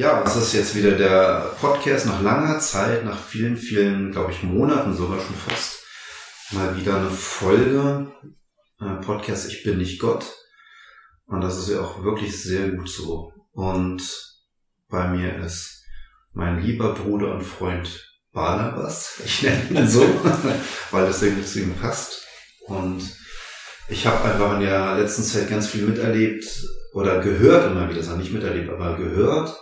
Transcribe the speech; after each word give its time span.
Ja, 0.00 0.24
es 0.26 0.34
ist 0.34 0.54
jetzt 0.54 0.74
wieder 0.74 0.92
der 0.92 1.54
Podcast 1.60 2.06
nach 2.06 2.22
langer 2.22 2.58
Zeit, 2.58 3.04
nach 3.04 3.22
vielen, 3.22 3.58
vielen, 3.58 4.12
glaube 4.12 4.32
ich, 4.32 4.42
Monaten 4.42 4.96
sogar 4.96 5.20
schon 5.20 5.36
fast, 5.36 5.84
mal 6.52 6.74
wieder 6.74 6.96
eine 6.96 7.10
Folge. 7.10 8.10
Äh, 8.80 8.94
Podcast 9.04 9.52
Ich 9.52 9.62
bin 9.62 9.76
nicht 9.76 10.00
Gott. 10.00 10.24
Und 11.26 11.42
das 11.42 11.58
ist 11.58 11.68
ja 11.68 11.82
auch 11.82 12.02
wirklich 12.02 12.42
sehr 12.42 12.70
gut 12.70 12.88
so. 12.88 13.34
Und 13.52 14.02
bei 14.88 15.06
mir 15.08 15.36
ist 15.36 15.84
mein 16.32 16.62
lieber 16.62 16.94
Bruder 16.94 17.34
und 17.34 17.42
Freund 17.42 18.10
Barnabas. 18.32 19.20
Ich 19.22 19.42
nenne 19.42 19.80
ihn 19.80 19.86
so, 19.86 20.00
weil 20.92 21.04
das 21.08 21.22
irgendwie 21.22 21.44
zu 21.44 21.60
ihm 21.60 21.74
passt. 21.74 22.26
Und 22.68 23.02
ich 23.90 24.06
habe 24.06 24.24
einfach 24.24 24.54
in 24.54 24.60
der 24.60 24.96
letzten 24.96 25.24
Zeit 25.24 25.50
ganz 25.50 25.66
viel 25.66 25.84
miterlebt 25.84 26.46
oder 26.94 27.20
gehört 27.20 27.70
immer 27.70 27.90
wieder, 27.90 28.16
nicht 28.16 28.32
miterlebt, 28.32 28.70
aber 28.70 28.96
gehört, 28.96 29.60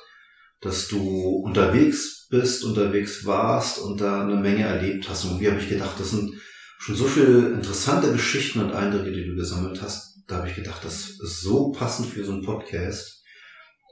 dass 0.61 0.89
du 0.89 1.43
unterwegs 1.45 2.27
bist, 2.31 2.65
unterwegs 2.65 3.25
warst 3.25 3.79
und 3.79 4.01
da 4.01 4.23
eine 4.23 4.37
Menge 4.37 4.65
erlebt 4.65 5.09
hast. 5.09 5.25
Und 5.25 5.41
wie 5.41 5.49
habe 5.49 5.61
ich 5.61 5.69
gedacht, 5.69 5.99
das 5.99 6.11
sind 6.11 6.35
schon 6.79 6.95
so 6.95 7.05
viele 7.05 7.51
interessante 7.51 8.13
Geschichten 8.13 8.61
und 8.61 8.73
Eindrücke, 8.73 9.13
die 9.13 9.27
du 9.27 9.35
gesammelt 9.35 9.81
hast. 9.83 10.23
Da 10.27 10.37
habe 10.37 10.49
ich 10.49 10.55
gedacht, 10.55 10.85
das 10.85 11.11
ist 11.11 11.41
so 11.41 11.73
passend 11.73 12.09
für 12.09 12.25
so 12.25 12.33
einen 12.33 12.45
Podcast. 12.45 13.23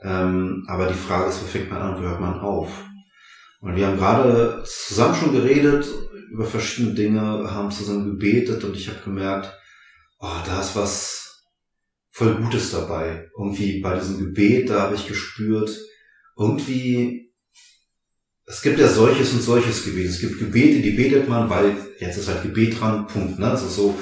Ähm, 0.02 0.64
aber 0.68 0.86
die 0.88 0.94
Frage 0.94 1.30
ist, 1.30 1.42
wo 1.42 1.46
fängt 1.46 1.70
man 1.70 1.80
an, 1.80 1.96
wo 1.96 2.02
hört 2.02 2.20
man 2.20 2.40
auf? 2.40 2.84
Und 3.60 3.76
wir 3.76 3.86
haben 3.86 3.96
gerade 3.96 4.62
zusammen 4.66 5.14
schon 5.14 5.32
geredet 5.32 5.86
über 6.30 6.44
verschiedene 6.44 6.94
Dinge, 6.94 7.20
haben 7.20 7.70
zusammen 7.70 8.04
gebetet 8.04 8.62
und 8.64 8.76
ich 8.76 8.88
habe 8.88 9.00
gemerkt, 9.02 9.52
oh, 10.18 10.36
da 10.44 10.60
ist 10.60 10.76
was 10.76 11.44
voll 12.10 12.34
Gutes 12.34 12.70
dabei. 12.70 13.30
Irgendwie 13.38 13.80
bei 13.80 13.98
diesem 13.98 14.18
Gebet, 14.18 14.68
da 14.68 14.82
habe 14.82 14.94
ich 14.94 15.08
gespürt, 15.08 15.70
irgendwie, 16.36 17.32
es 18.46 18.62
gibt 18.62 18.78
ja 18.78 18.88
solches 18.88 19.32
und 19.32 19.42
solches 19.42 19.84
Gebet. 19.84 20.06
Es 20.06 20.20
gibt 20.20 20.38
Gebete, 20.38 20.80
die 20.80 20.92
betet 20.92 21.28
man, 21.28 21.48
weil 21.50 21.76
jetzt 21.98 22.18
ist 22.18 22.28
halt 22.28 22.42
Gebet 22.42 22.80
dran, 22.80 23.06
Punkt. 23.06 23.38
Ne? 23.38 23.50
Also 23.50 23.68
so 23.68 23.98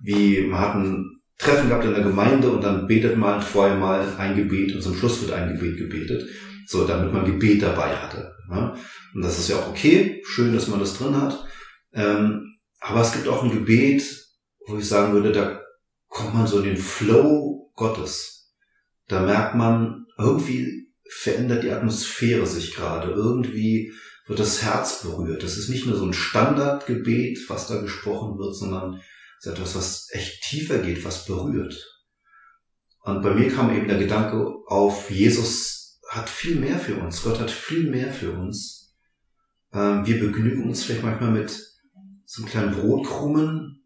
wie 0.00 0.42
man 0.42 0.60
hat 0.60 0.74
ein 0.74 1.20
Treffen 1.38 1.68
gehabt 1.68 1.84
in 1.84 1.94
der 1.94 2.02
Gemeinde 2.02 2.50
und 2.50 2.62
dann 2.62 2.86
betet 2.86 3.16
man 3.16 3.42
vorher 3.42 3.76
mal 3.76 4.06
ein 4.18 4.36
Gebet 4.36 4.74
und 4.74 4.82
zum 4.82 4.96
Schluss 4.96 5.20
wird 5.20 5.32
ein 5.32 5.54
Gebet 5.54 5.76
gebetet. 5.76 6.28
So, 6.66 6.86
damit 6.86 7.12
man 7.12 7.24
Gebet 7.24 7.62
dabei 7.62 7.94
hatte. 7.94 8.34
Ne? 8.48 8.74
Und 9.14 9.22
das 9.22 9.38
ist 9.38 9.48
ja 9.48 9.56
auch 9.56 9.68
okay, 9.68 10.22
schön, 10.26 10.52
dass 10.52 10.66
man 10.66 10.80
das 10.80 10.98
drin 10.98 11.20
hat. 11.20 11.44
Ähm, 11.92 12.54
aber 12.80 13.02
es 13.02 13.12
gibt 13.12 13.28
auch 13.28 13.44
ein 13.44 13.52
Gebet, 13.52 14.02
wo 14.66 14.76
ich 14.76 14.88
sagen 14.88 15.12
würde, 15.12 15.32
da 15.32 15.60
kommt 16.08 16.34
man 16.34 16.46
so 16.46 16.58
in 16.58 16.64
den 16.64 16.76
Flow 16.76 17.70
Gottes. 17.74 18.52
Da 19.06 19.22
merkt 19.22 19.54
man, 19.54 20.06
irgendwie 20.18 20.85
verändert 21.08 21.62
die 21.64 21.70
Atmosphäre 21.70 22.46
sich 22.46 22.74
gerade. 22.74 23.10
Irgendwie 23.10 23.92
wird 24.26 24.38
das 24.38 24.62
Herz 24.62 25.02
berührt. 25.02 25.42
Das 25.42 25.56
ist 25.56 25.68
nicht 25.68 25.86
nur 25.86 25.96
so 25.96 26.04
ein 26.04 26.12
Standardgebet, 26.12 27.48
was 27.48 27.68
da 27.68 27.80
gesprochen 27.80 28.38
wird, 28.38 28.54
sondern 28.54 29.00
es 29.38 29.46
ist 29.46 29.52
etwas, 29.52 29.74
was 29.76 30.08
echt 30.12 30.42
tiefer 30.42 30.78
geht, 30.78 31.04
was 31.04 31.26
berührt. 31.26 31.76
Und 33.02 33.22
bei 33.22 33.34
mir 33.34 33.52
kam 33.52 33.74
eben 33.74 33.86
der 33.86 33.98
Gedanke 33.98 34.36
auf, 34.66 35.10
Jesus 35.10 36.00
hat 36.08 36.28
viel 36.28 36.56
mehr 36.56 36.78
für 36.78 36.96
uns. 36.96 37.22
Gott 37.22 37.38
hat 37.38 37.50
viel 37.50 37.90
mehr 37.90 38.12
für 38.12 38.32
uns. 38.32 38.96
Ähm, 39.72 40.06
wir 40.06 40.18
begnügen 40.18 40.64
uns 40.64 40.84
vielleicht 40.84 41.04
manchmal 41.04 41.30
mit 41.30 41.50
so 42.24 42.42
einem 42.42 42.50
kleinen 42.50 42.74
Brotkrumen, 42.74 43.76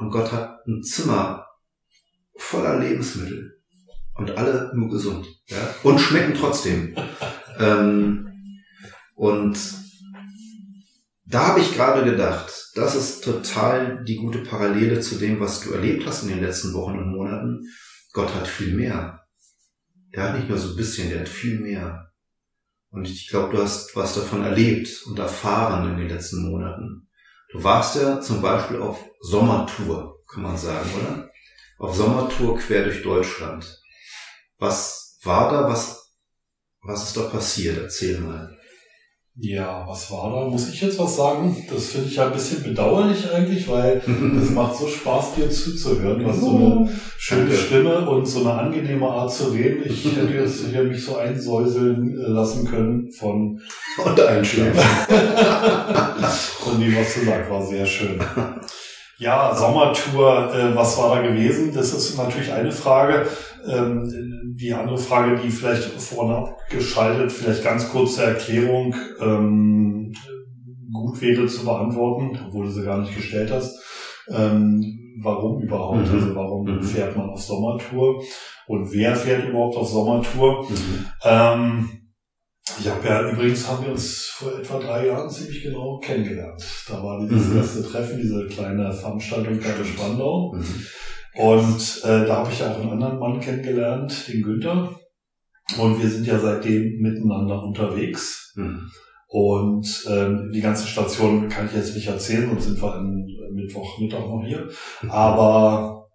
und 0.00 0.10
Gott 0.10 0.32
hat 0.32 0.66
ein 0.66 0.82
Zimmer 0.82 1.46
voller 2.34 2.78
Lebensmittel 2.78 3.59
und 4.20 4.36
alle 4.36 4.70
nur 4.74 4.90
gesund 4.90 5.26
ja? 5.46 5.56
und 5.82 5.98
schmecken 5.98 6.34
trotzdem. 6.38 6.94
ähm, 7.58 8.28
und 9.14 9.58
da 11.24 11.48
habe 11.48 11.60
ich 11.60 11.74
gerade 11.74 12.04
gedacht, 12.04 12.52
das 12.74 12.94
ist 12.94 13.24
total 13.24 14.04
die 14.04 14.16
gute 14.16 14.40
Parallele 14.40 15.00
zu 15.00 15.14
dem, 15.14 15.40
was 15.40 15.60
du 15.60 15.72
erlebt 15.72 16.06
hast 16.06 16.24
in 16.24 16.28
den 16.28 16.42
letzten 16.42 16.74
Wochen 16.74 16.98
und 16.98 17.12
Monaten. 17.12 17.62
Gott 18.12 18.34
hat 18.34 18.46
viel 18.46 18.74
mehr. 18.74 19.20
Der 20.14 20.24
hat 20.24 20.36
nicht 20.36 20.48
nur 20.48 20.58
so 20.58 20.70
ein 20.70 20.76
bisschen, 20.76 21.08
der 21.08 21.20
hat 21.20 21.28
viel 21.28 21.60
mehr. 21.60 22.10
Und 22.90 23.08
ich 23.08 23.28
glaube, 23.28 23.56
du 23.56 23.62
hast 23.62 23.96
was 23.96 24.14
davon 24.16 24.42
erlebt 24.42 25.02
und 25.06 25.18
erfahren 25.18 25.92
in 25.92 25.98
den 25.98 26.08
letzten 26.08 26.50
Monaten. 26.50 27.08
Du 27.52 27.62
warst 27.62 27.96
ja 27.96 28.20
zum 28.20 28.42
Beispiel 28.42 28.80
auf 28.80 29.02
Sommertour, 29.20 30.20
kann 30.30 30.42
man 30.42 30.56
sagen, 30.56 30.90
oder? 31.00 31.30
Auf 31.78 31.96
Sommertour 31.96 32.58
quer 32.58 32.84
durch 32.84 33.02
Deutschland. 33.02 33.79
Was 34.60 35.18
war 35.24 35.50
da? 35.50 35.68
Was, 35.68 36.10
was 36.82 37.04
ist 37.04 37.16
da 37.16 37.22
passiert? 37.22 37.78
Erzähl 37.78 38.20
mal. 38.20 38.56
Ja, 39.34 39.86
was 39.88 40.10
war 40.10 40.30
da? 40.30 40.50
Muss 40.50 40.68
ich 40.68 40.82
jetzt 40.82 40.98
was 40.98 41.16
sagen? 41.16 41.56
Das 41.72 41.86
finde 41.86 42.08
ich 42.08 42.16
ja 42.16 42.26
ein 42.26 42.32
bisschen 42.34 42.62
bedauerlich 42.62 43.32
eigentlich, 43.32 43.66
weil 43.68 44.02
es 44.42 44.50
macht 44.50 44.76
so 44.76 44.86
Spaß, 44.86 45.36
dir 45.36 45.48
zuzuhören. 45.48 46.18
Du 46.18 46.26
hast 46.26 46.40
so 46.40 46.50
eine 46.50 46.90
schöne 47.16 47.56
Stimme 47.56 48.06
und 48.06 48.26
so 48.26 48.40
eine 48.40 48.52
angenehme 48.52 49.08
Art 49.08 49.32
zu 49.32 49.44
reden. 49.46 49.82
Ich 49.86 50.04
hätte 50.16 50.34
jetzt 50.34 50.66
hier 50.66 50.82
mich 50.82 51.02
so 51.02 51.16
einsäuseln 51.16 52.18
äh, 52.18 52.28
lassen 52.28 52.68
können 52.68 53.10
von 53.12 53.62
und 54.04 54.20
einschlafen. 54.20 54.74
von 56.58 56.78
dem, 56.78 56.94
was 56.96 57.14
du 57.14 57.24
sagst, 57.24 57.50
war 57.50 57.64
sehr 57.64 57.86
schön. 57.86 58.22
Ja, 59.20 59.54
Sommertour, 59.54 60.54
äh, 60.54 60.74
was 60.74 60.96
war 60.98 61.16
da 61.16 61.22
gewesen? 61.22 61.72
Das 61.74 61.92
ist 61.92 62.16
natürlich 62.16 62.52
eine 62.52 62.72
Frage. 62.72 63.26
Ähm, 63.66 64.56
die 64.58 64.72
andere 64.72 64.98
Frage, 64.98 65.40
die 65.42 65.50
vielleicht 65.50 65.84
vorne 65.84 66.36
abgeschaltet, 66.36 67.32
vielleicht 67.32 67.64
ganz 67.64 67.90
kurze 67.90 68.24
Erklärung, 68.24 68.94
ähm, 69.20 70.12
gut 70.92 71.20
wäre 71.20 71.46
zu 71.46 71.64
beantworten, 71.64 72.38
obwohl 72.46 72.66
du 72.66 72.72
sie 72.72 72.84
gar 72.84 73.00
nicht 73.00 73.14
gestellt 73.14 73.50
hast. 73.50 73.78
Ähm, 74.28 75.16
warum 75.22 75.60
überhaupt? 75.62 76.06
Mhm. 76.06 76.14
Also 76.14 76.34
warum 76.34 76.66
mhm. 76.66 76.82
fährt 76.82 77.16
man 77.16 77.30
auf 77.30 77.42
Sommertour? 77.42 78.22
Und 78.66 78.92
wer 78.92 79.16
fährt 79.16 79.48
überhaupt 79.48 79.76
auf 79.76 79.88
Sommertour? 79.88 80.68
Mhm. 80.68 81.06
Ähm, 81.24 81.90
ich 82.78 82.88
habe 82.88 83.06
ja 83.06 83.30
übrigens 83.30 83.68
haben 83.68 83.84
wir 83.84 83.92
uns 83.92 84.26
vor 84.26 84.58
etwa 84.58 84.78
drei 84.78 85.06
Jahren 85.08 85.28
ziemlich 85.28 85.62
genau 85.62 85.98
kennengelernt. 85.98 86.62
Da 86.88 87.02
war 87.02 87.20
dieses 87.20 87.48
mhm. 87.48 87.56
erste 87.58 87.82
Treffen, 87.82 88.18
diese 88.18 88.46
kleine 88.46 88.92
Veranstaltung 88.92 89.60
der 89.60 89.84
Spandau. 89.84 90.54
Mhm. 90.54 90.86
Und 91.34 92.00
äh, 92.04 92.26
da 92.26 92.36
habe 92.38 92.52
ich 92.52 92.58
ja 92.58 92.72
auch 92.72 92.80
einen 92.80 92.90
anderen 92.90 93.18
Mann 93.18 93.40
kennengelernt, 93.40 94.28
den 94.28 94.42
Günther. 94.42 94.94
Und 95.78 96.02
wir 96.02 96.08
sind 96.08 96.26
ja 96.26 96.38
seitdem 96.38 97.00
miteinander 97.00 97.62
unterwegs. 97.62 98.52
Mhm. 98.56 98.90
Und 99.28 100.04
ähm, 100.08 100.50
die 100.52 100.60
ganze 100.60 100.88
Station 100.88 101.48
kann 101.48 101.66
ich 101.66 101.74
jetzt 101.74 101.94
nicht 101.94 102.08
erzählen 102.08 102.50
und 102.50 102.60
sind 102.60 102.82
wir 102.82 102.94
am 102.94 103.24
Mittwochmittag 103.52 104.26
noch 104.26 104.42
hier. 104.44 104.68
Mhm. 105.02 105.10
Aber 105.10 106.08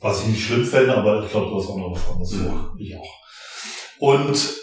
was 0.00 0.22
ich 0.22 0.28
nicht 0.28 0.44
schlimm 0.44 0.64
fände, 0.64 0.96
aber 0.96 1.22
ich 1.22 1.30
glaube, 1.30 1.50
du 1.50 1.56
hast 1.56 1.68
auch 1.68 1.76
noch 1.76 1.94
was 1.94 2.10
anderes 2.10 2.34
vor. 2.34 2.74
Ich 2.78 2.96
auch. 2.96 3.14
Und 3.98 4.60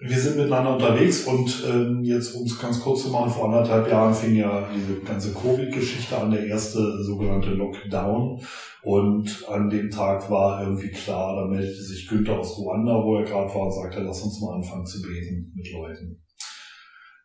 wir 0.00 0.18
sind 0.18 0.36
miteinander 0.36 0.74
unterwegs 0.74 1.24
und 1.24 1.64
ähm, 1.68 2.02
jetzt 2.02 2.34
um 2.34 2.44
es 2.44 2.58
ganz 2.58 2.80
kurz 2.80 3.02
zu 3.02 3.10
machen, 3.10 3.30
vor 3.30 3.46
anderthalb 3.46 3.90
Jahren 3.90 4.14
fing 4.14 4.34
ja 4.34 4.66
diese 4.74 5.00
ganze 5.00 5.34
Covid-Geschichte 5.34 6.16
an, 6.16 6.30
der 6.30 6.46
erste 6.46 7.02
sogenannte 7.04 7.50
Lockdown. 7.50 8.40
Und 8.82 9.44
an 9.48 9.68
dem 9.68 9.90
Tag 9.90 10.30
war 10.30 10.62
irgendwie 10.62 10.90
klar, 10.90 11.36
da 11.36 11.46
meldete 11.46 11.82
sich 11.82 12.08
Günther 12.08 12.38
aus 12.38 12.56
Ruanda, 12.58 13.02
wo 13.04 13.16
er 13.16 13.24
gerade 13.24 13.52
war 13.54 13.66
und 13.66 13.72
sagte, 13.72 14.00
lass 14.00 14.22
uns 14.22 14.40
mal 14.40 14.54
anfangen 14.54 14.86
zu 14.86 15.02
beten 15.02 15.52
mit 15.54 15.70
Leuten. 15.72 16.22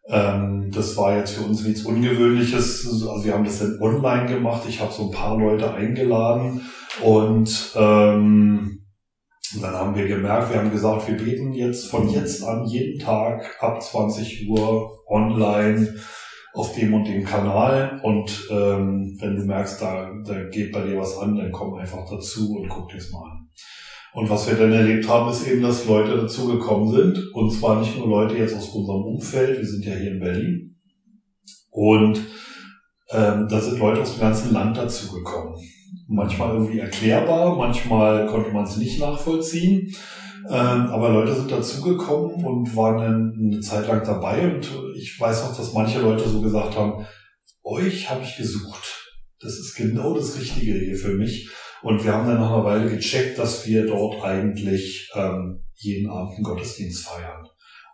Ähm, 0.10 0.70
das 0.72 0.98
war 0.98 1.18
jetzt 1.18 1.36
für 1.36 1.46
uns 1.46 1.64
nichts 1.64 1.84
Ungewöhnliches. 1.84 2.86
Also 2.86 3.24
wir 3.24 3.34
haben 3.34 3.46
das 3.46 3.60
dann 3.60 3.80
online 3.80 4.26
gemacht. 4.26 4.64
Ich 4.68 4.82
habe 4.82 4.92
so 4.92 5.06
ein 5.06 5.12
paar 5.12 5.38
Leute 5.38 5.74
eingeladen 5.74 6.62
und 7.02 7.72
ähm, 7.76 8.83
und 9.56 9.62
dann 9.62 9.74
haben 9.74 9.96
wir 9.96 10.08
gemerkt, 10.08 10.52
wir 10.52 10.60
haben 10.60 10.72
gesagt, 10.72 11.08
wir 11.08 11.18
beten 11.18 11.54
jetzt 11.54 11.88
von 11.88 12.10
jetzt 12.10 12.44
an 12.44 12.66
jeden 12.66 13.00
Tag 13.00 13.58
ab 13.60 13.82
20 13.82 14.50
Uhr 14.50 15.04
online 15.08 15.96
auf 16.54 16.74
dem 16.76 16.94
und 16.94 17.08
dem 17.08 17.24
Kanal. 17.24 18.00
Und 18.04 18.48
ähm, 18.50 19.18
wenn 19.20 19.36
du 19.36 19.44
merkst, 19.44 19.82
da, 19.82 20.12
da 20.26 20.44
geht 20.50 20.72
bei 20.72 20.82
dir 20.82 20.98
was 20.98 21.18
an, 21.18 21.36
dann 21.36 21.52
komm 21.52 21.76
einfach 21.76 22.10
dazu 22.10 22.58
und 22.58 22.70
guck 22.70 22.90
dir 22.90 22.98
es 22.98 23.12
mal 23.12 23.24
an. 23.24 23.50
Und 24.14 24.30
was 24.30 24.48
wir 24.48 24.56
dann 24.56 24.72
erlebt 24.72 25.08
haben, 25.08 25.30
ist 25.32 25.48
eben, 25.48 25.62
dass 25.62 25.88
Leute 25.88 26.16
dazugekommen 26.16 26.92
sind. 26.92 27.34
Und 27.34 27.52
zwar 27.52 27.80
nicht 27.80 27.98
nur 27.98 28.08
Leute 28.08 28.38
jetzt 28.38 28.56
aus 28.56 28.70
unserem 28.70 29.04
Umfeld, 29.04 29.58
wir 29.60 29.68
sind 29.68 29.86
ja 29.86 29.96
hier 29.96 30.12
in 30.12 30.20
Berlin. 30.20 30.76
Und 31.72 32.20
ähm, 33.10 33.48
da 33.50 33.60
sind 33.60 33.80
Leute 33.80 34.02
aus 34.02 34.14
dem 34.14 34.22
ganzen 34.22 34.54
Land 34.54 34.78
dazugekommen 34.78 35.60
manchmal 36.08 36.56
irgendwie 36.56 36.80
erklärbar, 36.80 37.56
manchmal 37.56 38.28
konnte 38.28 38.52
man 38.52 38.64
es 38.66 38.78
nicht 38.78 39.00
nachvollziehen. 39.00 39.94
Ähm, 40.50 40.88
aber 40.88 41.10
Leute 41.10 41.36
sind 41.36 41.52
dazugekommen 41.52 42.44
und 42.44 42.76
waren 42.76 43.34
eine 43.40 43.62
Zeit 43.62 43.88
lang 43.88 44.04
dabei 44.04 44.54
und 44.54 44.70
ich 44.96 45.18
weiß 45.18 45.44
auch, 45.44 45.56
dass 45.56 45.74
manche 45.74 46.02
Leute 46.02 46.28
so 46.28 46.42
gesagt 46.42 46.76
haben, 46.76 47.06
euch 47.64 48.10
habe 48.10 48.24
ich 48.24 48.36
gesucht. 48.36 49.12
Das 49.40 49.54
ist 49.54 49.76
genau 49.76 50.14
das 50.14 50.38
Richtige 50.38 50.74
hier 50.74 50.96
für 50.96 51.14
mich. 51.14 51.50
Und 51.82 52.04
wir 52.04 52.14
haben 52.14 52.28
dann 52.28 52.40
nach 52.40 52.52
einer 52.52 52.64
Weile 52.64 52.90
gecheckt, 52.90 53.38
dass 53.38 53.68
wir 53.68 53.86
dort 53.86 54.24
eigentlich 54.24 55.12
ähm, 55.16 55.66
jeden 55.76 56.10
Abend 56.10 56.36
einen 56.36 56.44
Gottesdienst 56.44 57.06
feiern. 57.06 57.46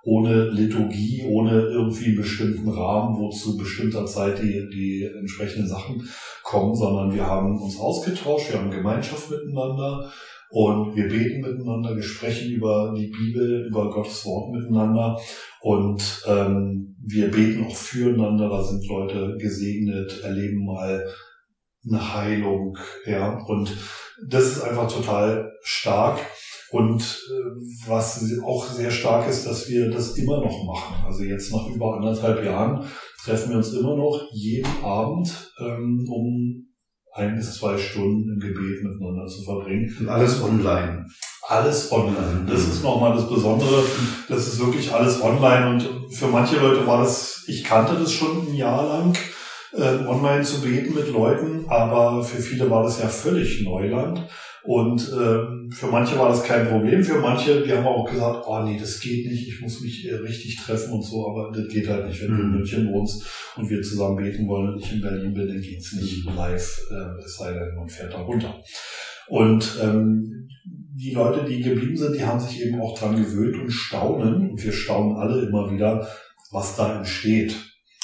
Ohne 0.04 0.50
Liturgie, 0.50 1.26
ohne 1.28 1.62
irgendwie 1.62 2.16
bestimmten 2.16 2.70
Rahmen, 2.70 3.18
wo 3.18 3.30
zu 3.30 3.58
bestimmter 3.58 4.06
Zeit 4.06 4.40
die, 4.42 4.68
die 4.74 5.10
entsprechenden 5.20 5.68
Sachen 5.68 6.08
kommen, 6.44 6.74
sondern 6.74 7.14
wir 7.14 7.26
haben 7.26 7.62
uns 7.62 7.78
ausgetauscht, 7.78 8.52
wir 8.52 8.60
haben 8.60 8.72
Gemeinschaft 8.72 9.30
miteinander 9.30 10.10
und 10.52 10.96
wir 10.96 11.08
beten 11.08 11.42
miteinander, 11.42 11.96
wir 11.96 12.04
sprechen 12.04 12.52
über 12.52 12.94
die 12.98 13.08
Bibel, 13.08 13.68
über 13.68 13.90
Gottes 13.92 14.26
Wort 14.26 14.52
miteinander 14.52 15.20
und 15.62 16.24
ähm, 16.28 16.96
wir 17.06 17.30
beten 17.30 17.66
auch 17.66 17.76
füreinander. 17.76 18.50
Da 18.50 18.64
sind 18.64 18.88
Leute 18.88 19.38
gesegnet, 19.38 20.22
erleben 20.24 20.66
mal 20.66 21.06
eine 21.88 22.14
Heilung, 22.14 22.78
ja. 23.06 23.38
Und 23.46 23.76
das 24.28 24.44
ist 24.44 24.62
einfach 24.62 24.92
total 24.92 25.52
stark. 25.62 26.20
Und 26.72 27.02
äh, 27.02 27.88
was 27.88 28.24
auch 28.44 28.66
sehr 28.68 28.92
stark 28.92 29.28
ist, 29.28 29.46
dass 29.46 29.68
wir 29.70 29.90
das 29.90 30.18
immer 30.18 30.40
noch 30.40 30.64
machen. 30.66 31.04
Also 31.06 31.24
jetzt 31.24 31.52
nach 31.52 31.68
über 31.68 31.96
anderthalb 31.96 32.44
Jahren 32.44 32.86
treffen 33.24 33.50
wir 33.50 33.58
uns 33.58 33.74
immer 33.74 33.96
noch 33.96 34.30
jeden 34.32 34.84
Abend 34.84 35.52
ähm, 35.60 36.08
um 36.10 36.66
ein 37.14 37.36
bis 37.36 37.56
zwei 37.56 37.78
Stunden 37.78 38.34
im 38.34 38.40
Gebet 38.40 38.84
miteinander 38.84 39.26
zu 39.28 39.44
verbringen. 39.44 39.96
Und 40.00 40.10
alles 40.10 40.42
online. 40.44 41.06
Alles 41.48 41.92
online. 41.92 42.46
Das 42.48 42.62
ist 42.62 42.84
nochmal 42.84 43.16
das 43.16 43.28
Besondere. 43.28 43.84
Das 44.28 44.48
ist 44.48 44.60
wirklich 44.60 44.94
alles 44.94 45.22
online. 45.22 45.70
Und 45.70 46.14
für 46.14 46.28
manche 46.28 46.60
Leute 46.60 46.86
war 46.86 47.02
das, 47.02 47.44
ich 47.48 47.64
kannte 47.64 47.96
das 47.96 48.12
schon 48.12 48.48
ein 48.48 48.54
Jahr 48.54 48.86
lang, 48.86 49.18
äh, 49.74 50.06
online 50.06 50.44
zu 50.44 50.62
beten 50.62 50.94
mit 50.96 51.12
Leuten, 51.12 51.66
aber 51.68 52.24
für 52.24 52.42
viele 52.42 52.70
war 52.70 52.84
das 52.84 53.00
ja 53.00 53.08
völlig 53.08 53.64
Neuland. 53.64 54.28
Und 54.70 55.12
ähm, 55.20 55.72
für 55.72 55.88
manche 55.88 56.16
war 56.20 56.30
das 56.30 56.44
kein 56.44 56.68
Problem. 56.68 57.04
Für 57.04 57.18
manche, 57.20 57.64
die 57.64 57.74
haben 57.74 57.88
auch 57.88 58.08
gesagt, 58.08 58.46
oh 58.46 58.62
nee, 58.62 58.78
das 58.80 59.00
geht 59.00 59.26
nicht, 59.26 59.48
ich 59.48 59.62
muss 59.62 59.82
mich 59.82 60.08
äh, 60.08 60.14
richtig 60.14 60.58
treffen 60.58 60.94
und 60.94 61.02
so, 61.02 61.28
aber 61.28 61.52
das 61.52 61.68
geht 61.70 61.90
halt 61.90 62.06
nicht, 62.06 62.22
wenn 62.22 62.30
du 62.30 62.36
in 62.36 62.50
mhm. 62.50 62.58
München 62.58 62.94
wohnst 62.94 63.26
und 63.56 63.68
wir 63.68 63.82
zusammen 63.82 64.18
beten 64.18 64.48
wollen 64.48 64.74
und 64.74 64.80
ich 64.80 64.94
in 64.94 65.02
Berlin 65.02 65.34
bin, 65.34 65.48
dann 65.48 65.60
geht's 65.60 65.94
nicht 65.94 66.24
mhm. 66.24 66.36
live, 66.36 66.82
äh, 66.92 67.20
es 67.26 67.38
sei 67.38 67.52
denn, 67.52 67.74
man 67.76 67.90
fährt 67.90 68.14
da 68.14 68.20
runter. 68.20 68.62
Und 69.28 69.76
ähm, 69.82 70.48
die 70.94 71.16
Leute, 71.16 71.46
die 71.50 71.62
geblieben 71.62 71.98
sind, 71.98 72.16
die 72.16 72.24
haben 72.24 72.40
sich 72.40 72.64
eben 72.64 72.80
auch 72.80 72.96
dran 72.96 73.16
gewöhnt 73.16 73.58
und 73.60 73.72
staunen, 73.72 74.52
und 74.52 74.64
wir 74.64 74.72
staunen 74.72 75.18
alle 75.18 75.48
immer 75.48 75.72
wieder, 75.72 76.08
was 76.52 76.76
da 76.76 77.00
entsteht. 77.00 77.56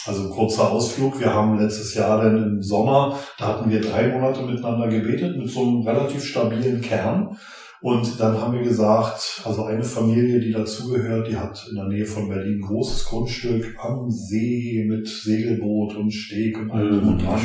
Also 0.05 0.29
kurzer 0.29 0.71
Ausflug. 0.71 1.19
Wir 1.19 1.33
haben 1.33 1.57
letztes 1.57 1.93
Jahr 1.95 2.23
dann 2.23 2.37
im 2.37 2.61
Sommer, 2.61 3.17
da 3.39 3.47
hatten 3.47 3.69
wir 3.69 3.81
drei 3.81 4.07
Monate 4.07 4.43
miteinander 4.43 4.87
gebetet 4.87 5.37
mit 5.37 5.49
so 5.49 5.61
einem 5.61 5.81
relativ 5.81 6.23
stabilen 6.23 6.81
Kern. 6.81 7.37
Und 7.81 8.19
dann 8.19 8.41
haben 8.41 8.53
wir 8.53 8.63
gesagt, 8.63 9.43
also 9.45 9.65
eine 9.65 9.83
Familie, 9.83 10.39
die 10.39 10.51
dazugehört, 10.51 11.27
die 11.27 11.37
hat 11.37 11.67
in 11.69 11.75
der 11.75 11.85
Nähe 11.85 12.05
von 12.05 12.27
Berlin 12.27 12.57
ein 12.57 12.61
großes 12.61 13.05
Grundstück 13.05 13.77
am 13.79 14.09
See 14.09 14.85
mit 14.89 15.07
Segelboot 15.07 15.95
und 15.95 16.11
Steg 16.11 16.57
und 16.57 16.71
allem 16.71 17.01
mhm, 17.01 17.07
und 17.09 17.23
dran. 17.23 17.39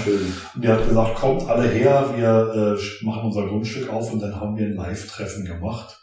Und 0.54 0.64
die 0.64 0.68
hat 0.68 0.88
gesagt, 0.88 1.16
kommt 1.16 1.46
alle 1.46 1.68
her, 1.68 2.14
wir 2.16 2.78
äh, 2.78 3.04
machen 3.04 3.24
unser 3.26 3.48
Grundstück 3.48 3.92
auf 3.92 4.12
und 4.14 4.22
dann 4.22 4.34
haben 4.34 4.56
wir 4.56 4.64
ein 4.64 4.76
Live-Treffen 4.76 5.44
gemacht. 5.44 5.99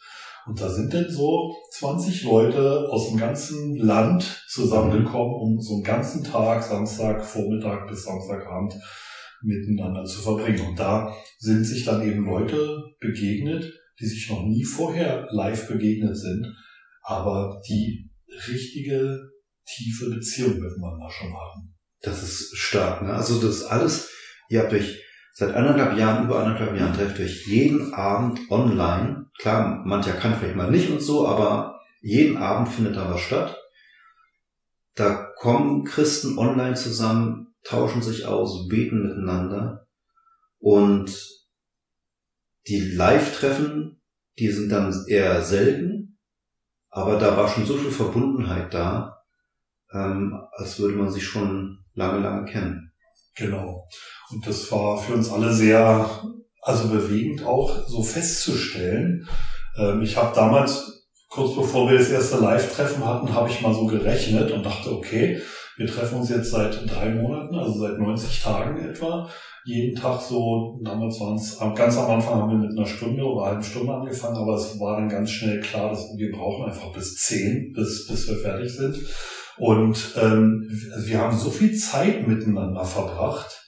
Und 0.48 0.62
da 0.62 0.70
sind 0.70 0.94
denn 0.94 1.10
so 1.10 1.54
20 1.72 2.24
Leute 2.24 2.88
aus 2.90 3.10
dem 3.10 3.18
ganzen 3.18 3.76
Land 3.78 4.46
zusammengekommen, 4.48 5.36
um 5.36 5.60
so 5.60 5.76
einen 5.76 5.84
ganzen 5.84 6.24
Tag, 6.24 6.64
Samstag, 6.64 7.24
Vormittag 7.24 7.88
bis 7.88 8.04
Samstagabend 8.04 8.74
miteinander 9.42 10.06
zu 10.06 10.22
verbringen. 10.22 10.70
Und 10.70 10.80
da 10.80 11.14
sind 11.38 11.66
sich 11.66 11.84
dann 11.84 12.02
eben 12.02 12.26
Leute 12.26 12.82
begegnet, 13.00 13.74
die 14.00 14.06
sich 14.06 14.30
noch 14.30 14.44
nie 14.44 14.64
vorher 14.64 15.28
live 15.32 15.68
begegnet 15.68 16.16
sind, 16.16 16.48
aber 17.02 17.62
die 17.68 18.10
richtige, 18.48 19.20
tiefe 19.66 20.10
Beziehung 20.10 20.60
miteinander 20.60 21.10
schon 21.10 21.34
haben. 21.34 21.76
Das 22.02 22.24
ist 22.24 22.56
stark. 22.56 23.02
Ne? 23.02 23.14
Also 23.14 23.42
das 23.42 23.64
alles, 23.64 24.10
ihr 24.50 24.62
habt 24.62 24.72
euch 24.72 25.04
seit 25.34 25.54
anderthalb 25.54 25.98
Jahren, 25.98 26.26
über 26.26 26.40
anderthalb 26.40 26.80
Jahren 26.80 26.94
trefft 26.94 27.20
euch 27.20 27.48
jeden 27.48 27.94
Abend 27.94 28.40
online. 28.50 29.27
Klar, 29.40 29.84
mancher 29.86 30.14
kann 30.14 30.36
vielleicht 30.36 30.56
mal 30.56 30.72
nicht 30.72 30.90
und 30.90 31.02
so, 31.02 31.28
aber 31.28 31.82
jeden 32.02 32.38
Abend 32.38 32.70
findet 32.70 32.96
da 32.96 33.14
was 33.14 33.22
statt. 33.22 33.58
Da 34.96 35.32
kommen 35.38 35.84
Christen 35.84 36.38
online 36.38 36.76
zusammen, 36.76 37.54
tauschen 37.64 38.02
sich 38.02 38.26
aus, 38.26 38.68
beten 38.68 39.04
miteinander. 39.04 39.88
Und 40.60 41.16
die 42.68 42.80
Live-Treffen, 42.80 44.02
die 44.40 44.50
sind 44.50 44.70
dann 44.70 45.06
eher 45.08 45.42
selten, 45.42 46.18
aber 46.90 47.18
da 47.18 47.38
war 47.38 47.48
schon 47.48 47.66
so 47.66 47.78
viel 47.78 47.92
Verbundenheit 47.92 48.74
da, 48.74 49.24
ähm, 49.94 50.40
als 50.52 50.80
würde 50.80 50.96
man 50.96 51.12
sich 51.12 51.26
schon 51.26 51.86
lange, 51.94 52.20
lange 52.20 52.46
kennen. 52.46 52.92
Genau. 53.36 53.88
Und 54.32 54.48
das 54.48 54.72
war 54.72 54.98
für 54.98 55.14
uns 55.14 55.32
alle 55.32 55.54
sehr, 55.54 56.10
also 56.68 56.90
bewegend 56.90 57.46
auch 57.46 57.88
so 57.88 58.04
festzustellen. 58.04 59.26
Ähm, 59.78 60.02
ich 60.02 60.18
habe 60.18 60.36
damals, 60.36 61.08
kurz 61.30 61.56
bevor 61.56 61.90
wir 61.90 61.98
das 61.98 62.10
erste 62.10 62.38
Live-Treffen 62.38 63.06
hatten, 63.06 63.34
habe 63.34 63.50
ich 63.50 63.62
mal 63.62 63.74
so 63.74 63.86
gerechnet 63.86 64.52
und 64.52 64.66
dachte, 64.66 64.92
okay, 64.92 65.42
wir 65.78 65.88
treffen 65.88 66.18
uns 66.20 66.30
jetzt 66.30 66.52
seit 66.52 66.90
drei 66.90 67.10
Monaten, 67.10 67.56
also 67.56 67.80
seit 67.80 67.98
90 67.98 68.42
Tagen 68.42 68.78
etwa. 68.80 69.30
Jeden 69.64 69.96
Tag 69.96 70.20
so, 70.22 70.80
damals 70.84 71.20
waren 71.22 71.36
es, 71.36 71.58
ganz 71.76 71.98
am 71.98 72.12
Anfang 72.12 72.42
haben 72.42 72.52
wir 72.52 72.68
mit 72.68 72.78
einer 72.78 72.88
Stunde 72.88 73.24
oder 73.24 73.44
einer 73.44 73.52
halben 73.52 73.64
Stunde 73.64 73.94
angefangen, 73.94 74.38
aber 74.38 74.56
es 74.56 74.80
war 74.80 74.98
dann 74.98 75.10
ganz 75.10 75.30
schnell 75.30 75.62
klar, 75.62 75.90
dass 75.90 76.06
wir 76.18 76.32
brauchen 76.32 76.66
einfach 76.66 76.92
bis 76.94 77.16
zehn, 77.16 77.72
bis, 77.74 78.08
bis 78.08 78.28
wir 78.28 78.38
fertig 78.38 78.74
sind. 78.74 78.98
Und 79.58 80.16
ähm, 80.22 80.68
wir 81.06 81.20
haben 81.20 81.38
so 81.38 81.50
viel 81.50 81.78
Zeit 81.78 82.28
miteinander 82.28 82.84
verbracht, 82.84 83.67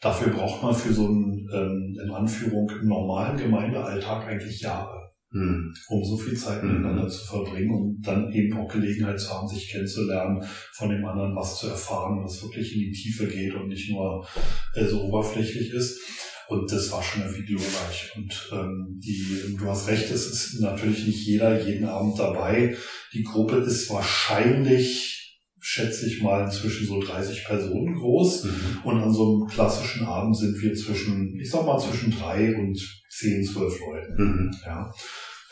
Dafür 0.00 0.32
braucht 0.32 0.62
man 0.62 0.74
für 0.74 0.92
so 0.92 1.06
einen, 1.06 1.46
ähm, 1.52 1.98
in 2.02 2.10
Anführung, 2.10 2.70
normalen 2.82 3.36
Gemeindealltag 3.36 4.26
eigentlich 4.26 4.60
Jahre, 4.62 5.12
hm. 5.30 5.74
um 5.88 6.04
so 6.04 6.16
viel 6.16 6.36
Zeit 6.36 6.62
hm. 6.62 6.68
miteinander 6.68 7.06
zu 7.06 7.22
verbringen 7.26 7.70
und 7.70 8.00
dann 8.00 8.32
eben 8.32 8.56
auch 8.56 8.72
Gelegenheit 8.72 9.20
zu 9.20 9.30
haben, 9.30 9.46
sich 9.46 9.68
kennenzulernen, 9.68 10.42
von 10.72 10.88
dem 10.88 11.04
anderen 11.04 11.36
was 11.36 11.58
zu 11.58 11.68
erfahren, 11.68 12.24
was 12.24 12.42
wirklich 12.42 12.74
in 12.74 12.80
die 12.80 12.92
Tiefe 12.92 13.26
geht 13.26 13.54
und 13.54 13.68
nicht 13.68 13.90
nur 13.90 14.26
äh, 14.74 14.86
so 14.86 15.02
oberflächlich 15.02 15.70
ist. 15.70 16.00
Und 16.48 16.72
das 16.72 16.90
war 16.90 17.02
schon 17.02 17.22
irgendwie 17.22 17.44
glorreich. 17.44 18.12
Und 18.16 18.50
ähm, 18.52 18.98
die, 18.98 19.54
du 19.56 19.66
hast 19.66 19.86
recht, 19.86 20.10
es 20.10 20.26
ist 20.26 20.60
natürlich 20.60 21.06
nicht 21.06 21.24
jeder 21.24 21.64
jeden 21.64 21.86
Abend 21.86 22.18
dabei. 22.18 22.76
Die 23.12 23.22
Gruppe 23.22 23.58
ist 23.58 23.88
wahrscheinlich 23.90 25.19
schätze 25.60 26.06
ich 26.06 26.22
mal, 26.22 26.44
inzwischen 26.44 26.86
so 26.86 27.00
30 27.00 27.44
Personen 27.44 27.94
groß. 27.94 28.44
Mhm. 28.44 28.78
Und 28.84 29.02
an 29.02 29.12
so 29.12 29.36
einem 29.36 29.46
klassischen 29.46 30.06
Abend 30.06 30.36
sind 30.36 30.60
wir 30.60 30.74
zwischen, 30.74 31.38
ich 31.38 31.50
sag 31.50 31.66
mal, 31.66 31.78
zwischen 31.78 32.10
drei 32.10 32.56
und 32.56 32.78
zehn, 33.10 33.44
zwölf 33.44 33.78
Leuten. 33.80 34.14
Mhm. 34.16 34.50
Ja. 34.64 34.92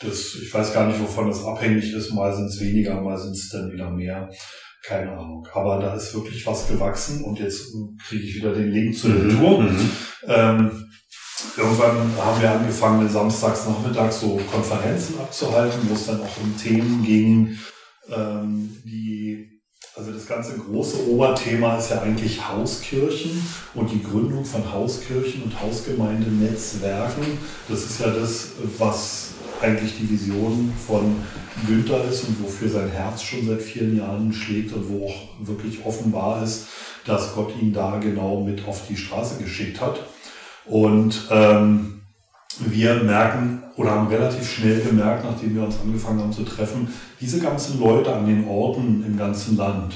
Das, 0.01 0.35
ich 0.41 0.53
weiß 0.53 0.73
gar 0.73 0.87
nicht, 0.87 0.99
wovon 0.99 1.27
das 1.27 1.43
abhängig 1.43 1.93
ist. 1.93 2.13
Mal 2.13 2.33
sind 2.33 2.45
es 2.45 2.59
weniger, 2.59 3.01
mal 3.01 3.17
sind 3.17 3.33
es 3.33 3.49
dann 3.49 3.71
wieder 3.71 3.91
mehr. 3.91 4.29
Keine 4.83 5.11
Ahnung. 5.11 5.45
Aber 5.53 5.77
da 5.77 5.93
ist 5.93 6.13
wirklich 6.13 6.45
was 6.47 6.67
gewachsen 6.67 7.23
und 7.23 7.37
jetzt 7.39 7.73
kriege 8.07 8.23
ich 8.23 8.35
wieder 8.35 8.53
den 8.53 8.71
Link 8.71 8.97
zu 8.97 9.09
der 9.09 9.25
mhm. 9.25 9.37
Tour. 9.37 9.61
Mhm. 9.61 9.89
Ähm, 10.25 10.89
irgendwann 11.57 11.97
haben 12.17 12.41
wir 12.41 12.51
angefangen, 12.51 13.09
samstags 13.09 13.67
nachmittags 13.67 14.21
so 14.21 14.39
Konferenzen 14.51 15.19
abzuhalten, 15.19 15.81
wo 15.89 15.93
es 15.93 16.07
dann 16.07 16.21
auch 16.21 16.37
um 16.41 16.57
Themen 16.57 17.03
ging, 17.03 17.57
ähm, 18.09 18.81
die 18.85 19.58
also 19.95 20.11
das 20.11 20.27
ganze 20.27 20.57
große 20.57 21.09
Oberthema 21.09 21.77
ist 21.77 21.91
ja 21.91 22.01
eigentlich 22.01 22.47
Hauskirchen 22.47 23.43
und 23.73 23.91
die 23.91 24.01
Gründung 24.01 24.45
von 24.45 24.71
Hauskirchen 24.71 25.43
und 25.43 25.61
Hausgemeindenetzwerken. 25.61 27.37
Das 27.67 27.83
ist 27.83 27.99
ja 27.99 28.09
das, 28.09 28.51
was 28.77 29.31
eigentlich 29.61 29.97
die 29.97 30.09
Vision 30.09 30.73
von 30.87 31.17
Günther 31.67 32.03
ist 32.05 32.23
und 32.25 32.41
wofür 32.43 32.69
sein 32.69 32.89
Herz 32.89 33.21
schon 33.21 33.45
seit 33.45 33.61
vielen 33.61 33.97
Jahren 33.97 34.31
schlägt 34.31 34.73
und 34.73 34.89
wo 34.89 35.07
auch 35.07 35.15
wirklich 35.39 35.85
offenbar 35.85 36.43
ist, 36.43 36.67
dass 37.05 37.33
Gott 37.33 37.53
ihn 37.61 37.73
da 37.73 37.97
genau 37.97 38.41
mit 38.41 38.65
auf 38.67 38.87
die 38.87 38.95
Straße 38.95 39.41
geschickt 39.41 39.81
hat. 39.81 39.99
Und 40.65 41.27
ähm, 41.31 41.98
wir 42.59 42.95
merken 43.03 43.63
oder 43.75 43.91
haben 43.91 44.07
relativ 44.07 44.49
schnell 44.49 44.81
gemerkt, 44.81 45.23
nachdem 45.23 45.55
wir 45.55 45.63
uns 45.63 45.79
angefangen 45.81 46.19
haben 46.19 46.33
zu 46.33 46.43
treffen, 46.43 46.87
diese 47.21 47.39
ganzen 47.39 47.79
Leute 47.79 48.13
an 48.13 48.25
den 48.25 48.47
Orten 48.47 49.03
im 49.05 49.17
ganzen 49.17 49.57
Land, 49.57 49.95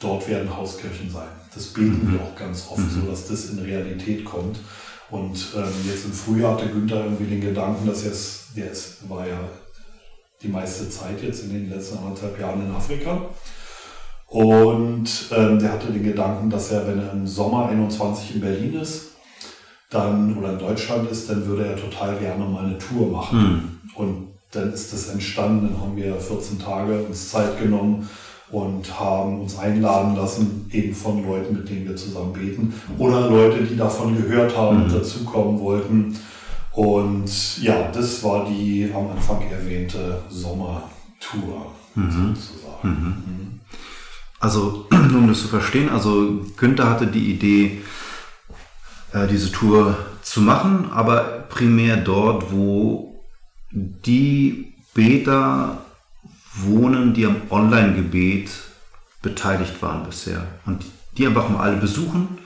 dort 0.00 0.28
werden 0.28 0.54
Hauskirchen 0.54 1.10
sein. 1.10 1.28
Das 1.54 1.66
beten 1.68 2.06
mhm. 2.06 2.12
wir 2.12 2.20
auch 2.20 2.36
ganz 2.36 2.66
oft, 2.70 2.80
mhm. 2.80 2.90
so 2.90 3.10
dass 3.10 3.28
das 3.28 3.50
in 3.50 3.58
Realität 3.58 4.24
kommt. 4.24 4.58
Und 5.10 5.48
ähm, 5.56 5.72
jetzt 5.86 6.04
im 6.04 6.12
Frühjahr 6.12 6.54
hatte 6.54 6.68
Günther 6.68 7.04
irgendwie 7.04 7.26
den 7.26 7.40
Gedanken, 7.40 7.86
dass 7.86 8.04
jetzt, 8.04 8.56
der 8.56 8.70
ist, 8.70 9.08
war 9.08 9.26
ja 9.26 9.38
die 10.42 10.48
meiste 10.48 10.90
Zeit 10.90 11.22
jetzt 11.22 11.44
in 11.44 11.50
den 11.50 11.70
letzten 11.70 11.98
anderthalb 11.98 12.38
Jahren 12.38 12.66
in 12.66 12.74
Afrika. 12.74 13.22
Und 14.26 15.08
ähm, 15.30 15.58
der 15.58 15.72
hatte 15.72 15.92
den 15.92 16.02
Gedanken, 16.02 16.50
dass 16.50 16.72
er, 16.72 16.86
wenn 16.86 16.98
er 16.98 17.12
im 17.12 17.26
Sommer 17.26 17.68
21 17.68 18.34
in 18.34 18.40
Berlin 18.40 18.74
ist, 18.74 19.15
dann 19.90 20.36
oder 20.36 20.52
in 20.52 20.58
Deutschland 20.58 21.10
ist, 21.10 21.30
dann 21.30 21.46
würde 21.46 21.66
er 21.66 21.76
total 21.76 22.16
gerne 22.18 22.44
mal 22.44 22.64
eine 22.64 22.78
Tour 22.78 23.10
machen. 23.10 23.38
Mhm. 23.38 23.90
Und 23.94 24.28
dann 24.50 24.72
ist 24.72 24.92
das 24.92 25.08
entstanden. 25.08 25.68
Dann 25.70 25.80
haben 25.80 25.96
wir 25.96 26.16
14 26.16 26.58
Tage 26.58 27.02
uns 27.02 27.30
Zeit 27.30 27.60
genommen 27.60 28.08
und 28.50 28.98
haben 28.98 29.40
uns 29.40 29.58
einladen 29.58 30.16
lassen, 30.16 30.68
eben 30.72 30.94
von 30.94 31.26
Leuten, 31.26 31.56
mit 31.56 31.68
denen 31.68 31.88
wir 31.88 31.96
zusammen 31.96 32.32
beten 32.32 32.72
oder 32.98 33.28
Leute, 33.28 33.64
die 33.64 33.76
davon 33.76 34.16
gehört 34.16 34.56
haben 34.56 34.82
und 34.82 34.88
mhm. 34.88 34.98
dazukommen 34.98 35.60
wollten. 35.60 36.16
Und 36.72 37.58
ja, 37.62 37.90
das 37.90 38.22
war 38.22 38.46
die 38.46 38.90
am 38.94 39.10
Anfang 39.10 39.42
erwähnte 39.50 40.20
Sommertour 40.28 41.72
mhm. 41.94 42.10
sozusagen. 42.10 42.88
Mhm. 42.88 43.06
mhm. 43.26 43.60
Also, 44.38 44.86
um 44.90 45.28
das 45.28 45.40
zu 45.40 45.48
verstehen, 45.48 45.88
also 45.88 46.44
Günther 46.56 46.90
hatte 46.90 47.06
die 47.06 47.32
Idee, 47.32 47.80
äh, 49.16 49.26
diese 49.26 49.50
Tour 49.50 49.96
zu 50.22 50.42
machen, 50.42 50.90
aber 50.92 51.46
primär 51.48 51.96
dort, 51.96 52.52
wo 52.52 53.24
die 53.70 54.74
Beter 54.94 55.82
wohnen, 56.54 57.14
die 57.14 57.26
am 57.26 57.42
Online-Gebet 57.50 58.50
beteiligt 59.22 59.80
waren 59.82 60.04
bisher. 60.04 60.46
Und 60.66 60.84
die 61.16 61.26
einfach 61.26 61.48
mal 61.48 61.60
alle 61.60 61.76
besuchen, 61.76 62.38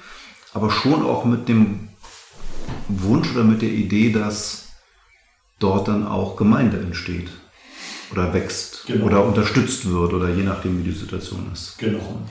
aber 0.54 0.70
schon 0.70 1.04
auch 1.04 1.24
mit 1.24 1.48
dem 1.48 1.88
Wunsch 2.88 3.32
oder 3.32 3.44
mit 3.44 3.62
der 3.62 3.70
Idee, 3.70 4.12
dass 4.12 4.68
dort 5.58 5.88
dann 5.88 6.06
auch 6.06 6.36
Gemeinde 6.36 6.78
entsteht 6.78 7.30
oder 8.12 8.32
wächst 8.32 8.84
genau. 8.86 9.06
oder 9.06 9.24
unterstützt 9.24 9.88
wird 9.88 10.12
oder 10.12 10.28
je 10.28 10.42
nachdem, 10.42 10.78
wie 10.78 10.90
die 10.90 10.96
Situation 10.96 11.50
ist. 11.52 11.78
Genau. 11.78 12.22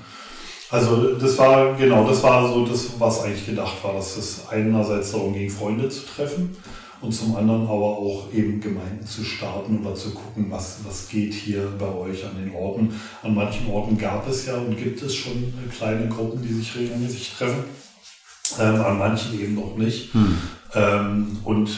Also 0.72 1.16
das 1.16 1.38
war 1.38 1.76
genau, 1.76 2.08
das 2.08 2.22
war 2.22 2.48
so 2.48 2.66
das, 2.66 3.00
was 3.00 3.24
eigentlich 3.24 3.46
gedacht 3.46 3.84
war, 3.84 3.94
dass 3.94 4.18
es 4.18 4.48
einerseits 4.50 5.12
darum 5.12 5.34
ging, 5.34 5.50
Freunde 5.50 5.90
zu 5.90 6.06
treffen 6.06 6.56
und 7.02 7.12
zum 7.12 7.36
anderen 7.36 7.64
aber 7.64 7.74
auch 7.74 8.28
eben 8.34 8.60
Gemeinden 8.60 9.06
zu 9.06 9.24
starten 9.24 9.80
oder 9.80 9.96
zu 9.96 10.12
gucken, 10.12 10.48
was, 10.50 10.80
was 10.86 11.08
geht 11.10 11.34
hier 11.34 11.72
bei 11.80 11.88
euch 11.88 12.24
an 12.26 12.38
den 12.40 12.54
Orten. 12.54 12.94
An 13.24 13.34
manchen 13.34 13.68
Orten 13.68 13.98
gab 13.98 14.28
es 14.30 14.46
ja 14.46 14.58
und 14.58 14.78
gibt 14.78 15.02
es 15.02 15.16
schon 15.16 15.54
kleine 15.76 16.08
Gruppen, 16.08 16.42
die 16.42 16.54
sich 16.54 16.76
regelmäßig 16.76 17.34
treffen, 17.38 17.64
ähm, 18.60 18.82
an 18.82 19.00
manchen 19.00 19.40
eben 19.40 19.56
noch 19.56 19.76
nicht. 19.76 20.14
Hm. 20.14 20.38
Ähm, 20.76 21.38
und 21.46 21.70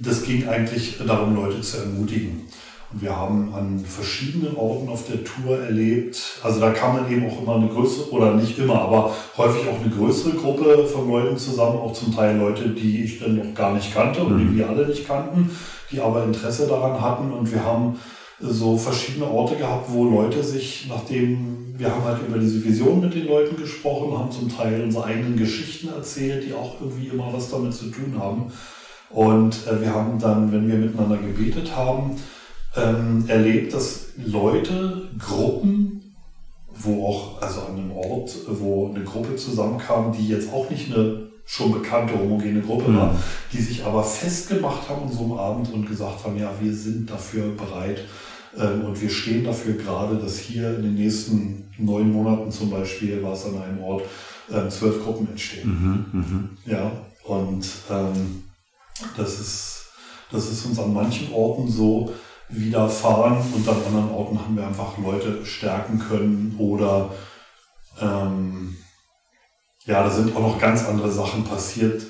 das 0.00 0.22
ging 0.22 0.48
eigentlich 0.48 0.96
darum, 1.04 1.34
Leute 1.34 1.60
zu 1.60 1.78
ermutigen. 1.78 2.46
Wir 2.92 3.16
haben 3.16 3.54
an 3.54 3.78
verschiedenen 3.78 4.56
Orten 4.56 4.88
auf 4.88 5.06
der 5.06 5.22
Tour 5.22 5.60
erlebt, 5.60 6.40
also 6.42 6.58
da 6.58 6.70
kam 6.70 6.96
dann 6.96 7.10
eben 7.10 7.24
auch 7.30 7.40
immer 7.40 7.54
eine 7.54 7.68
größere, 7.68 8.10
oder 8.10 8.34
nicht 8.34 8.58
immer, 8.58 8.82
aber 8.82 9.14
häufig 9.38 9.68
auch 9.68 9.80
eine 9.80 9.94
größere 9.94 10.32
Gruppe 10.32 10.84
von 10.86 11.08
Leuten 11.08 11.38
zusammen, 11.38 11.78
auch 11.78 11.92
zum 11.92 12.12
Teil 12.12 12.36
Leute, 12.36 12.70
die 12.70 13.04
ich 13.04 13.20
dann 13.20 13.36
noch 13.36 13.54
gar 13.54 13.74
nicht 13.74 13.94
kannte 13.94 14.24
und 14.24 14.38
die 14.38 14.44
mhm. 14.44 14.56
wir 14.56 14.68
alle 14.68 14.88
nicht 14.88 15.06
kannten, 15.06 15.50
die 15.92 16.00
aber 16.00 16.24
Interesse 16.24 16.66
daran 16.66 17.00
hatten. 17.00 17.30
Und 17.30 17.52
wir 17.52 17.64
haben 17.64 17.96
so 18.40 18.76
verschiedene 18.76 19.26
Orte 19.26 19.54
gehabt, 19.54 19.86
wo 19.92 20.04
Leute 20.04 20.42
sich, 20.42 20.86
nachdem 20.88 21.74
wir 21.76 21.94
haben 21.94 22.04
halt 22.04 22.18
über 22.26 22.38
diese 22.38 22.64
Vision 22.64 23.00
mit 23.00 23.14
den 23.14 23.28
Leuten 23.28 23.56
gesprochen, 23.56 24.18
haben 24.18 24.32
zum 24.32 24.48
Teil 24.48 24.82
unsere 24.82 25.04
eigenen 25.04 25.36
Geschichten 25.36 25.88
erzählt, 25.88 26.44
die 26.44 26.54
auch 26.54 26.80
irgendwie 26.80 27.06
immer 27.06 27.32
was 27.32 27.50
damit 27.50 27.72
zu 27.72 27.86
tun 27.86 28.14
haben. 28.18 28.52
Und 29.10 29.66
äh, 29.66 29.80
wir 29.80 29.94
haben 29.94 30.18
dann, 30.18 30.50
wenn 30.50 30.68
wir 30.68 30.76
miteinander 30.76 31.18
gebetet 31.18 31.76
haben, 31.76 32.16
ähm, 32.76 33.24
erlebt, 33.28 33.74
dass 33.74 34.08
Leute, 34.16 35.08
Gruppen, 35.18 36.14
wo 36.72 37.06
auch, 37.06 37.42
also 37.42 37.62
an 37.62 37.78
einem 37.78 37.92
Ort, 37.92 38.34
wo 38.46 38.92
eine 38.94 39.04
Gruppe 39.04 39.36
zusammenkam, 39.36 40.12
die 40.12 40.28
jetzt 40.28 40.52
auch 40.52 40.70
nicht 40.70 40.92
eine 40.92 41.30
schon 41.44 41.72
bekannte 41.72 42.16
homogene 42.16 42.60
Gruppe 42.60 42.90
mhm. 42.90 42.96
war, 42.96 43.16
die 43.52 43.60
sich 43.60 43.84
aber 43.84 44.04
festgemacht 44.04 44.88
haben 44.88 45.02
an 45.02 45.12
so 45.12 45.24
einem 45.24 45.32
Abend 45.32 45.72
und 45.72 45.86
gesagt 45.86 46.24
haben, 46.24 46.38
ja, 46.38 46.52
wir 46.60 46.72
sind 46.72 47.10
dafür 47.10 47.48
bereit 47.56 48.04
ähm, 48.56 48.84
und 48.84 49.00
wir 49.00 49.10
stehen 49.10 49.44
dafür 49.44 49.74
gerade, 49.74 50.16
dass 50.16 50.38
hier 50.38 50.76
in 50.76 50.82
den 50.82 50.94
nächsten 50.94 51.68
neun 51.76 52.12
Monaten 52.12 52.52
zum 52.52 52.70
Beispiel, 52.70 53.20
war 53.22 53.32
es 53.32 53.44
an 53.46 53.60
einem 53.60 53.82
Ort, 53.82 54.04
äh, 54.48 54.68
zwölf 54.68 55.02
Gruppen 55.02 55.28
entstehen. 55.28 56.06
Mhm, 56.12 56.20
mh. 56.20 56.72
Ja, 56.72 56.92
und 57.24 57.66
ähm, 57.90 58.44
das 59.16 59.40
ist, 59.40 59.86
das 60.30 60.50
ist 60.50 60.64
uns 60.66 60.78
an 60.78 60.92
manchen 60.92 61.32
Orten 61.32 61.68
so 61.68 62.12
widerfahren 62.50 63.38
und 63.54 63.68
an 63.68 63.76
anderen 63.86 64.10
Orten 64.10 64.38
haben 64.38 64.56
wir 64.56 64.66
einfach 64.66 64.98
Leute 64.98 65.44
stärken 65.44 65.98
können 65.98 66.56
oder 66.58 67.12
ähm, 68.00 68.76
ja, 69.86 70.02
da 70.02 70.10
sind 70.10 70.34
auch 70.36 70.40
noch 70.40 70.60
ganz 70.60 70.84
andere 70.84 71.10
Sachen 71.10 71.44
passiert, 71.44 72.02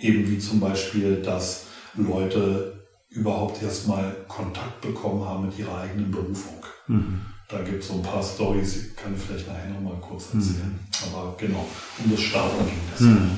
eben 0.00 0.28
wie 0.28 0.38
zum 0.38 0.60
Beispiel, 0.60 1.22
dass 1.22 1.64
Leute 1.94 2.80
überhaupt 3.10 3.62
erstmal 3.62 4.14
Kontakt 4.28 4.80
bekommen 4.80 5.24
haben 5.24 5.46
mit 5.46 5.58
ihrer 5.58 5.78
eigenen 5.78 6.10
Berufung. 6.10 6.64
Mhm. 6.86 7.20
Da 7.48 7.60
gibt 7.62 7.82
es 7.82 7.88
so 7.88 7.94
ein 7.94 8.02
paar 8.02 8.22
Stories, 8.22 8.74
die 8.74 8.94
kann 8.94 9.14
ich 9.14 9.20
vielleicht 9.20 9.48
nachher 9.48 9.70
nochmal 9.70 10.00
kurz 10.00 10.32
mhm. 10.32 10.40
erzählen. 10.40 10.78
Mhm. 10.78 11.14
Aber 11.14 11.34
genau, 11.36 11.66
um 12.04 12.10
das 12.10 12.20
Starten 12.20 12.64
ging 12.64 12.78
das. 12.92 13.00
Mhm. 13.00 13.30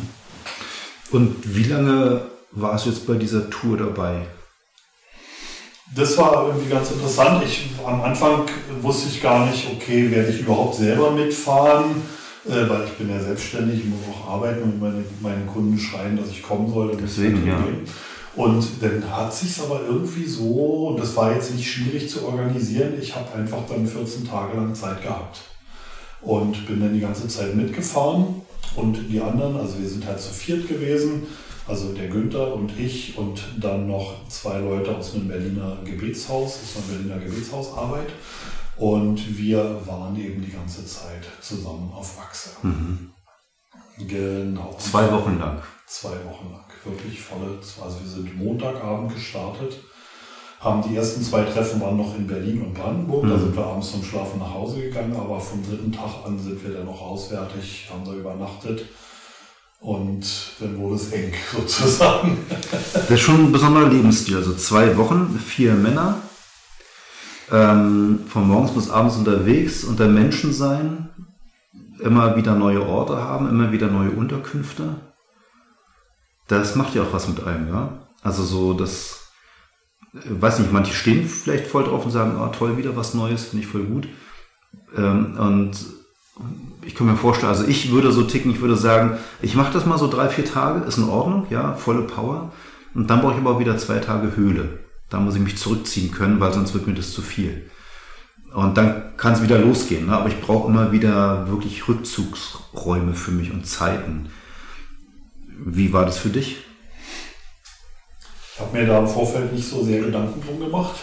Und 1.11 1.57
wie 1.57 1.65
lange 1.65 2.23
warst 2.53 2.87
du 2.87 2.91
jetzt 2.91 3.07
bei 3.07 3.15
dieser 3.15 3.49
Tour 3.49 3.79
dabei? 3.79 4.27
Das 5.95 6.17
war 6.17 6.47
irgendwie 6.47 6.71
ganz 6.71 6.91
interessant. 6.91 7.43
Ich, 7.45 7.71
am 7.85 8.01
Anfang 8.03 8.45
wusste 8.81 9.09
ich 9.09 9.23
gar 9.23 9.47
nicht, 9.47 9.69
okay, 9.71 10.11
werde 10.11 10.31
ich 10.31 10.41
überhaupt 10.41 10.77
selber 10.77 11.11
mitfahren, 11.11 11.97
äh, 12.47 12.69
weil 12.69 12.85
ich 12.85 12.93
bin 12.93 13.11
ja 13.11 13.21
selbstständig, 13.21 13.81
ich 13.81 13.85
muss 13.87 14.01
auch 14.11 14.35
arbeiten 14.35 14.63
und 14.63 14.81
meine, 14.81 15.05
meine 15.21 15.45
Kunden 15.45 15.79
schreien, 15.79 16.17
dass 16.17 16.29
ich 16.29 16.43
kommen 16.43 16.73
soll. 16.73 16.97
Deswegen, 17.01 17.47
ja. 17.47 17.63
Und 18.35 18.67
dann 18.81 19.05
hat 19.15 19.35
sich 19.35 19.61
aber 19.61 19.83
irgendwie 19.87 20.25
so, 20.25 20.89
und 20.89 21.01
das 21.01 21.15
war 21.17 21.35
jetzt 21.35 21.55
nicht 21.55 21.71
schwierig 21.71 22.09
zu 22.09 22.25
organisieren, 22.27 22.95
ich 22.99 23.15
habe 23.15 23.35
einfach 23.35 23.59
dann 23.69 23.87
14 23.87 24.27
Tage 24.27 24.57
lang 24.57 24.75
Zeit 24.75 25.03
gehabt. 25.03 25.43
Und 26.23 26.67
bin 26.67 26.81
dann 26.81 26.95
die 26.95 27.01
ganze 27.01 27.29
Zeit 27.29 27.55
mitgefahren 27.55 28.43
und 28.77 28.97
die 29.11 29.21
anderen, 29.21 29.57
also 29.57 29.79
wir 29.79 29.89
sind 29.89 30.07
halt 30.07 30.21
zu 30.21 30.31
viert 30.33 30.69
gewesen, 30.69 31.25
also 31.73 31.95
der 31.95 32.09
Günther 32.09 32.53
und 32.53 32.79
ich 32.79 33.17
und 33.17 33.43
dann 33.59 33.87
noch 33.87 34.29
zwei 34.29 34.59
Leute 34.59 34.95
aus 34.95 35.15
einem 35.15 35.29
Berliner 35.29 35.79
Gebetshaus, 35.83 36.59
aus 36.63 36.77
einer 36.77 36.99
Berliner 36.99 37.25
Gebetshausarbeit. 37.25 38.09
Und 38.77 39.39
wir 39.39 39.81
waren 39.87 40.15
eben 40.21 40.43
die 40.43 40.53
ganze 40.53 40.85
Zeit 40.85 41.27
zusammen 41.41 41.91
auf 41.95 42.19
Achse. 42.21 42.51
Mhm. 42.63 43.13
Genau. 44.07 44.77
Zwei 44.79 45.11
Wochen 45.13 45.39
lang. 45.39 45.63
Zwei 45.87 46.11
Wochen 46.27 46.53
lang. 46.53 46.65
Wirklich 46.85 47.19
volle. 47.19 47.59
Also 47.83 48.01
wir 48.01 48.09
sind 48.09 48.37
Montagabend 48.37 49.15
gestartet, 49.15 49.79
haben 50.61 50.83
die 50.87 50.95
ersten 50.95 51.23
zwei 51.23 51.45
Treffen 51.45 51.81
waren 51.81 51.97
noch 51.97 52.15
in 52.17 52.27
Berlin 52.27 52.61
und 52.61 52.75
Brandenburg. 52.75 53.25
Mhm. 53.25 53.31
Da 53.31 53.39
sind 53.39 53.57
wir 53.57 53.65
abends 53.65 53.93
zum 53.93 54.05
Schlafen 54.05 54.41
nach 54.41 54.53
Hause 54.53 54.83
gegangen, 54.83 55.17
aber 55.17 55.41
vom 55.41 55.63
dritten 55.63 55.91
Tag 55.91 56.27
an 56.27 56.39
sind 56.39 56.63
wir 56.63 56.75
dann 56.75 56.85
noch 56.85 57.01
auswärtig, 57.01 57.89
haben 57.91 58.05
da 58.05 58.13
übernachtet 58.13 58.85
und 59.83 60.25
dann 60.61 60.79
wurde 60.79 60.95
es 60.95 61.13
eng 61.13 61.33
sozusagen. 61.53 62.39
Das 62.93 63.11
ist 63.11 63.21
schon 63.21 63.47
ein 63.47 63.53
besonderer 63.53 63.89
Lebensstil. 63.89 64.37
Also 64.37 64.55
zwei 64.55 64.97
Wochen, 64.97 65.39
vier 65.39 65.75
Männer, 65.75 66.23
ähm, 67.51 68.21
von 68.29 68.47
morgens 68.47 68.73
bis 68.73 68.91
abends 68.91 69.17
unterwegs, 69.17 69.85
unter 69.85 70.09
Menschen 70.09 70.53
sein, 70.53 71.11
immer 71.99 72.37
wieder 72.37 72.55
neue 72.55 72.87
Orte 72.87 73.17
haben, 73.17 73.49
immer 73.49 73.73
wieder 73.73 73.89
neue 73.89 74.11
Unterkünfte. 74.11 74.95
Das 76.49 76.77
macht 76.77 76.95
ja 76.95 77.03
auch 77.03 77.13
was 77.13 77.29
mit 77.29 77.45
einem, 77.45 77.69
ja. 77.69 78.07
Also 78.23 78.45
so 78.45 78.75
das, 78.75 79.33
weiß 80.13 80.61
nicht, 80.61 80.73
manche 80.73 80.95
stehen 80.95 81.29
vielleicht 81.29 81.67
voll 81.67 81.85
drauf 81.85 82.05
und 82.05 82.13
sagen, 82.13 82.41
oh, 82.41 82.49
toll, 82.49 82.77
wieder 82.77 82.97
was 82.97 83.15
Neues, 83.15 83.47
finde 83.47 83.65
ich 83.65 83.71
voll 83.71 83.85
gut. 83.85 84.09
Ähm, 84.97 85.37
und 85.39 85.77
ich 86.85 86.95
kann 86.95 87.07
mir 87.07 87.17
vorstellen, 87.17 87.53
also 87.53 87.67
ich 87.67 87.91
würde 87.93 88.13
so 88.13 88.23
ticken, 88.23 88.51
ich 88.51 88.61
würde 88.61 88.77
sagen, 88.77 89.19
ich 89.41 89.55
mache 89.55 89.73
das 89.73 89.87
mal 89.87 89.99
so 89.99 90.09
drei, 90.09 90.29
vier 90.29 90.45
Tage, 90.45 90.85
ist 90.85 90.99
in 90.99 91.09
Ordnung, 91.09 91.47
ja, 91.51 91.75
volle 91.75 92.03
Power. 92.03 92.53
Und 92.95 93.09
dann 93.09 93.21
brauche 93.21 93.33
ich 93.33 93.39
aber 93.39 93.53
auch 93.53 93.61
wieder 93.61 93.79
zwei 93.79 93.99
Tage 93.99 94.37
Höhle. 94.37 94.81
Da 95.09 95.21
muss 95.21 95.35
ich 95.35 95.41
mich 95.41 95.57
zurückziehen 95.59 96.11
können, 96.11 96.41
weil 96.41 96.53
sonst 96.53 96.75
wird 96.75 96.87
mir 96.87 96.95
das 96.95 97.13
zu 97.13 97.23
viel. 97.23 97.71
Und 98.53 98.77
dann 98.77 99.17
kann 99.17 99.33
es 99.33 99.43
wieder 99.43 99.59
losgehen. 99.59 100.07
Ne? 100.07 100.17
Aber 100.17 100.29
ich 100.29 100.41
brauche 100.41 100.69
immer 100.69 100.93
wieder 100.93 101.49
wirklich 101.49 101.89
Rückzugsräume 101.89 103.15
für 103.15 103.31
mich 103.31 103.51
und 103.51 103.67
Zeiten. 103.67 104.29
Wie 105.47 105.93
war 105.93 106.05
das 106.05 106.19
für 106.19 106.29
dich? 106.29 106.59
Ich 108.55 108.61
habe 108.61 108.77
mir 108.77 108.87
da 108.87 108.99
im 108.99 109.09
Vorfeld 109.09 109.53
nicht 109.53 109.67
so 109.69 109.83
sehr 109.83 110.03
Gedanken 110.03 110.43
drum 110.47 110.61
gemacht. 110.61 110.97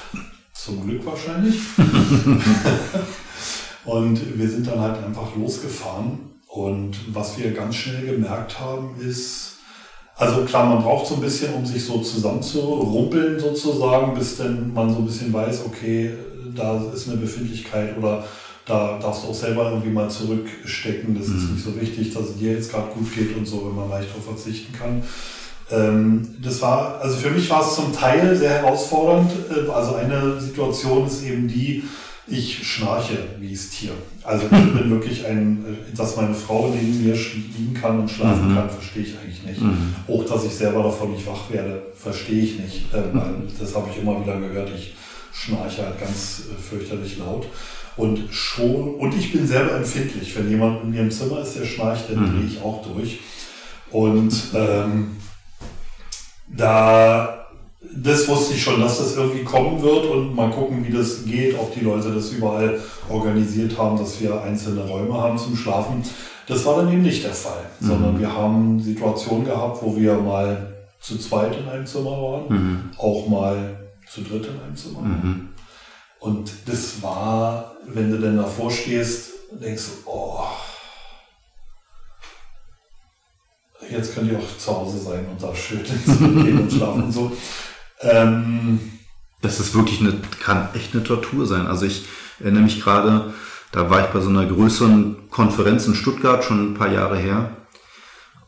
Zum 0.53 0.85
Glück 0.85 1.05
wahrscheinlich. 1.05 1.55
Und 3.89 4.37
wir 4.37 4.47
sind 4.47 4.67
dann 4.67 4.79
halt 4.79 5.03
einfach 5.03 5.35
losgefahren. 5.35 6.19
Und 6.47 6.95
was 7.11 7.39
wir 7.39 7.51
ganz 7.51 7.75
schnell 7.75 8.05
gemerkt 8.05 8.59
haben, 8.59 8.95
ist, 8.99 9.53
also 10.15 10.43
klar, 10.45 10.65
man 10.65 10.83
braucht 10.83 11.07
so 11.07 11.15
ein 11.15 11.21
bisschen, 11.21 11.53
um 11.53 11.65
sich 11.65 11.83
so 11.83 11.99
zusammenzurumpeln 11.99 13.39
sozusagen, 13.39 14.13
bis 14.13 14.37
dann 14.37 14.73
man 14.73 14.91
so 14.91 14.97
ein 14.99 15.05
bisschen 15.05 15.33
weiß, 15.33 15.63
okay, 15.65 16.11
da 16.55 16.83
ist 16.93 17.07
eine 17.07 17.17
Befindlichkeit 17.17 17.97
oder 17.97 18.23
da 18.65 18.99
darfst 19.01 19.23
du 19.23 19.29
auch 19.29 19.35
selber 19.35 19.71
irgendwie 19.71 19.89
mal 19.89 20.09
zurückstecken. 20.09 21.17
Das 21.17 21.27
mhm. 21.27 21.37
ist 21.37 21.51
nicht 21.51 21.65
so 21.65 21.81
wichtig, 21.81 22.13
dass 22.13 22.29
es 22.29 22.37
dir 22.37 22.53
jetzt 22.53 22.71
gerade 22.71 22.91
gut 22.93 23.13
geht 23.15 23.35
und 23.35 23.47
so, 23.47 23.65
wenn 23.65 23.75
man 23.75 23.89
leicht 23.89 24.09
darauf 24.11 24.25
verzichten 24.25 24.71
kann. 24.73 25.03
Ähm, 25.71 26.35
das 26.43 26.61
war, 26.61 26.99
also 27.01 27.15
für 27.15 27.31
mich 27.31 27.49
war 27.49 27.61
es 27.61 27.75
zum 27.75 27.91
Teil 27.91 28.35
sehr 28.35 28.61
herausfordernd. 28.61 29.31
Äh, 29.49 29.69
also 29.71 29.95
eine 29.95 30.39
Situation 30.39 31.07
ist 31.07 31.23
eben 31.23 31.47
die, 31.47 31.83
ich 32.29 32.67
schnarche 32.67 33.17
wie 33.39 33.51
das 33.51 33.69
Tier. 33.69 33.91
Also 34.23 34.45
ich 34.45 34.49
bin 34.49 34.89
wirklich 34.89 35.25
ein, 35.25 35.65
dass 35.95 36.15
meine 36.15 36.33
Frau 36.33 36.73
neben 36.73 37.03
mir 37.03 37.13
liegen 37.13 37.73
kann 37.73 37.99
und 37.99 38.09
schlafen 38.09 38.51
mhm. 38.51 38.55
kann, 38.55 38.69
verstehe 38.69 39.03
ich 39.03 39.15
eigentlich 39.17 39.43
nicht. 39.43 39.61
Mhm. 39.61 39.95
Auch 40.07 40.25
dass 40.25 40.45
ich 40.45 40.53
selber 40.53 40.83
davon 40.83 41.11
nicht 41.11 41.25
wach 41.25 41.49
werde, 41.49 41.81
verstehe 41.95 42.43
ich 42.43 42.59
nicht. 42.59 42.93
Äh, 42.93 43.01
das 43.59 43.75
habe 43.75 43.89
ich 43.91 44.01
immer 44.01 44.21
wieder 44.21 44.39
gehört. 44.39 44.69
Ich 44.75 44.95
schnarche 45.33 45.85
halt 45.85 45.99
ganz 45.99 46.43
äh, 46.51 46.61
fürchterlich 46.61 47.17
laut. 47.17 47.47
Und 47.97 48.33
schon, 48.33 48.95
und 48.95 49.13
ich 49.15 49.31
bin 49.31 49.45
selber 49.45 49.75
empfindlich. 49.75 50.35
Wenn 50.37 50.49
jemand 50.49 50.83
in 50.83 50.91
mir 50.91 51.01
im 51.01 51.11
Zimmer 51.11 51.41
ist, 51.41 51.57
der 51.57 51.65
schnarcht, 51.65 52.09
dann 52.09 52.21
mhm. 52.21 52.37
drehe 52.37 52.47
ich 52.47 52.61
auch 52.61 52.85
durch. 52.85 53.19
Und 53.91 54.33
ähm, 54.53 55.17
da 56.47 57.47
das 57.81 58.27
wusste 58.27 58.53
ich 58.53 58.63
schon, 58.63 58.81
dass 58.81 58.97
das 58.97 59.15
irgendwie 59.15 59.43
kommen 59.43 59.81
wird 59.81 60.05
und 60.05 60.35
mal 60.35 60.51
gucken, 60.51 60.85
wie 60.85 60.91
das 60.91 61.23
geht, 61.25 61.57
ob 61.57 61.73
die 61.73 61.79
Leute 61.79 62.13
das 62.13 62.31
überall 62.31 62.79
organisiert 63.09 63.77
haben, 63.77 63.97
dass 63.97 64.19
wir 64.19 64.41
einzelne 64.41 64.81
Räume 64.81 65.13
haben 65.13 65.37
zum 65.37 65.55
Schlafen. 65.55 66.03
Das 66.47 66.65
war 66.65 66.77
dann 66.77 66.91
eben 66.91 67.03
nicht 67.03 67.23
der 67.23 67.33
Fall, 67.33 67.63
mhm. 67.79 67.87
sondern 67.87 68.19
wir 68.19 68.33
haben 68.33 68.81
Situationen 68.81 69.45
gehabt, 69.45 69.81
wo 69.81 69.95
wir 69.95 70.15
mal 70.15 70.75
zu 70.99 71.17
zweit 71.17 71.57
in 71.57 71.69
einem 71.69 71.85
Zimmer 71.85 72.11
waren, 72.11 72.45
mhm. 72.49 72.91
auch 72.97 73.27
mal 73.27 73.77
zu 74.11 74.21
dritt 74.21 74.47
in 74.47 74.59
einem 74.59 74.75
Zimmer. 74.75 75.01
Mhm. 75.01 75.49
Und 76.19 76.51
das 76.65 77.01
war, 77.01 77.77
wenn 77.87 78.11
du 78.11 78.17
denn 78.17 78.35
davor 78.35 78.69
stehst, 78.69 79.29
denkst 79.51 79.83
du, 79.85 80.09
oh, 80.11 80.43
jetzt 83.89 84.13
könnt 84.13 84.29
ihr 84.29 84.37
auch 84.37 84.57
zu 84.57 84.75
Hause 84.75 84.99
sein 84.99 85.25
und 85.27 85.41
da 85.41 85.55
schön 85.55 85.81
gehen 86.43 86.59
und 86.59 86.71
schlafen 86.71 87.03
und 87.03 87.11
so. 87.11 87.31
Ähm, 88.01 88.79
das 89.41 89.59
ist 89.59 89.75
wirklich 89.75 90.01
eine, 90.01 90.13
kann 90.41 90.69
echt 90.73 90.93
eine 90.93 91.03
Tortur 91.03 91.45
sein. 91.45 91.67
Also 91.67 91.85
ich 91.85 92.05
erinnere 92.39 92.63
mich 92.63 92.81
gerade, 92.81 93.33
da 93.71 93.89
war 93.89 94.01
ich 94.01 94.07
bei 94.07 94.19
so 94.19 94.29
einer 94.29 94.45
größeren 94.45 95.29
Konferenz 95.29 95.87
in 95.87 95.95
Stuttgart 95.95 96.43
schon 96.43 96.71
ein 96.71 96.73
paar 96.73 96.91
Jahre 96.91 97.17
her. 97.17 97.51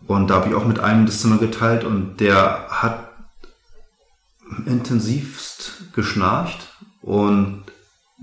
Und 0.08 0.30
da 0.30 0.36
habe 0.36 0.50
ich 0.50 0.56
auch 0.56 0.66
mit 0.66 0.80
einem 0.80 1.06
das 1.06 1.22
Zimmer 1.22 1.38
geteilt 1.38 1.84
und 1.84 2.18
der 2.20 2.66
hat 2.70 3.12
intensivst 4.66 5.94
geschnarcht 5.94 6.68
und 7.02 7.64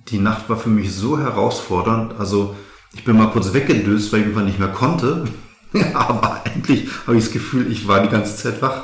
die 0.09 0.19
Nacht 0.19 0.49
war 0.49 0.57
für 0.57 0.69
mich 0.69 0.95
so 0.95 1.19
herausfordernd. 1.19 2.19
Also 2.19 2.55
ich 2.93 3.05
bin 3.05 3.17
mal 3.17 3.31
kurz 3.31 3.53
weggedöst, 3.53 4.13
weil 4.13 4.21
ich 4.21 4.27
irgendwann 4.27 4.47
nicht 4.47 4.59
mehr 4.59 4.69
konnte. 4.69 5.25
Aber 5.95 6.43
endlich 6.45 6.89
habe 7.07 7.17
ich 7.17 7.25
das 7.25 7.33
Gefühl, 7.33 7.71
ich 7.71 7.89
war 7.89 8.03
die 8.03 8.09
ganze 8.09 8.37
Zeit 8.37 8.61
wach 8.61 8.83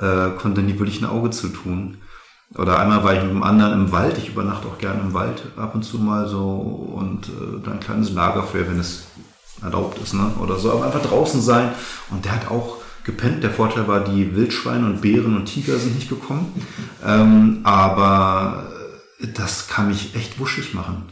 äh, 0.00 0.30
konnte 0.38 0.62
nie 0.62 0.78
wirklich 0.78 1.00
ein 1.00 1.06
Auge 1.06 1.30
zu 1.30 1.48
tun. 1.48 1.98
Oder 2.56 2.80
einmal 2.80 3.04
war 3.04 3.14
ich 3.14 3.22
mit 3.22 3.30
einem 3.30 3.42
anderen 3.42 3.74
im 3.74 3.92
Wald. 3.92 4.18
Ich 4.18 4.30
übernachte 4.30 4.66
auch 4.66 4.78
gerne 4.78 5.00
im 5.00 5.14
Wald 5.14 5.42
ab 5.56 5.74
und 5.74 5.84
zu 5.84 5.98
mal 5.98 6.26
so 6.26 6.48
und 6.48 7.28
äh, 7.28 7.62
dann 7.64 7.74
ein 7.74 7.80
kleines 7.80 8.12
Lagerfeuer, 8.12 8.66
wenn 8.66 8.80
es 8.80 9.04
erlaubt 9.62 9.98
ist, 10.02 10.14
ne? 10.14 10.32
Oder 10.40 10.58
so. 10.58 10.72
Aber 10.72 10.86
einfach 10.86 11.02
draußen 11.02 11.40
sein. 11.40 11.70
Und 12.10 12.24
der 12.24 12.32
hat 12.32 12.50
auch 12.50 12.78
gepennt. 13.04 13.44
Der 13.44 13.50
Vorteil 13.50 13.86
war, 13.86 14.00
die 14.00 14.34
Wildschweine 14.34 14.86
und 14.86 15.00
Bären 15.00 15.36
und 15.36 15.46
Tiger 15.46 15.78
sind 15.78 15.94
nicht 15.94 16.08
gekommen. 16.08 16.52
Ähm, 17.06 17.60
aber 17.62 18.72
das 19.34 19.68
kann 19.68 19.88
mich 19.88 20.16
echt 20.16 20.40
wuschig 20.40 20.74
machen. 20.74 21.04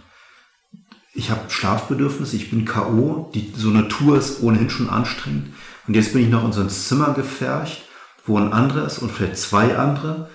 Ich 1.15 1.31
habe 1.31 1.49
Schlafbedürfnis, 1.49 2.33
ich 2.33 2.51
bin 2.51 2.65
K.O., 2.65 3.31
die, 3.35 3.53
so 3.57 3.71
eine 3.71 3.89
Tour 3.89 4.19
ist 4.19 4.43
ohnehin 4.43 4.71
schon 4.71 4.89
anstrengend. 4.89 5.49
Und 5.87 5.95
jetzt 5.95 6.13
bin 6.13 6.23
ich 6.23 6.29
noch 6.29 6.45
in 6.45 6.53
so 6.53 6.61
ein 6.61 6.71
Zimmer 6.71 7.13
gefercht 7.13 7.83
wo 8.29 8.39
ein 8.39 8.53
anderer 8.53 8.87
ist 8.87 8.99
und 8.99 9.11
vielleicht 9.11 9.39
zwei 9.39 9.77
andere 9.77 10.29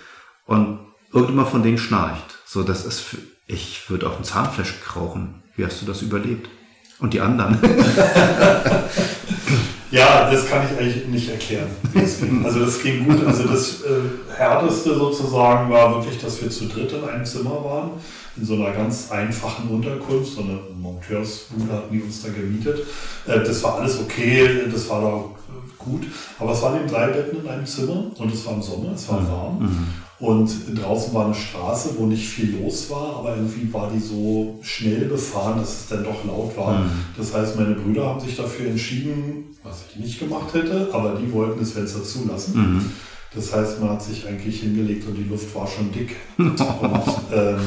und 0.45 0.79
irgendjemand 1.12 1.50
von 1.50 1.63
denen 1.63 1.77
schnarcht. 1.77 2.39
So, 2.45 2.63
das 2.63 2.85
ist, 2.85 3.00
für, 3.00 3.17
ich 3.47 3.89
würde 3.89 4.07
auf 4.07 4.15
dem 4.15 4.25
Zahnfleisch 4.25 4.81
krauchen. 4.81 5.43
Wie 5.55 5.65
hast 5.65 5.81
du 5.81 5.85
das 5.85 6.01
überlebt? 6.01 6.50
Und 7.00 7.13
die 7.13 7.21
anderen? 7.21 7.59
ja, 9.93 10.32
das 10.32 10.49
kann 10.49 10.65
ich 10.65 10.79
eigentlich 10.79 11.08
nicht 11.08 11.29
erklären. 11.29 11.69
Also 12.43 12.65
das 12.65 12.82
ging 12.82 13.06
gut. 13.06 13.25
Also 13.25 13.43
das 13.43 13.82
äh, 13.82 14.36
härteste 14.36 14.95
sozusagen 14.95 15.69
war 15.71 15.93
wirklich, 15.95 16.19
dass 16.19 16.41
wir 16.41 16.49
zu 16.49 16.65
dritt 16.65 16.91
in 16.91 17.03
einem 17.03 17.25
Zimmer 17.25 17.63
waren, 17.63 17.91
in 18.36 18.45
so 18.45 18.56
einer 18.56 18.71
ganz 18.71 19.12
einfachen 19.12 19.69
Unterkunft, 19.69 20.34
so 20.34 20.41
eine 20.41 20.60
Monteursbude 20.75 21.71
hatten 21.71 21.93
die 21.93 22.01
uns 22.01 22.23
da 22.23 22.29
gemietet. 22.29 22.79
Äh, 23.27 23.43
das 23.43 23.63
war 23.63 23.79
alles 23.79 23.99
okay, 23.99 24.63
das 24.71 24.89
war 24.89 25.01
da 25.01 25.23
gut. 25.77 26.08
Aber 26.39 26.51
es 26.53 26.62
waren 26.62 26.79
eben 26.79 26.89
drei 26.89 27.08
Betten 27.08 27.41
in 27.41 27.47
einem 27.47 27.65
Zimmer 27.65 28.08
und 28.17 28.34
es 28.34 28.45
war 28.45 28.53
im 28.53 28.62
Sommer, 28.62 28.93
es 28.95 29.08
war 29.10 29.27
warm. 29.27 29.60
Mhm. 29.60 29.88
Und 30.23 30.49
draußen 30.81 31.13
war 31.13 31.25
eine 31.25 31.36
Straße, 31.36 31.95
wo 31.97 32.05
nicht 32.05 32.25
viel 32.25 32.57
los 32.62 32.89
war, 32.89 33.17
aber 33.17 33.36
irgendwie 33.36 33.73
war 33.73 33.91
die 33.93 33.99
so 33.99 34.57
schnell 34.62 35.03
befahren, 35.05 35.59
dass 35.59 35.81
es 35.81 35.88
dann 35.89 36.05
doch 36.05 36.23
laut 36.23 36.55
war. 36.55 36.79
Mhm. 36.79 36.91
Das 37.17 37.33
heißt, 37.33 37.57
meine 37.57 37.75
Brüder 37.75 38.05
haben 38.05 38.21
sich 38.21 38.38
dafür 38.38 38.67
entschieden, 38.67 39.53
was 39.63 39.83
ich 39.89 39.99
nicht 39.99 40.19
gemacht 40.19 40.53
hätte, 40.53 40.88
aber 40.93 41.15
die 41.15 41.29
wollten 41.33 41.59
das 41.59 41.73
Fenster 41.73 42.01
zulassen. 42.05 42.55
Mhm. 42.55 42.86
Das 43.36 43.53
heißt, 43.53 43.81
man 43.81 43.89
hat 43.89 44.01
sich 44.01 44.25
eigentlich 44.25 44.62
hingelegt 44.62 45.05
und 45.09 45.15
die 45.15 45.25
Luft 45.25 45.53
war 45.53 45.67
schon 45.67 45.91
dick. 45.91 46.15
und 46.38 46.57
ähm, 47.33 47.59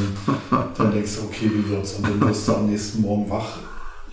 dann 0.78 0.92
denkst 0.92 1.16
du, 1.16 1.24
okay, 1.24 1.50
wie 1.52 1.68
wird's? 1.68 1.92
Und 1.92 2.06
dann 2.06 2.20
wirst 2.22 2.48
du 2.48 2.54
am 2.54 2.70
nächsten 2.70 3.02
Morgen 3.02 3.28
wach 3.28 3.58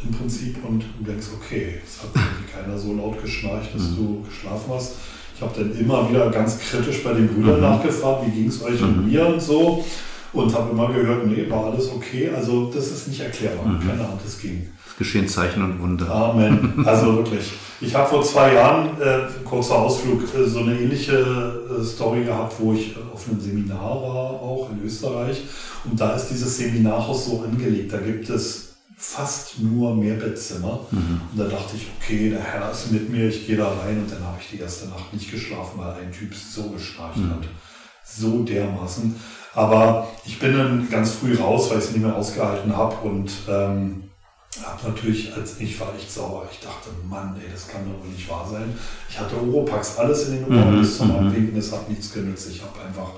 im 0.03 0.12
Prinzip 0.12 0.58
und 0.67 0.84
du 0.99 1.06
denkst, 1.06 1.27
okay, 1.34 1.75
es 1.82 2.03
hat 2.03 2.10
irgendwie 2.13 2.51
keiner 2.51 2.77
so 2.77 2.93
laut 2.93 3.21
geschnarcht, 3.21 3.73
dass 3.73 3.91
mhm. 3.91 3.95
du 3.95 4.23
geschlafen 4.23 4.73
hast. 4.73 4.95
Ich 5.36 5.41
habe 5.41 5.52
dann 5.58 5.78
immer 5.78 6.10
wieder 6.10 6.30
ganz 6.30 6.60
kritisch 6.60 7.04
bei 7.04 7.13
den 7.13 7.28
Brüdern 7.28 7.56
mhm. 7.56 7.62
nachgefragt, 7.62 8.26
wie 8.26 8.32
ging 8.32 8.48
es 8.50 8.62
euch 8.63 8.82
und 8.82 9.04
mhm. 9.04 9.12
mir 9.12 9.26
und 9.28 9.41
so. 9.41 9.84
Und 10.32 10.54
habe 10.56 10.72
immer 10.72 10.91
gehört, 10.91 11.28
nee, 11.28 11.48
war 11.50 11.65
alles 11.65 11.91
okay. 11.91 12.32
Also 12.36 12.72
das 12.74 12.88
ist 12.88 13.08
nicht 13.08 13.19
erklärbar. 13.19 13.65
Mhm. 13.65 13.80
Keine 13.80 14.04
Ahnung, 14.04 14.19
das 14.24 14.39
ging. 14.39 14.67
Es 14.88 14.98
geschehen 14.98 15.28
Zeichen 15.28 15.63
und 15.63 15.82
Wunder. 15.82 16.10
Amen. 16.10 16.74
Also 16.86 17.17
wirklich. 17.17 17.52
Ich 17.82 17.93
habe 17.93 18.10
vor 18.10 18.24
zwei 18.24 18.54
Jahren, 18.54 19.00
äh, 19.02 19.28
kurzer 19.43 19.76
Ausflug, 19.76 20.24
äh, 20.34 20.48
so 20.48 20.60
eine 20.60 20.80
ähnliche 20.80 21.17
äh, 21.17 21.84
Story 21.84 22.24
gehabt, 22.24 22.56
wo 22.60 22.74
ich 22.74 22.96
auf 23.13 23.28
einem 23.28 23.39
Seminar 23.39 24.02
war, 24.02 24.41
auch 24.41 24.69
in 24.72 24.86
Österreich. 24.86 25.43
Und 25.84 26.00
da 26.00 26.15
ist 26.15 26.28
dieses 26.28 26.58
Seminarhaus 26.58 27.26
so 27.26 27.43
angelegt. 27.43 27.91
Da 27.91 27.98
gibt 27.98 28.30
es 28.30 28.72
fast 29.04 29.60
nur 29.60 29.96
Mehrbettzimmer. 29.96 30.88
Mhm. 30.89 31.22
Und 31.32 31.38
da 31.38 31.46
dachte 31.46 31.76
ich, 31.76 31.88
okay, 32.00 32.30
der 32.30 32.42
Herr 32.42 32.72
ist 32.72 32.92
mit 32.92 33.10
mir, 33.10 33.28
ich 33.28 33.46
gehe 33.46 33.58
da 33.58 33.68
rein. 33.68 34.00
Und 34.00 34.12
dann 34.12 34.24
habe 34.24 34.38
ich 34.39 34.50
die 34.50 34.60
erste 34.60 34.88
Nacht 34.88 35.13
nicht 35.13 35.30
geschlafen, 35.30 35.78
weil 35.78 35.94
ein 35.94 36.12
Typ 36.12 36.34
so 36.34 36.70
geschnarcht 36.70 37.18
mhm. 37.18 37.32
hat. 37.32 37.48
So 38.06 38.44
dermaßen. 38.44 39.16
Aber 39.54 40.08
ich 40.26 40.39
bin 40.39 40.58
dann 40.58 40.89
ganz 40.89 41.12
früh 41.12 41.36
raus, 41.36 41.70
weil 41.70 41.80
ich 41.80 41.86
es 41.86 41.92
nicht 41.92 42.02
mehr 42.02 42.16
ausgehalten 42.16 42.76
habe 42.76 42.96
und 43.08 43.32
ähm, 43.48 44.04
habe 44.63 44.89
natürlich, 44.89 45.34
als 45.34 45.60
ich 45.60 45.80
war 45.80 45.94
echt 45.96 46.12
sauer. 46.12 46.48
Ich 46.52 46.60
dachte, 46.60 46.89
Mann, 47.08 47.36
ey, 47.39 47.52
das 47.52 47.68
kann 47.68 47.82
doch 47.86 48.04
wohl 48.04 48.12
nicht 48.12 48.30
wahr 48.30 48.48
sein. 48.50 48.74
Ich 49.10 49.20
hatte 49.20 49.36
Oropax, 49.36 49.98
alles 49.98 50.30
in 50.30 50.38
den 50.38 50.46
Ohren 50.46 50.78
mhm. 50.78 50.82
bis 50.82 50.98
zum 50.98 51.10
mhm. 51.10 51.28
Abwinken, 51.28 51.58
es 51.58 51.72
hat 51.72 51.89
nichts 51.89 52.12
genützt. 52.13 52.50
Ich 52.50 52.62
habe 52.62 52.88
einfach 52.88 53.12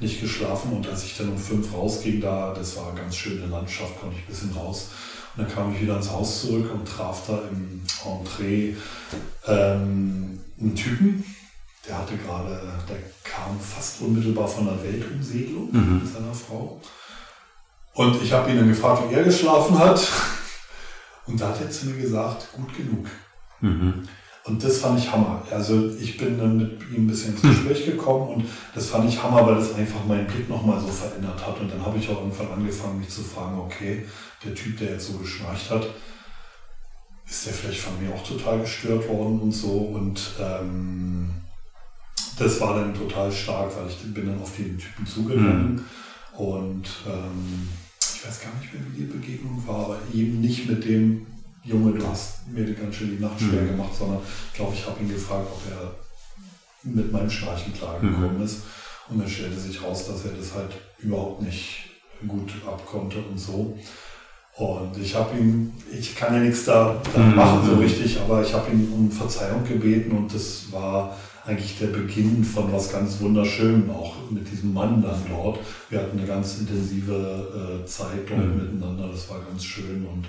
nicht 0.00 0.20
geschlafen 0.20 0.72
und 0.72 0.88
als 0.88 1.04
ich 1.04 1.16
dann 1.16 1.30
um 1.30 1.38
fünf 1.38 1.72
rausging, 1.72 2.20
da, 2.20 2.52
das 2.52 2.76
war 2.76 2.90
eine 2.90 3.00
ganz 3.00 3.16
schöne 3.16 3.46
Landschaft, 3.46 4.00
konnte 4.00 4.16
ich 4.16 4.24
ein 4.24 4.28
bisschen 4.28 4.52
raus. 4.52 4.90
Und 5.36 5.44
dann 5.44 5.52
kam 5.52 5.74
ich 5.74 5.80
wieder 5.80 5.96
ins 5.96 6.10
Haus 6.10 6.42
zurück 6.42 6.70
und 6.72 6.86
traf 6.86 7.26
da 7.26 7.40
im 7.50 7.82
Entree 8.04 8.74
ähm, 9.46 10.40
einen 10.60 10.74
Typen, 10.74 11.24
der 11.88 11.98
hatte 11.98 12.16
gerade, 12.16 12.60
der 12.88 12.96
kam 13.24 13.58
fast 13.60 14.00
unmittelbar 14.00 14.48
von 14.48 14.66
der 14.66 14.82
Weltumsegelung 14.82 15.68
mhm. 15.70 16.00
mit 16.02 16.12
seiner 16.12 16.34
Frau. 16.34 16.80
Und 17.94 18.22
ich 18.22 18.32
habe 18.32 18.50
ihn 18.50 18.56
dann 18.56 18.68
gefragt, 18.68 19.04
wie 19.08 19.14
er 19.14 19.24
geschlafen 19.24 19.78
hat. 19.78 20.00
Und 21.26 21.40
da 21.40 21.48
hat 21.48 21.60
er 21.60 21.70
zu 21.70 21.86
mir 21.86 22.02
gesagt, 22.02 22.48
gut 22.52 22.76
genug. 22.76 23.06
Mhm. 23.60 24.08
Und 24.44 24.62
das 24.62 24.78
fand 24.78 24.98
ich 24.98 25.10
Hammer. 25.10 25.42
Also 25.50 25.88
ich 25.98 26.18
bin 26.18 26.36
dann 26.36 26.58
mit 26.58 26.82
ihm 26.90 27.04
ein 27.04 27.06
bisschen 27.06 27.32
ins 27.32 27.42
Gespräch 27.42 27.86
gekommen 27.86 28.28
und 28.28 28.44
das 28.74 28.88
fand 28.88 29.08
ich 29.08 29.22
Hammer, 29.22 29.46
weil 29.46 29.54
das 29.54 29.74
einfach 29.74 30.04
meinen 30.04 30.26
Blick 30.26 30.50
nochmal 30.50 30.78
so 30.78 30.88
verändert 30.88 31.46
hat. 31.46 31.58
Und 31.60 31.72
dann 31.72 31.84
habe 31.84 31.96
ich 31.96 32.10
auch 32.10 32.20
irgendwann 32.20 32.52
angefangen, 32.52 33.00
mich 33.00 33.08
zu 33.08 33.22
fragen, 33.22 33.58
okay, 33.58 34.04
der 34.44 34.54
Typ, 34.54 34.78
der 34.78 34.92
jetzt 34.92 35.06
so 35.06 35.14
geschnarcht 35.14 35.70
hat, 35.70 35.86
ist 37.26 37.46
der 37.46 37.54
vielleicht 37.54 37.80
von 37.80 37.94
mir 37.98 38.14
auch 38.14 38.22
total 38.22 38.60
gestört 38.60 39.08
worden 39.08 39.40
und 39.40 39.52
so. 39.52 39.70
Und 39.70 40.20
ähm, 40.38 41.30
das 42.38 42.60
war 42.60 42.78
dann 42.78 42.92
total 42.92 43.32
stark, 43.32 43.72
weil 43.76 43.88
ich 43.88 44.12
bin 44.12 44.26
dann 44.26 44.42
auf 44.42 44.54
den 44.56 44.76
Typen 44.76 45.06
zugegangen 45.06 45.74
mhm. 45.74 45.84
und 46.36 46.88
ähm, 47.06 47.68
ich 47.98 48.26
weiß 48.26 48.40
gar 48.42 48.54
nicht 48.60 48.74
mehr, 48.74 48.82
wie 48.90 49.00
die 49.00 49.04
Begegnung 49.04 49.62
war, 49.66 49.86
aber 49.86 49.98
eben 50.12 50.40
nicht 50.40 50.68
mit 50.68 50.84
dem 50.84 51.26
Junge, 51.64 51.98
du 51.98 52.06
hast 52.06 52.46
mir 52.46 52.64
die 52.64 52.74
ganz 52.74 52.94
schön 52.94 53.16
die 53.16 53.22
Nacht 53.22 53.40
schwer 53.40 53.62
mhm. 53.62 53.68
gemacht, 53.68 53.94
sondern 53.98 54.18
ich 54.48 54.54
glaube, 54.54 54.74
ich 54.74 54.86
habe 54.86 55.02
ihn 55.02 55.08
gefragt, 55.08 55.46
ob 55.50 55.62
er 55.72 55.94
mit 56.82 57.10
meinem 57.10 57.30
Schnarchen 57.30 57.72
klargekommen 57.72 58.36
mhm. 58.36 58.44
ist. 58.44 58.62
Und 59.08 59.18
dann 59.18 59.28
stellte 59.28 59.58
sich 59.58 59.82
raus, 59.82 60.06
dass 60.06 60.24
er 60.24 60.32
das 60.32 60.54
halt 60.54 60.72
überhaupt 60.98 61.42
nicht 61.42 61.90
gut 62.26 62.52
abkonnte 62.66 63.18
und 63.18 63.38
so. 63.38 63.76
Und 64.56 64.96
ich 64.98 65.14
habe 65.14 65.36
ihn, 65.36 65.72
ich 65.90 66.14
kann 66.14 66.34
ja 66.34 66.40
nichts 66.40 66.64
da, 66.66 67.00
da 67.12 67.20
mhm. 67.20 67.34
machen 67.34 67.66
so 67.66 67.76
richtig, 67.76 68.20
aber 68.20 68.42
ich 68.42 68.52
habe 68.54 68.70
ihn 68.70 68.92
um 68.92 69.10
Verzeihung 69.10 69.64
gebeten 69.64 70.16
und 70.16 70.32
das 70.32 70.70
war 70.70 71.16
eigentlich 71.44 71.78
der 71.78 71.88
Beginn 71.88 72.44
von 72.44 72.72
was 72.72 72.92
ganz 72.92 73.20
Wunderschönem, 73.20 73.90
auch 73.90 74.14
mit 74.30 74.50
diesem 74.50 74.72
Mann 74.72 75.02
dann 75.02 75.20
dort. 75.28 75.58
Wir 75.90 76.00
hatten 76.00 76.18
eine 76.18 76.26
ganz 76.26 76.58
intensive 76.58 77.82
äh, 77.82 77.86
Zeit 77.86 78.28
dort 78.28 78.46
mhm. 78.46 78.56
miteinander, 78.56 79.08
das 79.08 79.28
war 79.28 79.40
ganz 79.40 79.64
schön 79.64 80.06
und 80.06 80.24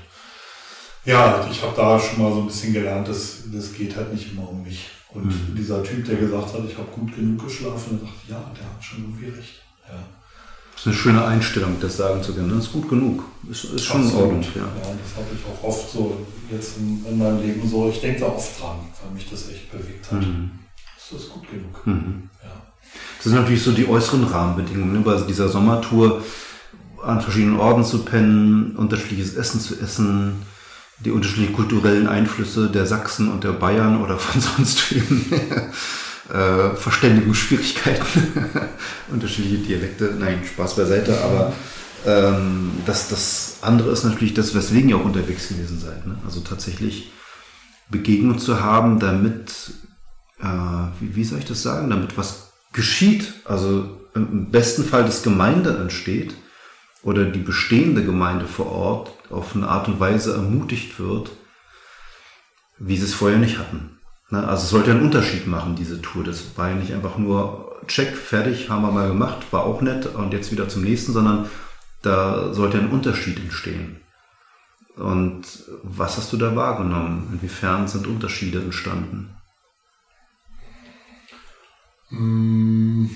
ja, 1.05 1.47
ich 1.49 1.61
habe 1.61 1.73
da 1.75 1.99
schon 1.99 2.21
mal 2.21 2.33
so 2.33 2.41
ein 2.41 2.47
bisschen 2.47 2.73
gelernt, 2.73 3.07
dass 3.07 3.43
das 3.53 3.73
geht 3.73 3.95
halt 3.95 4.13
nicht 4.13 4.31
immer 4.31 4.49
um 4.49 4.63
mich. 4.63 4.89
Und 5.13 5.27
mhm. 5.27 5.55
dieser 5.55 5.81
Typ, 5.83 6.05
der 6.05 6.17
gesagt 6.17 6.53
hat, 6.53 6.61
ich 6.67 6.77
habe 6.77 6.89
gut 6.91 7.15
genug 7.15 7.45
geschlafen, 7.45 7.99
der 7.99 8.09
dachte, 8.09 8.21
ja, 8.27 8.51
der 8.57 8.65
hat 8.65 8.83
schon 8.83 9.03
irgendwie 9.03 9.29
recht. 9.29 9.61
Ja. 9.87 9.95
Das 10.73 10.81
ist 10.81 10.87
eine 10.87 10.95
schöne 10.95 11.25
Einstellung, 11.25 11.77
das 11.79 11.95
sagen 11.95 12.21
zu 12.21 12.33
können. 12.33 12.49
Das 12.49 12.65
ist 12.65 12.73
gut 12.73 12.89
genug. 12.89 13.23
Ist, 13.49 13.63
ist 13.63 13.85
schon 13.85 14.01
Absolut. 14.01 14.23
Ordnung. 14.23 14.41
Ja. 14.55 14.61
ja, 14.61 14.95
das 15.01 15.15
habe 15.15 15.27
ich 15.33 15.45
auch 15.45 15.67
oft 15.69 15.89
so 15.89 16.17
jetzt 16.51 16.77
in, 16.77 17.05
in, 17.05 17.17
meinem 17.17 17.41
Leben 17.41 17.67
so. 17.67 17.89
Ich 17.89 18.01
denke 18.01 18.19
da 18.19 18.25
oft 18.25 18.59
dran, 18.59 18.79
weil 19.01 19.13
mich 19.13 19.29
das 19.29 19.49
echt 19.49 19.71
bewegt 19.71 20.11
hat. 20.11 20.19
Mhm. 20.19 20.51
Das 20.97 21.21
ist 21.21 21.29
gut 21.29 21.49
genug. 21.49 21.87
Mhm. 21.87 22.29
Ja. 22.43 22.49
Das 23.17 23.23
sind 23.23 23.35
natürlich 23.35 23.63
so 23.63 23.71
die 23.71 23.87
äußeren 23.87 24.25
Rahmenbedingungen. 24.25 24.93
Ne? 24.93 24.99
Bei 24.99 25.15
dieser 25.21 25.47
Sommertour 25.47 26.21
an 27.01 27.21
verschiedenen 27.21 27.57
Orten 27.57 27.85
zu 27.85 27.99
pennen, 27.99 28.75
unterschiedliches 28.75 29.35
Essen 29.35 29.61
zu 29.61 29.79
essen, 29.79 30.41
die 30.99 31.11
unterschiedlichen 31.11 31.53
kulturellen 31.53 32.07
Einflüsse 32.07 32.69
der 32.69 32.85
Sachsen 32.85 33.31
und 33.31 33.43
der 33.43 33.51
Bayern 33.51 34.01
oder 34.01 34.17
von 34.17 34.41
sonst 34.57 34.93
wem. 34.93 35.25
äh, 36.33 36.75
Verständigungsschwierigkeiten, 36.75 38.23
unterschiedliche 39.11 39.57
Dialekte. 39.57 40.15
Nein, 40.17 40.41
Spaß 40.45 40.75
beiseite, 40.75 41.21
aber 41.21 41.53
ähm, 42.05 42.71
das, 42.85 43.09
das 43.09 43.57
andere 43.61 43.91
ist 43.91 44.03
natürlich 44.03 44.33
das, 44.33 44.55
weswegen 44.55 44.89
ihr 44.89 44.97
auch 44.97 45.05
unterwegs 45.05 45.49
gewesen 45.49 45.79
seid. 45.79 46.05
Ne? 46.07 46.17
Also 46.25 46.39
tatsächlich 46.39 47.11
Begegnung 47.89 48.39
zu 48.39 48.61
haben, 48.61 48.99
damit, 48.99 49.73
äh, 50.41 50.45
wie, 50.99 51.15
wie 51.15 51.23
soll 51.23 51.39
ich 51.39 51.45
das 51.45 51.61
sagen, 51.61 51.89
damit 51.89 52.17
was 52.17 52.53
geschieht. 52.73 53.33
Also 53.45 53.89
im 54.15 54.49
besten 54.49 54.83
Fall 54.83 55.03
das 55.03 55.23
Gemeinde 55.23 55.77
entsteht 55.77 56.35
oder 57.05 57.23
die 57.23 57.39
bestehende 57.39 58.03
Gemeinde 58.03 58.47
vor 58.47 58.65
Ort 58.65 59.11
auf 59.29 59.55
eine 59.55 59.67
Art 59.67 59.87
und 59.87 59.99
Weise 59.99 60.33
ermutigt 60.33 60.99
wird, 60.99 61.29
wie 62.79 62.97
sie 62.97 63.05
es 63.05 63.13
vorher 63.13 63.37
nicht 63.37 63.59
hatten. 63.59 63.99
Ne, 64.31 64.45
also 64.45 64.63
es 64.63 64.71
sollte 64.71 64.89
einen 64.89 65.03
Unterschied 65.03 65.45
machen, 65.45 65.75
diese 65.75 66.01
Tour. 66.01 66.23
Das 66.23 66.57
war 66.57 66.69
ja 66.69 66.75
nicht 66.75 66.93
einfach 66.93 67.17
nur 67.17 67.79
check, 67.85 68.17
fertig, 68.17 68.71
haben 68.71 68.81
wir 68.81 68.91
mal 68.91 69.07
gemacht, 69.07 69.53
war 69.53 69.65
auch 69.65 69.81
nett 69.81 70.07
und 70.07 70.33
jetzt 70.33 70.51
wieder 70.51 70.67
zum 70.67 70.81
nächsten, 70.81 71.13
sondern 71.13 71.47
da 72.01 72.51
sollte 72.51 72.79
ein 72.79 72.89
Unterschied 72.89 73.37
entstehen. 73.37 74.01
Und 74.95 75.43
was 75.83 76.17
hast 76.17 76.33
du 76.33 76.37
da 76.37 76.55
wahrgenommen? 76.55 77.29
Inwiefern 77.33 77.87
sind 77.87 78.07
Unterschiede 78.07 78.61
entstanden? 78.61 79.29
Mm. 82.09 83.09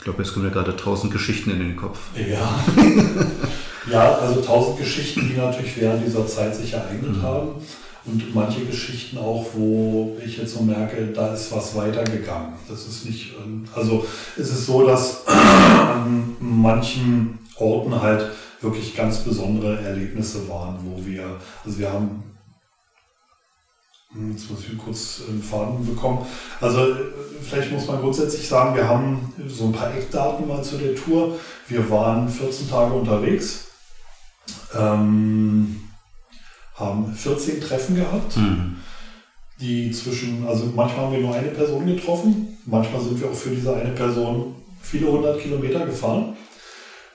Ich 0.00 0.04
glaube, 0.04 0.22
jetzt 0.22 0.32
kommen 0.32 0.46
mir 0.46 0.50
gerade 0.50 0.74
tausend 0.74 1.12
Geschichten 1.12 1.50
in 1.50 1.58
den 1.58 1.76
Kopf. 1.76 1.98
Ja. 2.16 2.64
ja, 3.92 4.14
also 4.14 4.40
tausend 4.40 4.78
Geschichten, 4.78 5.28
die 5.28 5.36
natürlich 5.36 5.78
während 5.78 6.06
dieser 6.06 6.26
Zeit 6.26 6.56
sich 6.56 6.72
ereignet 6.72 7.18
mhm. 7.18 7.22
haben. 7.22 7.48
Und 8.06 8.34
manche 8.34 8.64
Geschichten 8.64 9.18
auch, 9.18 9.44
wo 9.52 10.16
ich 10.24 10.38
jetzt 10.38 10.54
so 10.54 10.62
merke, 10.62 11.08
da 11.08 11.34
ist 11.34 11.52
was 11.52 11.76
weitergegangen. 11.76 12.54
Das 12.66 12.86
ist 12.86 13.04
nicht, 13.04 13.34
ähm, 13.44 13.64
also 13.76 14.06
es 14.38 14.48
ist 14.48 14.64
so, 14.64 14.86
dass 14.86 15.24
an 15.26 16.34
manchen 16.40 17.38
Orten 17.56 18.00
halt 18.00 18.24
wirklich 18.62 18.96
ganz 18.96 19.18
besondere 19.18 19.82
Erlebnisse 19.82 20.48
waren, 20.48 20.78
wo 20.82 21.04
wir, 21.04 21.36
also 21.62 21.78
wir 21.78 21.92
haben 21.92 22.22
Jetzt 24.12 24.50
muss 24.50 24.60
ich 24.60 24.76
kurz 24.76 25.22
einen 25.28 25.40
Faden 25.40 25.86
bekommen. 25.86 26.26
Also 26.60 26.96
vielleicht 27.42 27.70
muss 27.70 27.86
man 27.86 28.00
grundsätzlich 28.00 28.48
sagen, 28.48 28.74
wir 28.74 28.88
haben 28.88 29.32
so 29.46 29.66
ein 29.66 29.72
paar 29.72 29.94
Eckdaten 29.94 30.48
mal 30.48 30.62
zu 30.64 30.78
der 30.78 30.96
Tour. 30.96 31.38
Wir 31.68 31.88
waren 31.90 32.28
14 32.28 32.68
Tage 32.68 32.92
unterwegs, 32.92 33.66
ähm, 34.74 35.80
haben 36.74 37.14
14 37.14 37.60
Treffen 37.60 37.94
gehabt, 37.94 38.36
mhm. 38.36 38.78
die 39.60 39.92
zwischen, 39.92 40.44
also 40.44 40.72
manchmal 40.74 41.06
haben 41.06 41.12
wir 41.12 41.20
nur 41.20 41.34
eine 41.34 41.50
Person 41.50 41.86
getroffen, 41.86 42.58
manchmal 42.66 43.02
sind 43.02 43.20
wir 43.20 43.30
auch 43.30 43.34
für 43.34 43.50
diese 43.50 43.76
eine 43.76 43.92
Person 43.92 44.56
viele 44.82 45.06
hundert 45.06 45.40
Kilometer 45.40 45.86
gefahren. 45.86 46.36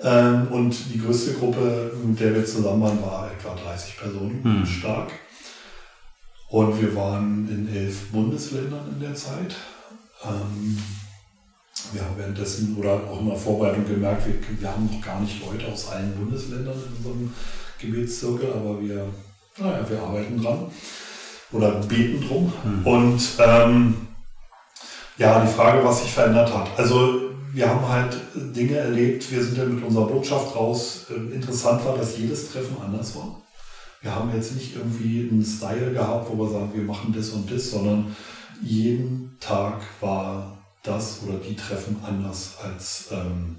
Ähm, 0.02 0.48
und 0.50 0.76
die 0.94 1.00
größte 1.00 1.34
Gruppe, 1.34 1.92
mit 2.06 2.20
der 2.20 2.36
wir 2.36 2.46
zusammen 2.46 2.82
waren, 2.82 3.02
war 3.02 3.32
etwa 3.32 3.54
30 3.56 3.98
Personen 3.98 4.42
mhm. 4.44 4.66
stark. 4.66 5.12
Und 6.50 6.80
wir 6.80 6.96
waren 6.96 7.50
in 7.50 7.76
elf 7.76 8.12
Bundesländern 8.12 8.88
in 8.94 9.00
der 9.00 9.16
Zeit. 9.16 9.56
Ähm, 10.24 10.78
wir 11.92 12.02
haben 12.02 12.18
währenddessen 12.18 12.76
oder 12.78 12.94
auch 13.10 13.20
in 13.20 13.30
der 13.30 13.38
Vorbereitung 13.38 13.86
gemerkt, 13.86 14.26
wir, 14.26 14.36
wir 14.60 14.72
haben 14.72 14.90
noch 14.92 15.02
gar 15.02 15.20
nicht 15.20 15.46
Leute 15.46 15.72
aus 15.72 15.90
allen 15.90 16.14
Bundesländern 16.16 16.76
in 16.76 16.98
unserem 16.98 17.34
Gebetszirkel, 17.80 18.54
aber 18.54 18.82
wir, 18.82 19.08
naja, 19.58 19.86
wir 19.88 20.02
arbeiten 20.02 20.42
dran 20.42 20.66
oder 21.52 21.72
beten 21.82 22.26
drum. 22.28 22.52
Mhm. 22.64 22.88
Und 22.88 23.22
ähm, 23.40 24.08
ja, 25.18 25.40
die 25.40 25.52
Frage, 25.52 25.84
was 25.84 26.02
sich 26.02 26.12
verändert 26.12 26.54
hat. 26.54 26.68
Also 26.78 27.22
wir 27.54 27.70
haben 27.70 27.88
halt 27.88 28.18
Dinge 28.36 28.78
erlebt, 28.78 29.32
wir 29.32 29.44
sind 29.44 29.58
ja 29.58 29.66
mit 29.66 29.84
unserer 29.84 30.08
Botschaft 30.08 30.56
raus. 30.56 31.06
Ähm, 31.10 31.32
interessant 31.32 31.86
war, 31.86 31.98
dass 31.98 32.18
jedes 32.18 32.52
Treffen 32.52 32.76
anders 32.84 33.16
war. 33.16 33.42
Wir 34.06 34.14
haben 34.14 34.32
jetzt 34.36 34.54
nicht 34.54 34.76
irgendwie 34.76 35.28
einen 35.32 35.44
Style 35.44 35.92
gehabt, 35.92 36.30
wo 36.30 36.38
wir 36.38 36.52
sagen, 36.52 36.70
wir 36.76 36.84
machen 36.84 37.12
das 37.18 37.30
und 37.30 37.52
das, 37.52 37.72
sondern 37.72 38.16
jeden 38.62 39.36
Tag 39.40 39.82
war 40.00 40.60
das 40.84 41.22
oder 41.28 41.40
die 41.40 41.56
Treffen 41.56 41.98
anders 42.06 42.54
als, 42.64 43.08
ähm, 43.10 43.56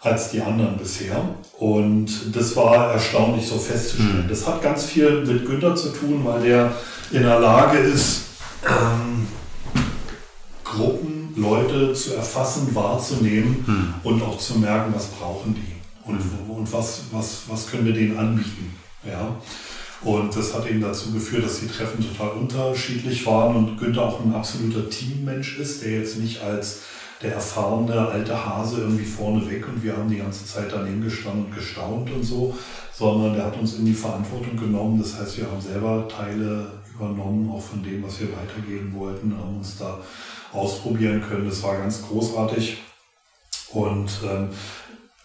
als 0.00 0.32
die 0.32 0.40
anderen 0.40 0.76
bisher. 0.76 1.22
Und 1.60 2.34
das 2.34 2.56
war 2.56 2.92
erstaunlich 2.92 3.46
so 3.46 3.58
festzustellen. 3.58 4.24
Mhm. 4.24 4.28
Das 4.28 4.44
hat 4.48 4.60
ganz 4.60 4.86
viel 4.86 5.24
mit 5.24 5.46
Günther 5.46 5.76
zu 5.76 5.90
tun, 5.90 6.24
weil 6.24 6.42
der 6.42 6.72
in 7.12 7.22
der 7.22 7.38
Lage 7.38 7.78
ist, 7.78 8.22
ähm, 8.68 9.28
Gruppen, 10.64 11.32
Leute 11.36 11.92
zu 11.92 12.14
erfassen, 12.16 12.74
wahrzunehmen 12.74 13.64
mhm. 13.64 13.94
und 14.02 14.20
auch 14.20 14.38
zu 14.38 14.58
merken, 14.58 14.92
was 14.92 15.06
brauchen 15.06 15.54
die 15.54 16.08
und, 16.10 16.18
mhm. 16.18 16.50
und 16.50 16.72
was, 16.72 17.02
was, 17.12 17.42
was 17.46 17.70
können 17.70 17.84
wir 17.84 17.92
denen 17.92 18.18
anbieten. 18.18 18.79
Ja. 19.04 19.36
Und 20.02 20.34
das 20.34 20.54
hat 20.54 20.66
eben 20.66 20.80
dazu 20.80 21.12
geführt, 21.12 21.44
dass 21.44 21.60
die 21.60 21.68
Treffen 21.68 22.02
total 22.02 22.30
unterschiedlich 22.30 23.26
waren 23.26 23.54
und 23.54 23.78
Günther 23.78 24.02
auch 24.02 24.24
ein 24.24 24.34
absoluter 24.34 24.88
Teammensch 24.88 25.58
ist, 25.58 25.84
der 25.84 25.92
jetzt 25.92 26.18
nicht 26.18 26.42
als 26.42 26.80
der 27.22 27.34
erfahrene 27.34 28.08
alte 28.08 28.46
Hase 28.46 28.80
irgendwie 28.80 29.04
vorne 29.04 29.48
weg 29.50 29.68
und 29.68 29.82
wir 29.82 29.94
haben 29.94 30.08
die 30.08 30.16
ganze 30.16 30.46
Zeit 30.46 30.72
daneben 30.72 31.02
gestanden 31.02 31.46
und 31.46 31.54
gestaunt 31.54 32.10
und 32.10 32.22
so, 32.22 32.56
sondern 32.94 33.34
der 33.34 33.44
hat 33.44 33.58
uns 33.58 33.74
in 33.74 33.84
die 33.84 33.92
Verantwortung 33.92 34.56
genommen. 34.56 34.98
Das 34.98 35.18
heißt, 35.18 35.36
wir 35.36 35.50
haben 35.50 35.60
selber 35.60 36.08
Teile 36.08 36.66
übernommen, 36.94 37.50
auch 37.50 37.62
von 37.62 37.82
dem, 37.82 38.02
was 38.02 38.20
wir 38.20 38.28
weitergeben 38.28 38.94
wollten, 38.94 39.36
haben 39.36 39.58
uns 39.58 39.76
da 39.76 39.98
ausprobieren 40.52 41.22
können. 41.22 41.46
Das 41.46 41.62
war 41.62 41.76
ganz 41.76 42.02
großartig. 42.02 42.78
Und 43.72 44.10
ähm, 44.24 44.48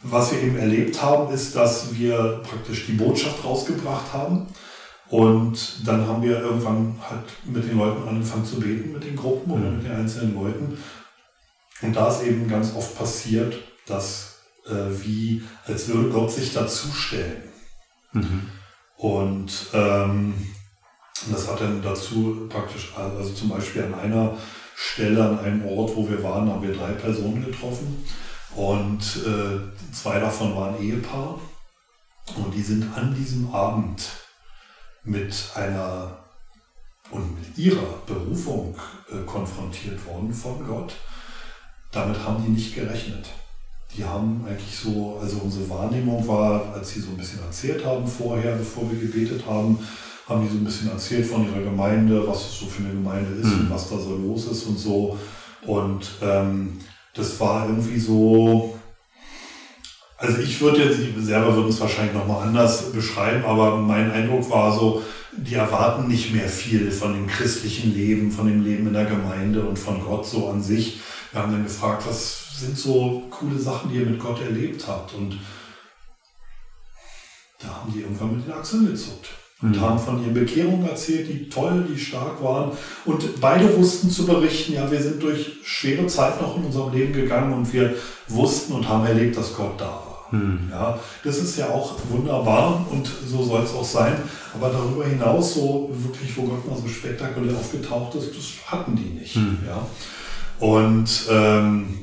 was 0.04 0.32
wir 0.32 0.42
eben 0.42 0.58
erlebt 0.58 1.02
haben, 1.02 1.34
ist, 1.34 1.56
dass 1.56 1.96
wir 1.96 2.42
praktisch 2.48 2.86
die 2.86 2.94
Botschaft 2.94 3.44
rausgebracht 3.44 4.14
haben. 4.14 4.48
Und 5.10 5.88
dann 5.88 6.08
haben 6.08 6.24
wir 6.24 6.40
irgendwann 6.40 6.96
halt 7.08 7.26
mit 7.46 7.64
den 7.64 7.78
Leuten 7.78 8.08
angefangen 8.08 8.46
zu 8.46 8.60
beten, 8.60 8.92
mit 8.92 9.04
den 9.04 9.16
Gruppen 9.16 9.52
oder 9.52 9.70
mhm. 9.70 9.78
mit 9.78 9.86
den 9.86 9.96
einzelnen 9.96 10.36
Leuten. 10.36 10.78
Und 11.82 11.96
da 11.96 12.10
ist 12.10 12.24
eben 12.24 12.48
ganz 12.48 12.74
oft 12.76 12.98
passiert, 12.98 13.56
dass 13.86 14.40
äh, 14.66 15.04
wie, 15.04 15.44
als 15.66 15.88
würde 15.88 16.10
Gott 16.10 16.32
sich 16.32 16.54
dazustellen. 16.54 17.44
Mhm. 18.14 18.50
Und 18.98 19.52
ähm, 19.74 20.34
das 21.32 21.50
hat 21.50 21.62
dann 21.62 21.82
dazu 21.82 22.48
praktisch, 22.50 22.94
also 22.96 23.32
zum 23.32 23.50
Beispiel 23.50 23.84
an 23.84 23.96
einer 23.96 24.38
Stelle, 24.76 25.24
an 25.24 25.40
einem 25.40 25.66
Ort, 25.66 25.96
wo 25.96 26.10
wir 26.10 26.22
waren, 26.24 26.50
haben 26.50 26.62
wir 26.62 26.76
drei 26.76 26.92
Personen 26.92 27.46
getroffen. 27.46 28.04
Und 28.56 29.02
äh, 29.26 29.94
zwei 29.94 30.20
davon 30.20 30.56
waren 30.56 30.82
Ehepaar. 30.82 31.40
Und 32.36 32.54
die 32.54 32.62
sind 32.62 32.92
an 32.96 33.14
diesem 33.14 33.54
Abend 33.54 34.02
mit 35.04 35.52
einer 35.56 36.26
und 37.12 37.40
mit 37.40 37.58
ihrer 37.58 38.00
Berufung 38.08 38.76
äh, 39.12 39.24
konfrontiert 39.26 40.04
worden 40.08 40.34
von 40.34 40.66
Gott. 40.66 40.96
Damit 41.92 42.18
haben 42.26 42.44
die 42.44 42.52
nicht 42.52 42.74
gerechnet. 42.74 43.28
Die 43.96 44.04
haben 44.04 44.44
eigentlich 44.48 44.76
so, 44.76 45.20
also 45.22 45.38
unsere 45.38 45.70
Wahrnehmung 45.70 46.28
war, 46.28 46.74
als 46.74 46.90
sie 46.90 47.00
so 47.00 47.12
ein 47.12 47.18
bisschen 47.18 47.42
erzählt 47.44 47.86
haben 47.86 48.06
vorher, 48.08 48.56
bevor 48.56 48.90
wir 48.92 49.00
gebetet 49.00 49.46
haben, 49.46 49.80
haben 50.28 50.42
die 50.42 50.50
so 50.50 50.58
ein 50.58 50.66
bisschen 50.66 50.90
erzählt 50.90 51.28
von 51.28 51.46
ihrer 51.46 51.62
Gemeinde, 51.62 52.28
was 52.28 52.48
es 52.48 52.60
so 52.60 52.66
für 52.66 52.84
eine 52.84 52.94
Gemeinde 52.94 53.32
ist 53.36 53.46
mhm. 53.46 53.60
und 53.62 53.70
was 53.70 53.90
da 53.90 53.98
so 53.98 54.16
los 54.16 54.48
ist 54.48 54.64
und 54.64 54.78
so. 54.78 55.18
Und 55.66 56.10
ähm, 56.22 56.80
das 57.16 57.40
war 57.40 57.68
irgendwie 57.68 58.00
so, 58.00 58.78
also 60.18 60.38
ich 60.40 60.60
würde 60.62 60.84
jetzt, 60.84 60.98
Sie 60.98 61.14
selber 61.24 61.56
würden 61.56 61.70
es 61.70 61.80
wahrscheinlich 61.80 62.14
nochmal 62.14 62.48
anders 62.48 62.92
beschreiben, 62.92 63.46
aber 63.46 63.78
mein 63.78 64.12
Eindruck 64.12 64.50
war 64.50 64.78
so, 64.78 65.02
die 65.32 65.56
erwarten 65.56 66.08
nicht 66.08 66.34
mehr 66.34 66.48
viel 66.48 66.92
von 66.92 67.14
dem 67.14 67.28
christlichen 67.28 67.94
Leben, 67.94 68.32
von 68.32 68.48
dem 68.48 68.64
Leben 68.64 68.88
in 68.88 68.94
der 68.94 69.06
Gemeinde 69.06 69.62
und 69.62 69.78
von 69.78 70.02
Gott 70.02 70.26
so 70.26 70.50
an 70.50 70.62
sich. 70.62 71.00
Wir 71.32 71.42
haben 71.42 71.52
dann 71.52 71.64
gefragt, 71.64 72.06
was 72.08 72.60
sind 72.60 72.78
so 72.78 73.24
coole 73.30 73.60
Sachen, 73.60 73.90
die 73.90 73.98
ihr 73.98 74.06
mit 74.06 74.20
Gott 74.20 74.42
erlebt 74.42 74.88
habt? 74.88 75.14
Und 75.14 75.38
da 77.60 77.68
haben 77.68 77.92
die 77.92 78.02
irgendwann 78.02 78.38
mit 78.38 78.46
den 78.46 78.54
Achseln 78.54 78.88
gezuckt 78.88 79.30
und 79.62 79.72
mhm. 79.72 79.82
haben 79.82 80.00
von 80.00 80.22
ihren 80.22 80.34
Bekehrungen 80.34 80.88
erzählt, 80.88 81.30
die 81.30 81.50
toll, 81.50 81.88
die 81.90 81.98
stark 81.98 82.44
waren. 82.44 82.72
Und 83.06 83.40
beide 83.40 83.76
wussten 83.78 84.10
zu 84.10 84.26
berichten, 84.26 84.74
ja, 84.74 84.90
wir 84.92 85.02
sind 85.02 85.24
durch 85.24 85.54
schwere 85.64 86.08
Zeiten 86.08 86.44
noch 86.44 86.58
in 86.58 86.66
unserem 86.66 86.94
Leben 86.94 87.14
gegangen 87.14 87.54
und 87.54 87.72
wir 87.72 87.96
wussten 88.28 88.74
und 88.74 88.88
haben 88.88 89.06
erlebt, 89.06 89.38
dass 89.38 89.56
Gott 89.56 89.80
da 89.80 89.86
war. 89.86 90.28
Hm. 90.32 90.70
Ja, 90.72 91.00
das 91.24 91.38
ist 91.38 91.58
ja 91.58 91.70
auch 91.70 91.96
wunderbar 92.10 92.86
und 92.92 93.10
so 93.26 93.44
soll 93.44 93.64
es 93.64 93.74
auch 93.74 93.86
sein. 93.86 94.16
Aber 94.54 94.70
darüber 94.70 95.06
hinaus, 95.06 95.54
so 95.54 95.90
wirklich, 95.92 96.36
wo 96.36 96.44
Gott 96.44 96.70
mal 96.70 96.78
so 96.78 96.88
spektakulär 96.88 97.56
aufgetaucht 97.56 98.16
ist, 98.16 98.36
das 98.36 98.72
hatten 98.72 98.96
die 98.96 99.20
nicht. 99.20 99.36
Hm. 99.36 99.60
Ja. 99.66 99.88
Und 100.60 101.10
ähm, 101.30 102.00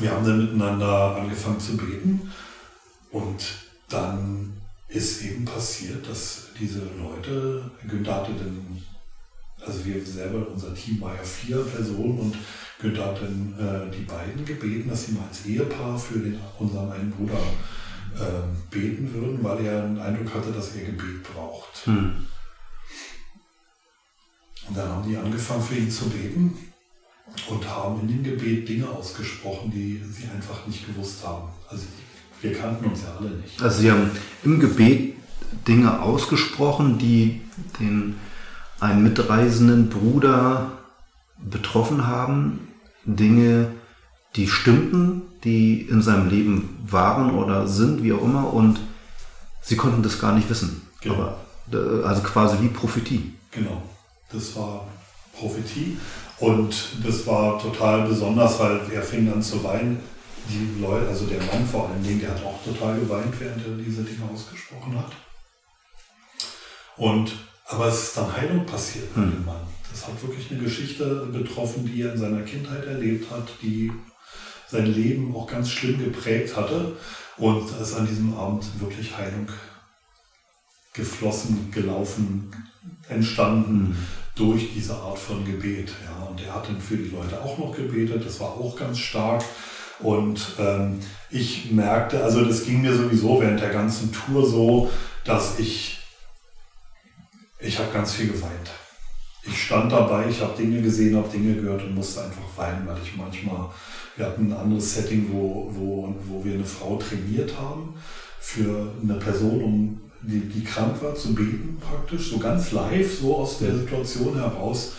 wir 0.00 0.10
haben 0.10 0.26
dann 0.26 0.38
miteinander 0.38 1.16
angefangen 1.16 1.60
zu 1.60 1.76
beten 1.76 2.32
und 3.10 3.44
dann 3.88 4.61
ist 4.92 5.22
eben 5.22 5.44
passiert, 5.44 6.08
dass 6.08 6.48
diese 6.58 6.82
Leute, 6.98 7.70
Günther 7.88 8.16
hatte 8.16 8.32
dann, 8.32 8.82
also 9.64 9.84
wir 9.84 10.04
selber, 10.04 10.46
unser 10.48 10.74
Team 10.74 11.00
war 11.00 11.14
ja 11.14 11.22
vier 11.22 11.62
Personen 11.62 12.18
und 12.18 12.36
Günther 12.78 13.06
hat 13.06 13.22
dann 13.22 13.54
äh, 13.58 13.90
die 13.96 14.04
beiden 14.04 14.44
gebeten, 14.44 14.90
dass 14.90 15.06
sie 15.06 15.12
mal 15.12 15.26
als 15.28 15.46
Ehepaar 15.46 15.98
für 15.98 16.18
den, 16.18 16.38
unseren 16.58 16.92
einen 16.92 17.10
Bruder 17.10 17.38
äh, 18.16 18.70
beten 18.70 19.12
würden, 19.14 19.42
weil 19.42 19.64
er 19.64 19.82
den 19.82 19.98
Eindruck 19.98 20.34
hatte, 20.34 20.52
dass 20.52 20.74
er 20.76 20.84
Gebet 20.84 21.22
braucht. 21.22 21.86
Hm. 21.86 22.26
Und 24.68 24.76
dann 24.76 24.88
haben 24.88 25.08
die 25.08 25.16
angefangen 25.16 25.62
für 25.62 25.76
ihn 25.76 25.90
zu 25.90 26.08
beten 26.10 26.56
und 27.48 27.68
haben 27.68 28.00
in 28.00 28.08
dem 28.08 28.22
Gebet 28.22 28.68
Dinge 28.68 28.88
ausgesprochen, 28.88 29.70
die 29.70 30.00
sie 30.10 30.28
einfach 30.28 30.66
nicht 30.66 30.86
gewusst 30.86 31.24
haben. 31.26 31.48
Also 31.68 31.84
wir 32.42 32.52
kannten 32.52 32.84
uns 32.86 33.02
ja 33.02 33.16
alle 33.18 33.30
nicht. 33.30 33.62
Also 33.62 33.80
sie 33.80 33.90
haben 33.90 34.10
im 34.44 34.60
Gebet 34.60 35.14
Dinge 35.66 36.00
ausgesprochen, 36.02 36.98
die 36.98 37.40
den 37.78 38.16
einen 38.80 39.02
mitreisenden 39.02 39.88
Bruder 39.88 40.72
betroffen 41.38 42.06
haben, 42.06 42.68
Dinge, 43.04 43.68
die 44.34 44.48
stimmten, 44.48 45.22
die 45.44 45.82
in 45.82 46.02
seinem 46.02 46.28
Leben 46.28 46.78
waren 46.88 47.34
oder 47.34 47.66
sind, 47.68 48.02
wie 48.02 48.12
auch 48.12 48.22
immer, 48.22 48.52
und 48.52 48.80
sie 49.60 49.76
konnten 49.76 50.02
das 50.02 50.18
gar 50.18 50.34
nicht 50.34 50.48
wissen. 50.50 50.82
Genau. 51.00 51.14
Aber, 51.14 51.40
äh, 51.72 52.04
also 52.04 52.22
quasi 52.22 52.56
wie 52.60 52.68
Prophetie. 52.68 53.34
Genau, 53.50 53.82
das 54.32 54.56
war 54.56 54.86
Prophetie 55.36 55.96
und 56.38 56.74
das 57.04 57.26
war 57.26 57.58
total 57.58 58.06
besonders, 58.08 58.58
weil 58.58 58.80
er 58.92 59.02
fing 59.02 59.30
an 59.32 59.42
zu 59.42 59.62
weinen. 59.62 60.00
Die 60.48 60.80
Leute, 60.80 61.08
also 61.08 61.26
der 61.26 61.42
Mann 61.42 61.66
vor 61.66 61.88
allen 61.88 62.02
Dingen, 62.02 62.20
der 62.20 62.30
hat 62.30 62.44
auch 62.44 62.62
total 62.64 62.98
geweint, 62.98 63.34
während 63.38 63.64
er 63.64 63.76
diese 63.76 64.02
Dinge 64.02 64.28
ausgesprochen 64.32 64.98
hat. 64.98 65.12
Und 66.96 67.32
aber 67.66 67.86
es 67.86 68.02
ist 68.02 68.16
dann 68.16 68.36
Heilung 68.36 68.66
passiert 68.66 69.14
hm. 69.14 69.30
dem 69.30 69.44
Mann. 69.46 69.60
Das 69.90 70.06
hat 70.06 70.22
wirklich 70.22 70.50
eine 70.50 70.60
Geschichte 70.60 71.26
betroffen, 71.32 71.86
die 71.86 72.02
er 72.02 72.12
in 72.12 72.18
seiner 72.18 72.42
Kindheit 72.42 72.84
erlebt 72.84 73.30
hat, 73.30 73.48
die 73.62 73.92
sein 74.68 74.86
Leben 74.86 75.34
auch 75.34 75.46
ganz 75.46 75.70
schlimm 75.70 75.98
geprägt 75.98 76.56
hatte. 76.56 76.96
Und 77.36 77.70
da 77.70 77.82
ist 77.82 77.94
an 77.94 78.06
diesem 78.06 78.34
Abend 78.36 78.64
wirklich 78.80 79.16
Heilung 79.16 79.48
geflossen, 80.92 81.70
gelaufen, 81.70 82.52
entstanden 83.08 83.90
mhm. 83.90 83.96
durch 84.34 84.72
diese 84.74 84.94
Art 84.94 85.18
von 85.18 85.44
Gebet. 85.44 85.92
Ja. 86.04 86.26
Und 86.26 86.40
er 86.42 86.54
hat 86.54 86.68
dann 86.68 86.80
für 86.80 86.96
die 86.96 87.10
Leute 87.10 87.40
auch 87.40 87.58
noch 87.58 87.74
gebetet, 87.74 88.24
das 88.24 88.40
war 88.40 88.48
auch 88.48 88.76
ganz 88.76 88.98
stark. 88.98 89.42
Und 90.02 90.54
ähm, 90.58 91.00
ich 91.30 91.70
merkte, 91.70 92.22
also 92.22 92.44
das 92.44 92.64
ging 92.64 92.82
mir 92.82 92.94
sowieso 92.94 93.40
während 93.40 93.60
der 93.60 93.70
ganzen 93.70 94.12
Tour 94.12 94.46
so, 94.46 94.90
dass 95.24 95.58
ich, 95.58 96.00
ich 97.60 97.78
habe 97.78 97.92
ganz 97.92 98.14
viel 98.14 98.28
geweint 98.28 98.70
ich 99.44 99.64
stand 99.64 99.90
dabei, 99.90 100.26
ich 100.28 100.40
habe 100.40 100.56
Dinge 100.56 100.80
gesehen, 100.80 101.16
habe 101.16 101.28
Dinge 101.28 101.54
gehört 101.54 101.82
und 101.82 101.94
musste 101.94 102.22
einfach 102.22 102.42
weinen, 102.56 102.86
weil 102.86 102.98
ich 103.02 103.16
manchmal, 103.16 103.68
wir 104.16 104.26
hatten 104.26 104.46
ein 104.46 104.56
anderes 104.56 104.94
Setting, 104.94 105.28
wo, 105.32 105.68
wo, 105.70 106.14
wo 106.26 106.44
wir 106.44 106.54
eine 106.54 106.64
Frau 106.64 106.96
trainiert 106.96 107.58
haben 107.58 107.94
für 108.40 108.92
eine 109.02 109.14
Person, 109.14 109.62
um 109.62 110.00
die, 110.22 110.40
die 110.40 110.62
krank 110.62 111.02
war, 111.02 111.14
zu 111.16 111.34
beten 111.34 111.78
praktisch, 111.80 112.30
so 112.30 112.38
ganz 112.38 112.70
live, 112.70 113.18
so 113.18 113.36
aus 113.36 113.58
der 113.58 113.74
Situation 113.74 114.34
heraus. 114.36 114.92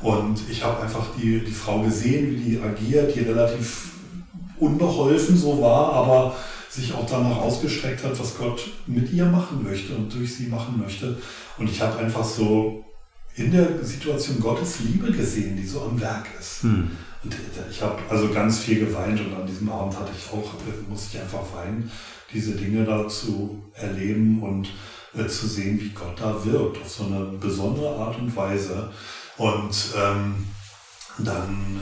Und 0.00 0.40
ich 0.48 0.62
habe 0.62 0.80
einfach 0.80 1.06
die, 1.16 1.40
die 1.40 1.50
Frau 1.50 1.82
gesehen, 1.82 2.30
wie 2.30 2.50
die 2.50 2.60
agiert, 2.60 3.16
die 3.16 3.20
relativ 3.20 3.90
unbeholfen 4.60 5.36
so 5.36 5.60
war, 5.60 5.92
aber 5.92 6.36
sich 6.68 6.92
auch 6.92 7.06
danach 7.06 7.38
ausgestreckt 7.38 8.04
hat, 8.04 8.18
was 8.18 8.36
Gott 8.36 8.68
mit 8.86 9.10
ihr 9.12 9.24
machen 9.24 9.62
möchte 9.62 9.94
und 9.94 10.12
durch 10.12 10.36
sie 10.36 10.46
machen 10.46 10.78
möchte. 10.78 11.16
Und 11.56 11.70
ich 11.70 11.80
habe 11.80 11.98
einfach 11.98 12.24
so 12.24 12.84
in 13.36 13.52
der 13.52 13.84
Situation 13.84 14.40
Gottes 14.40 14.80
Liebe 14.80 15.10
gesehen, 15.12 15.56
die 15.56 15.66
so 15.66 15.82
am 15.82 16.00
Werk 16.00 16.26
ist. 16.38 16.62
Hm. 16.62 16.90
Und 17.24 17.34
ich 17.70 17.82
habe 17.82 17.98
also 18.08 18.28
ganz 18.28 18.60
viel 18.60 18.80
geweint 18.80 19.20
und 19.20 19.34
an 19.34 19.46
diesem 19.46 19.70
Abend 19.70 19.98
hatte 19.98 20.12
ich 20.16 20.32
auch, 20.32 20.52
musste 20.88 21.16
ich 21.16 21.22
einfach 21.22 21.42
weinen, 21.54 21.90
diese 22.32 22.52
Dinge 22.52 22.84
da 22.84 23.08
zu 23.08 23.62
erleben 23.74 24.42
und 24.42 24.68
äh, 25.16 25.26
zu 25.26 25.46
sehen, 25.46 25.80
wie 25.80 25.90
Gott 25.90 26.20
da 26.20 26.44
wirkt, 26.44 26.80
auf 26.80 26.88
so 26.88 27.04
eine 27.04 27.24
besondere 27.40 27.96
Art 27.96 28.18
und 28.18 28.34
Weise. 28.36 28.90
Und 29.36 29.94
ähm, 29.96 30.46
dann 31.18 31.80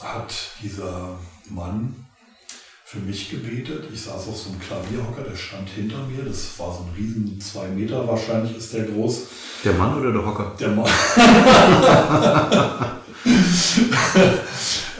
hat 0.00 0.32
dieser 0.62 1.18
Mann 1.50 2.06
für 2.84 2.98
mich 3.00 3.30
gebetet. 3.30 3.88
Ich 3.92 4.02
saß 4.02 4.28
auf 4.28 4.36
so 4.36 4.50
einem 4.50 4.60
Klavierhocker, 4.60 5.22
der 5.22 5.34
stand 5.34 5.68
hinter 5.68 5.98
mir. 6.06 6.22
Das 6.24 6.56
war 6.58 6.72
so 6.72 6.84
ein 6.84 6.94
riesen, 6.96 7.40
zwei 7.40 7.66
Meter 7.66 8.06
wahrscheinlich 8.06 8.56
ist 8.56 8.72
der 8.72 8.84
groß. 8.84 9.22
Der 9.64 9.72
Mann 9.72 9.98
oder 9.98 10.12
der 10.12 10.24
Hocker? 10.24 10.54
Der 10.58 10.68
Mann. 10.68 10.86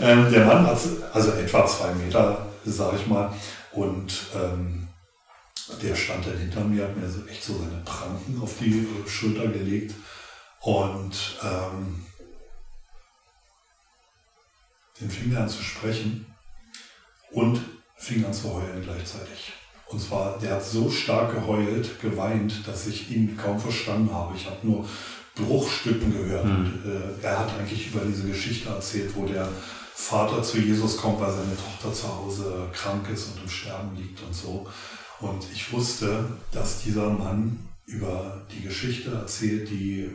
ähm, 0.00 0.32
der 0.32 0.44
Mann 0.44 0.66
hat 0.66 0.78
also 1.12 1.30
etwa 1.30 1.64
zwei 1.64 1.94
Meter, 1.94 2.48
sag 2.64 2.94
ich 2.94 3.06
mal. 3.06 3.32
Und 3.70 4.12
ähm, 4.34 4.88
der 5.80 5.94
stand 5.94 6.26
dann 6.26 6.38
hinter 6.38 6.64
mir, 6.64 6.82
hat 6.84 6.96
mir 6.96 7.08
so 7.08 7.24
echt 7.26 7.44
so 7.44 7.52
seine 7.56 7.82
Pranken 7.84 8.40
auf 8.42 8.54
die 8.58 8.84
Schulter 9.06 9.46
gelegt. 9.46 9.94
Und 10.60 11.38
ähm, 11.40 12.04
den 15.00 15.08
fing 15.08 15.32
er 15.32 15.42
an 15.42 15.48
zu 15.48 15.62
sprechen. 15.62 16.26
Und 17.30 17.60
fing 17.96 18.24
an 18.24 18.32
zu 18.32 18.52
heulen 18.54 18.82
gleichzeitig. 18.82 19.52
Und 19.88 20.00
zwar, 20.00 20.38
der 20.38 20.54
hat 20.54 20.64
so 20.64 20.90
stark 20.90 21.32
geheult, 21.32 22.00
geweint, 22.00 22.66
dass 22.66 22.86
ich 22.86 23.10
ihn 23.10 23.36
kaum 23.36 23.58
verstanden 23.58 24.12
habe. 24.12 24.34
Ich 24.36 24.46
habe 24.46 24.66
nur 24.66 24.84
Bruchstücken 25.36 26.12
gehört. 26.12 26.44
Mhm. 26.44 26.56
Und, 26.56 26.82
äh, 26.84 27.26
er 27.26 27.38
hat 27.38 27.52
eigentlich 27.58 27.88
über 27.88 28.00
diese 28.04 28.26
Geschichte 28.26 28.68
erzählt, 28.68 29.14
wo 29.14 29.26
der 29.26 29.48
Vater 29.94 30.42
zu 30.42 30.58
Jesus 30.58 30.96
kommt, 30.96 31.20
weil 31.20 31.30
seine 31.30 31.56
Tochter 31.56 31.92
zu 31.92 32.08
Hause 32.08 32.68
krank 32.72 33.08
ist 33.12 33.28
und 33.28 33.42
im 33.44 33.48
Sterben 33.48 33.96
liegt 33.96 34.22
und 34.22 34.34
so. 34.34 34.66
Und 35.20 35.46
ich 35.52 35.72
wusste, 35.72 36.24
dass 36.52 36.82
dieser 36.82 37.08
Mann 37.08 37.58
über 37.86 38.44
die 38.50 38.62
Geschichte 38.62 39.10
erzählt, 39.10 39.70
die 39.70 40.10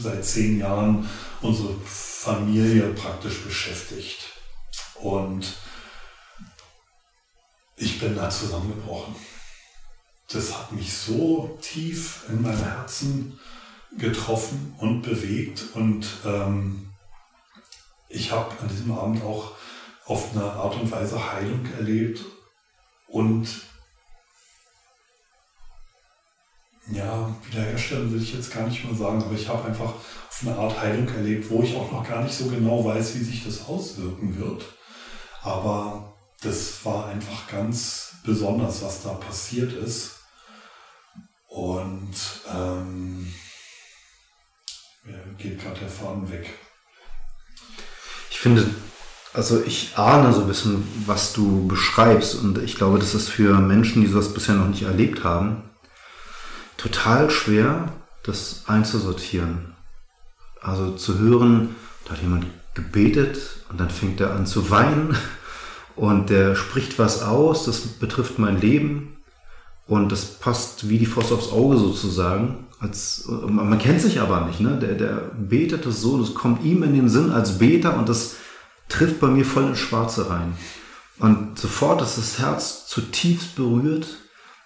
seit 0.00 0.24
zehn 0.24 0.58
Jahren 0.58 1.08
unsere 1.42 1.74
Familie 1.84 2.88
praktisch 2.94 3.42
beschäftigt. 3.42 4.32
Und 4.94 5.54
ich 7.76 7.98
bin 7.98 8.14
da 8.14 8.30
zusammengebrochen. 8.30 9.14
Das 10.28 10.56
hat 10.56 10.72
mich 10.72 10.92
so 10.92 11.58
tief 11.60 12.24
in 12.28 12.42
mein 12.42 12.56
Herzen 12.56 13.38
getroffen 13.98 14.74
und 14.78 15.02
bewegt 15.02 15.62
und 15.74 16.06
ähm, 16.24 16.88
ich 18.08 18.32
habe 18.32 18.58
an 18.60 18.68
diesem 18.68 18.92
Abend 18.92 19.22
auch 19.22 19.52
auf 20.06 20.32
eine 20.32 20.44
Art 20.44 20.74
und 20.76 20.90
Weise 20.90 21.32
Heilung 21.32 21.66
erlebt 21.76 22.24
und 23.08 23.48
ja, 26.90 27.34
wiederherstellen 27.46 28.12
will 28.12 28.22
ich 28.22 28.34
jetzt 28.34 28.52
gar 28.52 28.66
nicht 28.66 28.84
mal 28.84 28.94
sagen, 28.94 29.22
aber 29.22 29.34
ich 29.34 29.48
habe 29.48 29.66
einfach 29.66 29.94
auf 29.94 30.38
eine 30.42 30.56
Art 30.56 30.78
Heilung 30.80 31.08
erlebt, 31.08 31.50
wo 31.50 31.62
ich 31.62 31.74
auch 31.76 31.90
noch 31.90 32.06
gar 32.06 32.22
nicht 32.22 32.34
so 32.34 32.46
genau 32.48 32.84
weiß, 32.84 33.14
wie 33.14 33.24
sich 33.24 33.44
das 33.44 33.66
auswirken 33.66 34.38
wird. 34.38 34.66
Aber 35.42 36.13
das 36.44 36.84
war 36.84 37.08
einfach 37.08 37.48
ganz 37.50 38.14
besonders, 38.24 38.82
was 38.82 39.02
da 39.02 39.10
passiert 39.10 39.72
ist. 39.72 40.16
Und 41.48 42.14
ähm, 42.52 43.32
mir 45.04 45.18
geht 45.38 45.60
gerade 45.60 45.80
der 45.80 45.88
Faden 45.88 46.30
weg. 46.30 46.50
Ich 48.30 48.38
finde, 48.38 48.66
Also 49.34 49.60
ich 49.64 49.98
ahne 49.98 50.32
so 50.32 50.42
ein 50.42 50.46
bisschen, 50.46 50.86
was 51.06 51.32
du 51.32 51.66
beschreibst 51.66 52.36
und 52.36 52.58
ich 52.58 52.76
glaube, 52.76 53.00
das 53.00 53.14
ist 53.14 53.28
für 53.28 53.58
Menschen, 53.58 54.02
die 54.02 54.06
sowas 54.06 54.32
bisher 54.32 54.54
noch 54.54 54.68
nicht 54.68 54.82
erlebt 54.82 55.24
haben, 55.24 55.64
total 56.76 57.30
schwer, 57.30 57.92
das 58.22 58.62
einzusortieren. 58.66 59.74
Also 60.60 60.92
zu 60.92 61.18
hören, 61.18 61.74
da 62.04 62.12
hat 62.12 62.22
jemand 62.22 62.46
gebetet 62.74 63.38
und 63.70 63.80
dann 63.80 63.90
fängt 63.90 64.20
er 64.20 64.32
an 64.34 64.46
zu 64.46 64.70
weinen 64.70 65.16
und 65.96 66.30
der 66.30 66.56
spricht 66.56 66.98
was 66.98 67.22
aus, 67.22 67.64
das 67.64 67.80
betrifft 67.80 68.38
mein 68.38 68.60
Leben 68.60 69.16
und 69.86 70.10
das 70.10 70.24
passt 70.24 70.88
wie 70.88 70.98
die 70.98 71.06
Faust 71.06 71.32
aufs 71.32 71.52
Auge 71.52 71.76
sozusagen. 71.76 72.66
Als, 72.80 73.24
man 73.28 73.78
kennt 73.78 74.00
sich 74.00 74.20
aber 74.20 74.42
nicht, 74.42 74.60
ne? 74.60 74.78
Der, 74.78 74.94
der 74.94 75.30
betet 75.38 75.86
das 75.86 76.00
so, 76.00 76.18
das 76.18 76.34
kommt 76.34 76.64
ihm 76.64 76.82
in 76.82 76.94
den 76.94 77.08
Sinn 77.08 77.30
als 77.30 77.58
Beter 77.58 77.96
und 77.96 78.08
das 78.08 78.36
trifft 78.88 79.20
bei 79.20 79.28
mir 79.28 79.44
voll 79.44 79.68
ins 79.68 79.78
Schwarze 79.78 80.28
rein. 80.28 80.56
Und 81.18 81.58
sofort 81.58 82.02
ist 82.02 82.18
das 82.18 82.38
Herz 82.40 82.86
zutiefst 82.86 83.54
berührt 83.56 84.06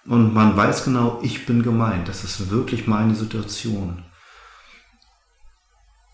und 0.05 0.33
man 0.33 0.57
weiß 0.57 0.83
genau, 0.83 1.19
ich 1.21 1.45
bin 1.45 1.61
gemeint. 1.63 2.07
Das 2.07 2.23
ist 2.23 2.49
wirklich 2.49 2.87
meine 2.87 3.15
Situation. 3.15 4.03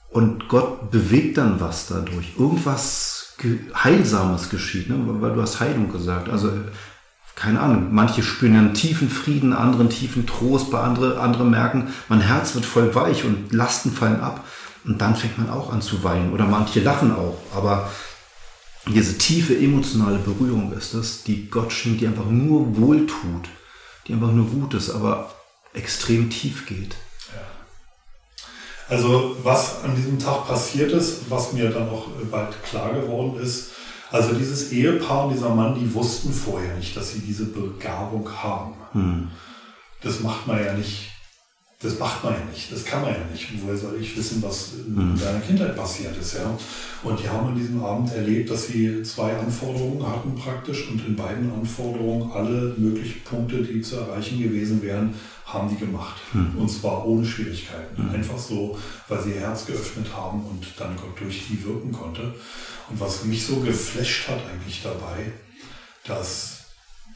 Und 0.10 0.48
Gott 0.48 0.92
bewegt 0.92 1.38
dann 1.38 1.60
was 1.60 1.88
dadurch. 1.88 2.34
Irgendwas 2.38 3.25
Heilsames 3.76 4.50
geschieht, 4.50 4.90
ne? 4.90 4.96
weil 5.22 5.34
du 5.34 5.42
hast 5.42 5.60
Heilung 5.60 5.92
gesagt. 5.92 6.30
Also 6.30 6.52
keine 7.36 7.60
Ahnung, 7.60 7.90
manche 7.92 8.24
spüren 8.24 8.56
einen 8.56 8.74
tiefen 8.74 9.10
Frieden, 9.10 9.52
anderen 9.54 9.90
tiefen 9.90 10.26
Trost, 10.26 10.72
bei 10.72 10.80
andere, 10.80 11.20
andere 11.20 11.44
merken, 11.44 11.94
mein 12.08 12.22
Herz 12.22 12.56
wird 12.56 12.66
voll 12.66 12.96
weich 12.96 13.26
und 13.26 13.52
Lasten 13.52 13.92
fallen 13.92 14.22
ab. 14.22 14.46
Und 14.86 15.02
dann 15.02 15.16
fängt 15.16 15.38
man 15.38 15.50
auch 15.50 15.74
an 15.74 15.82
zu 15.82 16.04
weinen. 16.04 16.32
Oder 16.32 16.46
manche 16.46 16.80
lachen 16.80 17.12
auch. 17.12 17.38
Aber 17.54 17.90
diese 18.88 19.18
tiefe 19.18 19.58
emotionale 19.58 20.20
Berührung 20.20 20.72
ist 20.74 20.94
es, 20.94 21.24
die 21.24 21.50
Gott 21.50 21.74
schenkt, 21.74 22.02
die 22.02 22.08
einfach 22.08 22.30
nur 22.30 22.78
wohltut, 22.78 23.50
die 24.08 24.14
einfach 24.14 24.32
nur 24.32 24.46
gut 24.46 24.76
ist, 24.76 24.92
aber 24.92 25.34
extrem 25.74 26.30
tief 26.30 26.68
geht. 26.68 26.96
Also 28.88 29.36
was 29.42 29.84
an 29.84 29.96
diesem 29.96 30.20
Tag 30.20 30.48
passiert 30.48 30.92
ist, 30.92 31.30
was 31.30 31.54
mir 31.54 31.70
dann 31.70 31.90
auch 31.90 32.08
bald 32.30 32.62
klar 32.64 32.94
geworden 32.94 33.40
ist, 33.42 33.72
also 34.12 34.34
dieses 34.34 34.72
Ehepaar 34.72 35.26
und 35.26 35.34
dieser 35.34 35.50
Mann, 35.50 35.76
die 35.80 35.94
wussten 35.94 36.32
vorher 36.32 36.76
nicht, 36.76 36.96
dass 36.96 37.12
sie 37.12 37.20
diese 37.20 37.46
Begabung 37.46 38.30
haben. 38.32 38.74
Hm. 38.92 39.32
Das 40.02 40.20
macht 40.20 40.46
man 40.46 40.64
ja 40.64 40.74
nicht. 40.74 41.15
Das 41.82 42.00
macht 42.00 42.24
man 42.24 42.34
ja 42.34 42.40
nicht. 42.52 42.72
Das 42.72 42.86
kann 42.86 43.02
man 43.02 43.12
ja 43.12 43.20
nicht. 43.32 43.48
Woher 43.62 43.76
soll 43.76 43.98
ich 44.00 44.16
wissen, 44.18 44.42
was 44.42 44.74
in 44.88 44.96
hm. 44.96 45.20
deiner 45.20 45.40
Kindheit 45.40 45.76
passiert 45.76 46.16
ist, 46.18 46.36
ja? 46.36 46.58
Und 47.04 47.20
die 47.20 47.28
haben 47.28 47.48
an 47.48 47.56
diesem 47.56 47.84
Abend 47.84 48.14
erlebt, 48.14 48.50
dass 48.50 48.68
sie 48.68 49.04
zwei 49.04 49.36
Anforderungen 49.36 50.08
hatten 50.08 50.36
praktisch 50.36 50.90
und 50.90 51.06
in 51.06 51.16
beiden 51.16 51.52
Anforderungen 51.52 52.32
alle 52.32 52.74
möglichen 52.78 53.22
Punkte, 53.24 53.62
die 53.62 53.82
zu 53.82 53.98
erreichen 53.98 54.42
gewesen 54.42 54.82
wären, 54.82 55.14
haben 55.46 55.70
die 55.70 55.76
gemacht. 55.76 56.22
Hm. 56.32 56.58
Und 56.58 56.70
zwar 56.70 57.06
ohne 57.06 57.26
Schwierigkeiten. 57.26 57.98
Hm. 57.98 58.16
Einfach 58.16 58.38
so, 58.38 58.78
weil 59.10 59.22
sie 59.22 59.32
ihr 59.32 59.42
Herz 59.42 59.66
geöffnet 59.66 60.08
haben 60.16 60.46
und 60.46 60.66
dann 60.78 60.96
Gott 60.96 61.20
durch 61.20 61.48
die 61.50 61.64
wirken 61.64 61.92
konnte. 61.92 62.34
Und 62.90 63.00
was 63.00 63.26
mich 63.26 63.46
so 63.46 63.58
geflasht 63.58 64.30
hat 64.30 64.40
eigentlich 64.52 64.82
dabei, 64.82 65.32
dass 66.08 66.66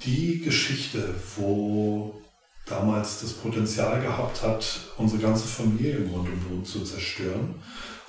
die 0.04 0.40
Geschichte, 0.40 1.16
wo 1.38 2.22
damals 2.70 3.22
das 3.22 3.34
Potenzial 3.34 4.02
gehabt 4.02 4.42
hat, 4.42 4.80
unsere 4.98 5.22
ganze 5.22 5.48
Familie 5.48 5.98
im 5.98 6.12
Grund 6.12 6.30
und 6.30 6.50
Boden 6.50 6.66
zu 6.66 6.84
zerstören, 6.84 7.56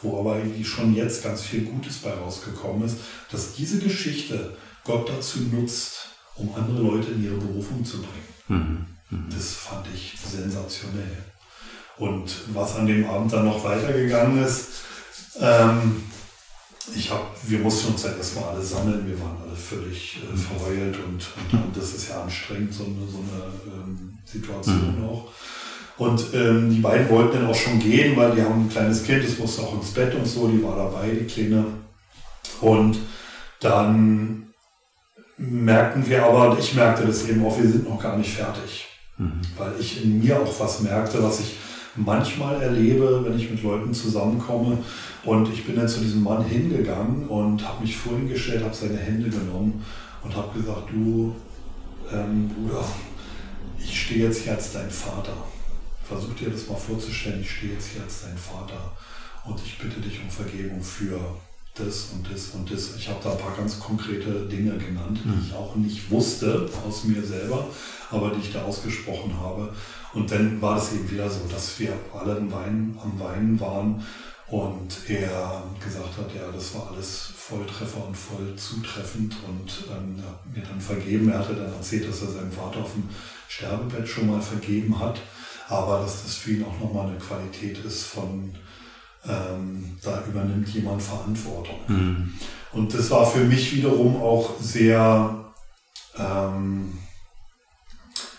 wo 0.02 0.20
aber 0.20 0.40
schon 0.62 0.94
jetzt 0.94 1.22
ganz 1.22 1.42
viel 1.42 1.62
Gutes 1.62 1.98
bei 1.98 2.12
rausgekommen 2.12 2.86
ist, 2.86 2.98
dass 3.30 3.54
diese 3.54 3.78
Geschichte 3.78 4.56
Gott 4.84 5.08
dazu 5.08 5.40
nutzt, 5.52 6.08
um 6.36 6.54
andere 6.54 6.82
Leute 6.82 7.10
in 7.12 7.24
ihre 7.24 7.36
Berufung 7.36 7.84
zu 7.84 7.98
bringen. 7.98 8.86
Mhm. 9.10 9.18
Mhm. 9.18 9.30
Das 9.30 9.54
fand 9.54 9.86
ich 9.94 10.14
sensationell. 10.18 11.24
Und 11.98 12.34
was 12.54 12.76
an 12.76 12.86
dem 12.86 13.04
Abend 13.04 13.32
dann 13.32 13.44
noch 13.44 13.62
weitergegangen 13.62 14.42
ist, 14.42 14.68
ähm, 15.38 16.02
ich 16.94 17.10
habe, 17.10 17.26
wir 17.44 17.58
mussten 17.58 17.92
uns 17.92 18.04
halt 18.04 18.16
erstmal 18.16 18.44
alle 18.44 18.62
sammeln, 18.62 19.06
wir 19.06 19.20
waren 19.20 19.36
alle 19.42 19.54
völlig 19.54 20.18
äh, 20.22 20.32
mhm. 20.32 20.36
verheult 20.36 20.96
und, 20.96 21.26
und, 21.52 21.64
und, 21.64 21.76
das 21.76 21.92
ist 21.92 22.08
ja 22.08 22.22
anstrengend, 22.22 22.72
so 22.72 22.84
eine, 22.84 23.06
so 23.06 23.18
eine 23.18 23.74
ähm, 23.74 24.09
Situation 24.24 24.98
mhm. 24.98 25.04
auch. 25.04 25.28
Und 25.98 26.24
ähm, 26.32 26.70
die 26.70 26.80
beiden 26.80 27.10
wollten 27.10 27.38
dann 27.38 27.46
auch 27.46 27.54
schon 27.54 27.78
gehen, 27.78 28.16
weil 28.16 28.34
die 28.34 28.42
haben 28.42 28.64
ein 28.64 28.70
kleines 28.70 29.04
Kind, 29.04 29.22
das 29.22 29.38
musste 29.38 29.62
auch 29.62 29.74
ins 29.74 29.90
Bett 29.90 30.14
und 30.14 30.26
so, 30.26 30.48
die 30.48 30.62
war 30.62 30.74
dabei, 30.74 31.10
die 31.10 31.26
Kleine. 31.26 31.64
Und 32.62 32.98
dann 33.60 34.46
merkten 35.36 36.08
wir 36.08 36.24
aber, 36.24 36.50
und 36.50 36.58
ich 36.58 36.74
merkte 36.74 37.06
das 37.06 37.28
eben 37.28 37.44
auch, 37.44 37.58
wir 37.58 37.68
sind 37.68 37.88
noch 37.88 38.02
gar 38.02 38.16
nicht 38.16 38.32
fertig. 38.32 38.86
Mhm. 39.18 39.40
Weil 39.58 39.72
ich 39.78 40.02
in 40.02 40.20
mir 40.20 40.40
auch 40.40 40.60
was 40.60 40.80
merkte, 40.80 41.22
was 41.22 41.40
ich 41.40 41.56
manchmal 41.96 42.62
erlebe, 42.62 43.22
wenn 43.24 43.36
ich 43.36 43.50
mit 43.50 43.62
Leuten 43.62 43.92
zusammenkomme. 43.92 44.78
Und 45.24 45.52
ich 45.52 45.66
bin 45.66 45.76
dann 45.76 45.88
zu 45.88 46.00
diesem 46.00 46.22
Mann 46.22 46.44
hingegangen 46.44 47.28
und 47.28 47.66
habe 47.66 47.82
mich 47.82 47.96
vorhin 47.96 48.28
gestellt, 48.28 48.64
habe 48.64 48.74
seine 48.74 48.96
Hände 48.96 49.28
genommen 49.28 49.84
und 50.22 50.34
habe 50.34 50.58
gesagt, 50.58 50.90
du 50.90 51.34
ähm, 52.12 52.48
Bruder, 52.48 52.84
ich 53.82 54.00
stehe 54.02 54.26
jetzt 54.26 54.42
hier 54.42 54.52
als 54.52 54.72
dein 54.72 54.90
Vater. 54.90 55.36
Versuch 56.04 56.34
dir 56.34 56.50
das 56.50 56.66
mal 56.66 56.76
vorzustellen, 56.76 57.40
ich 57.40 57.50
stehe 57.50 57.72
jetzt 57.72 57.90
hier 57.92 58.02
als 58.02 58.22
dein 58.22 58.36
Vater 58.36 58.96
und 59.44 59.60
ich 59.64 59.78
bitte 59.78 60.00
dich 60.00 60.20
um 60.20 60.28
Vergebung 60.28 60.82
für 60.82 61.20
das 61.74 62.10
und 62.12 62.30
das 62.30 62.48
und 62.48 62.70
das. 62.70 62.96
Ich 62.96 63.08
habe 63.08 63.20
da 63.22 63.32
ein 63.32 63.38
paar 63.38 63.56
ganz 63.56 63.78
konkrete 63.78 64.46
Dinge 64.46 64.76
genannt, 64.76 65.20
die 65.24 65.28
mhm. 65.28 65.44
ich 65.46 65.54
auch 65.54 65.76
nicht 65.76 66.10
wusste 66.10 66.68
aus 66.86 67.04
mir 67.04 67.22
selber, 67.22 67.68
aber 68.10 68.30
die 68.30 68.40
ich 68.40 68.52
da 68.52 68.62
ausgesprochen 68.64 69.38
habe. 69.38 69.72
Und 70.12 70.30
dann 70.30 70.60
war 70.60 70.76
es 70.78 70.92
eben 70.92 71.08
wieder 71.10 71.30
so, 71.30 71.40
dass 71.50 71.78
wir 71.78 71.92
alle 72.12 72.36
am 72.36 72.50
Weinen, 72.50 72.98
am 73.00 73.18
Weinen 73.20 73.60
waren 73.60 74.04
und 74.48 75.08
er 75.08 75.62
gesagt 75.82 76.18
hat, 76.18 76.34
ja, 76.34 76.50
das 76.52 76.74
war 76.74 76.90
alles 76.92 77.30
Volltreffer 77.36 78.04
und 78.04 78.16
voll 78.16 78.56
zutreffend 78.56 79.36
und 79.46 79.84
ähm, 79.92 80.16
mir 80.52 80.62
dann 80.62 80.80
vergeben. 80.80 81.30
Er 81.30 81.38
hatte 81.38 81.54
dann 81.54 81.72
erzählt, 81.72 82.08
dass 82.08 82.22
er 82.22 82.32
seinem 82.32 82.50
Vater 82.50 82.80
auf 82.80 82.92
dem 82.92 83.08
Sterbebett 83.50 84.08
schon 84.08 84.28
mal 84.28 84.40
vergeben 84.40 84.96
hat, 84.98 85.20
aber 85.68 86.00
dass 86.00 86.22
das 86.22 86.36
für 86.36 86.52
ihn 86.52 86.64
auch 86.64 86.78
nochmal 86.78 87.08
eine 87.08 87.18
Qualität 87.18 87.84
ist 87.84 88.04
von, 88.04 88.54
ähm, 89.26 89.98
da 90.02 90.24
übernimmt 90.24 90.68
jemand 90.68 91.02
Verantwortung. 91.02 91.80
Mhm. 91.88 92.32
Und 92.72 92.94
das 92.94 93.10
war 93.10 93.26
für 93.26 93.44
mich 93.44 93.74
wiederum 93.74 94.22
auch 94.22 94.54
sehr, 94.60 95.52
ähm, 96.16 96.96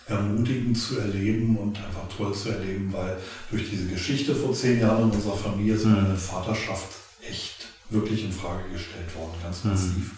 ermutigend 0.06 0.78
zu 0.78 0.98
erleben 0.98 1.58
und 1.58 1.76
einfach 1.76 2.08
toll 2.16 2.34
zu 2.34 2.48
erleben, 2.48 2.90
weil 2.92 3.18
durch 3.50 3.68
diese 3.68 3.88
Geschichte 3.88 4.34
vor 4.34 4.54
zehn 4.54 4.80
Jahren 4.80 5.10
in 5.10 5.16
unserer 5.16 5.36
Familie 5.36 5.74
ist 5.74 5.84
meine 5.84 6.08
mhm. 6.08 6.16
Vaterschaft 6.16 6.88
echt 7.28 7.66
wirklich 7.90 8.24
in 8.24 8.32
Frage 8.32 8.64
gestellt 8.72 9.14
worden, 9.14 9.34
ganz 9.42 9.62
mhm. 9.62 9.70
massiv. 9.70 9.96
Mhm. 9.96 10.10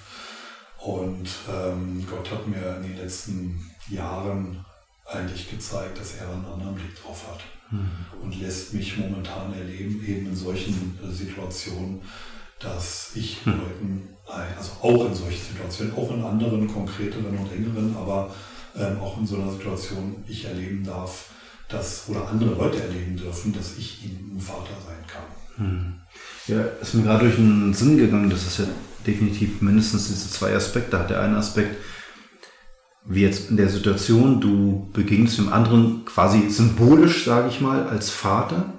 Und 0.79 1.29
ähm, 1.53 2.07
Gott 2.09 2.31
hat 2.31 2.47
mir 2.47 2.77
in 2.77 2.83
den 2.85 2.97
letzten 2.97 3.71
Jahren 3.89 4.65
eigentlich 5.05 5.51
gezeigt, 5.51 6.01
dass 6.01 6.17
er 6.17 6.31
einen 6.31 6.45
anderen 6.45 6.75
Blick 6.75 7.01
drauf 7.03 7.27
hat 7.31 7.41
mhm. 7.71 7.91
und 8.23 8.41
lässt 8.41 8.75
mich 8.75 8.97
momentan 8.99 9.53
erleben, 9.53 10.03
eben 10.07 10.27
in 10.27 10.37
solchen 10.37 10.99
äh, 11.03 11.13
Situationen, 11.13 12.01
dass 12.59 13.11
ich 13.15 13.45
mhm. 13.45 13.53
Leuten, 13.53 14.09
also 14.27 14.73
auch 14.81 15.07
in 15.07 15.15
solchen 15.15 15.53
Situationen, 15.53 15.95
auch 15.95 16.11
in 16.13 16.23
anderen 16.23 16.67
konkreteren 16.67 17.37
und 17.37 17.53
engeren, 17.53 17.95
aber 17.97 18.35
ähm, 18.77 18.99
auch 18.99 19.19
in 19.19 19.27
so 19.27 19.37
einer 19.37 19.53
Situation 19.53 20.25
ich 20.27 20.47
erleben 20.47 20.85
darf, 20.85 21.31
dass, 21.69 22.09
oder 22.09 22.29
andere 22.29 22.55
Leute 22.55 22.83
erleben 22.83 23.17
dürfen, 23.17 23.53
dass 23.53 23.77
ich 23.77 24.05
ihnen 24.05 24.37
ein 24.37 24.41
Vater 24.41 24.75
sein 24.87 25.07
kann. 25.07 25.25
Hm. 25.57 25.95
Ja, 26.47 26.63
ist 26.81 26.95
mir 26.95 27.03
gerade 27.03 27.25
durch 27.25 27.37
den 27.37 27.73
Sinn 27.73 27.97
gegangen, 27.97 28.29
dass 28.29 28.47
es 28.47 28.59
ja 28.59 28.65
definitiv 29.07 29.61
mindestens 29.61 30.09
diese 30.09 30.31
zwei 30.31 30.55
Aspekte 30.55 30.99
hat. 30.99 31.11
Der 31.11 31.23
eine 31.23 31.37
Aspekt, 31.37 31.77
wie 33.05 33.23
jetzt 33.23 33.51
in 33.51 33.57
der 33.57 33.69
Situation, 33.69 34.41
du 34.41 34.89
begegnest 34.93 35.39
dem 35.39 35.53
anderen 35.53 36.05
quasi 36.05 36.49
symbolisch, 36.49 37.25
sage 37.25 37.49
ich 37.49 37.61
mal, 37.61 37.87
als 37.89 38.11
Vater. 38.11 38.73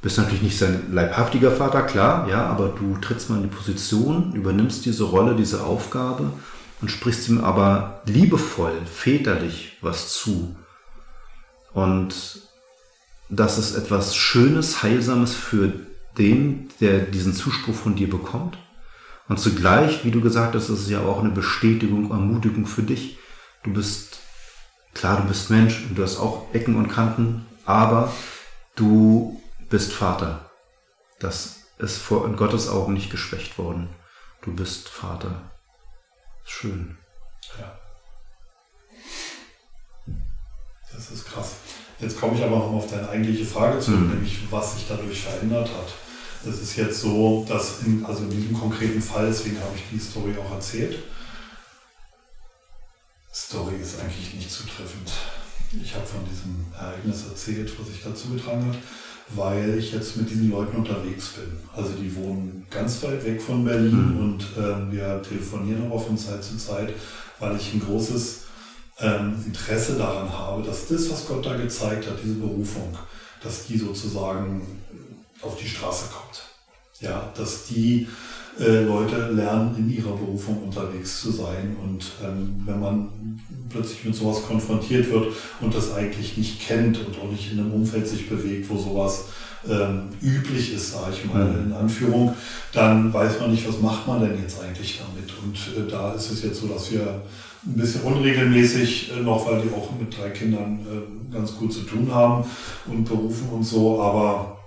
Bist 0.00 0.18
natürlich 0.18 0.42
nicht 0.42 0.58
sein 0.58 0.92
leibhaftiger 0.92 1.52
Vater, 1.52 1.82
klar, 1.82 2.28
ja, 2.28 2.46
aber 2.46 2.68
du 2.68 2.96
trittst 3.00 3.30
mal 3.30 3.36
in 3.36 3.44
die 3.44 3.54
Position, 3.54 4.32
übernimmst 4.32 4.84
diese 4.84 5.04
Rolle, 5.04 5.36
diese 5.36 5.64
Aufgabe 5.64 6.32
und 6.80 6.90
sprichst 6.90 7.28
ihm 7.28 7.42
aber 7.42 8.02
liebevoll, 8.06 8.72
väterlich 8.84 9.78
was 9.80 10.12
zu. 10.12 10.56
Und 11.72 12.42
das 13.28 13.58
ist 13.58 13.76
etwas 13.76 14.14
Schönes, 14.14 14.82
Heilsames 14.82 15.34
für 15.34 15.72
den, 16.18 16.68
der 16.80 16.98
diesen 17.00 17.32
Zuspruch 17.32 17.74
von 17.74 17.94
dir 17.94 18.10
bekommt. 18.10 18.58
Und 19.28 19.38
zugleich, 19.38 20.04
wie 20.04 20.10
du 20.10 20.20
gesagt 20.20 20.54
hast, 20.54 20.68
ist 20.68 20.80
es 20.80 20.90
ja 20.90 21.00
auch 21.00 21.20
eine 21.20 21.30
Bestätigung, 21.30 22.10
Ermutigung 22.10 22.66
für 22.66 22.82
dich. 22.82 23.18
Du 23.62 23.72
bist, 23.72 24.18
klar, 24.92 25.22
du 25.22 25.28
bist 25.28 25.50
Mensch 25.50 25.84
und 25.88 25.96
du 25.96 26.02
hast 26.02 26.18
auch 26.18 26.52
Ecken 26.52 26.76
und 26.76 26.88
Kanten, 26.88 27.46
aber 27.64 28.12
du 28.74 29.40
bist 29.68 29.92
Vater. 29.92 30.50
Das 31.20 31.60
ist 31.78 31.98
vor 31.98 32.26
in 32.26 32.36
Gottes 32.36 32.68
Augen 32.68 32.92
nicht 32.92 33.10
geschwächt 33.10 33.58
worden. 33.58 33.88
du 34.42 34.52
bist 34.52 34.88
Vater. 34.88 35.52
Schön. 36.44 36.98
Ja. 37.58 37.78
Das 40.92 41.10
ist 41.10 41.26
krass. 41.26 41.54
Jetzt 42.00 42.18
komme 42.18 42.36
ich 42.36 42.42
aber 42.42 42.56
noch 42.56 42.72
auf 42.72 42.90
deine 42.90 43.08
eigentliche 43.08 43.44
Frage 43.44 43.78
zurück, 43.78 44.00
mhm. 44.00 44.10
nämlich 44.14 44.40
was 44.50 44.74
sich 44.74 44.86
dadurch 44.88 45.22
verändert 45.22 45.68
hat. 45.68 45.94
Es 46.44 46.60
ist 46.60 46.74
jetzt 46.74 47.00
so, 47.00 47.46
dass 47.48 47.82
in, 47.82 48.04
also 48.04 48.24
in 48.24 48.30
diesem 48.30 48.58
konkreten 48.58 49.00
Fall, 49.00 49.26
deswegen 49.28 49.60
habe 49.60 49.76
ich 49.76 49.84
die 49.92 50.00
Story 50.00 50.34
auch 50.36 50.52
erzählt. 50.52 50.98
Story 53.32 53.76
ist 53.80 54.00
eigentlich 54.00 54.34
nicht 54.34 54.50
zutreffend. 54.50 55.10
Ich 55.82 55.94
habe 55.94 56.06
von 56.06 56.20
diesem 56.28 56.66
Ereignis 56.78 57.24
erzählt, 57.26 57.72
was 57.78 57.88
sich 57.88 58.02
dazu 58.02 58.28
getragen 58.28 58.66
hat, 58.66 58.76
weil 59.30 59.78
ich 59.78 59.92
jetzt 59.92 60.18
mit 60.18 60.28
diesen 60.28 60.50
Leuten 60.50 60.76
unterwegs 60.76 61.28
bin. 61.28 61.58
Also 61.74 61.94
die 61.94 62.14
wohnen 62.14 62.66
ganz 62.68 63.02
weit 63.02 63.24
weg 63.24 63.40
von 63.40 63.64
Berlin 63.64 64.14
mhm. 64.14 64.20
und 64.20 64.42
äh, 64.58 64.92
wir 64.92 65.22
telefonieren 65.22 65.86
aber 65.86 65.98
von 65.98 66.18
Zeit 66.18 66.44
zu 66.44 66.58
Zeit, 66.58 66.92
weil 67.38 67.56
ich 67.56 67.72
ein 67.72 67.80
großes 67.80 68.40
ähm, 69.00 69.42
Interesse 69.46 69.96
daran 69.96 70.30
habe, 70.30 70.62
dass 70.62 70.88
das, 70.88 71.10
was 71.10 71.26
Gott 71.26 71.46
da 71.46 71.56
gezeigt 71.56 72.06
hat, 72.06 72.18
diese 72.22 72.34
Berufung, 72.34 72.96
dass 73.42 73.66
die 73.66 73.78
sozusagen 73.78 74.82
auf 75.40 75.56
die 75.56 75.68
Straße 75.68 76.10
kommt. 76.12 76.42
Ja, 77.00 77.32
dass 77.34 77.66
die 77.66 78.06
äh, 78.60 78.84
Leute 78.84 79.30
lernen, 79.30 79.74
in 79.76 79.90
ihrer 79.90 80.16
Berufung 80.16 80.62
unterwegs 80.64 81.20
zu 81.20 81.30
sein. 81.30 81.76
Und 81.82 82.04
ähm, 82.24 82.62
wenn 82.64 82.80
man 82.80 83.08
plötzlich 83.70 84.04
mit 84.04 84.14
sowas 84.14 84.42
konfrontiert 84.46 85.10
wird 85.10 85.32
und 85.60 85.74
das 85.74 85.94
eigentlich 85.94 86.36
nicht 86.36 86.60
kennt 86.60 86.98
und 86.98 87.18
auch 87.18 87.30
nicht 87.30 87.52
in 87.52 87.60
einem 87.60 87.72
Umfeld 87.72 88.06
sich 88.06 88.28
bewegt, 88.28 88.68
wo 88.68 88.76
sowas 88.76 89.26
ähm, 89.68 90.08
üblich 90.20 90.74
ist, 90.74 90.92
sage 90.92 91.12
ich 91.14 91.32
mal, 91.32 91.44
mhm. 91.44 91.66
in 91.66 91.72
Anführung, 91.72 92.34
dann 92.72 93.12
weiß 93.12 93.40
man 93.40 93.52
nicht, 93.52 93.66
was 93.66 93.80
macht 93.80 94.06
man 94.06 94.20
denn 94.20 94.40
jetzt 94.40 94.60
eigentlich 94.60 95.00
damit. 95.00 95.32
Und 95.42 95.56
äh, 95.76 95.90
da 95.90 96.12
ist 96.12 96.30
es 96.30 96.42
jetzt 96.42 96.60
so, 96.60 96.66
dass 96.66 96.90
wir 96.90 97.22
ein 97.64 97.76
bisschen 97.76 98.02
unregelmäßig 98.02 99.12
äh, 99.12 99.20
noch, 99.20 99.46
weil 99.46 99.62
die 99.62 99.72
auch 99.72 99.88
mit 99.98 100.16
drei 100.16 100.30
Kindern 100.30 100.80
äh, 100.80 101.32
ganz 101.32 101.56
gut 101.56 101.72
zu 101.72 101.80
tun 101.82 102.12
haben 102.12 102.44
und 102.86 103.04
berufen 103.04 103.48
und 103.50 103.62
so, 103.62 104.02
aber 104.02 104.58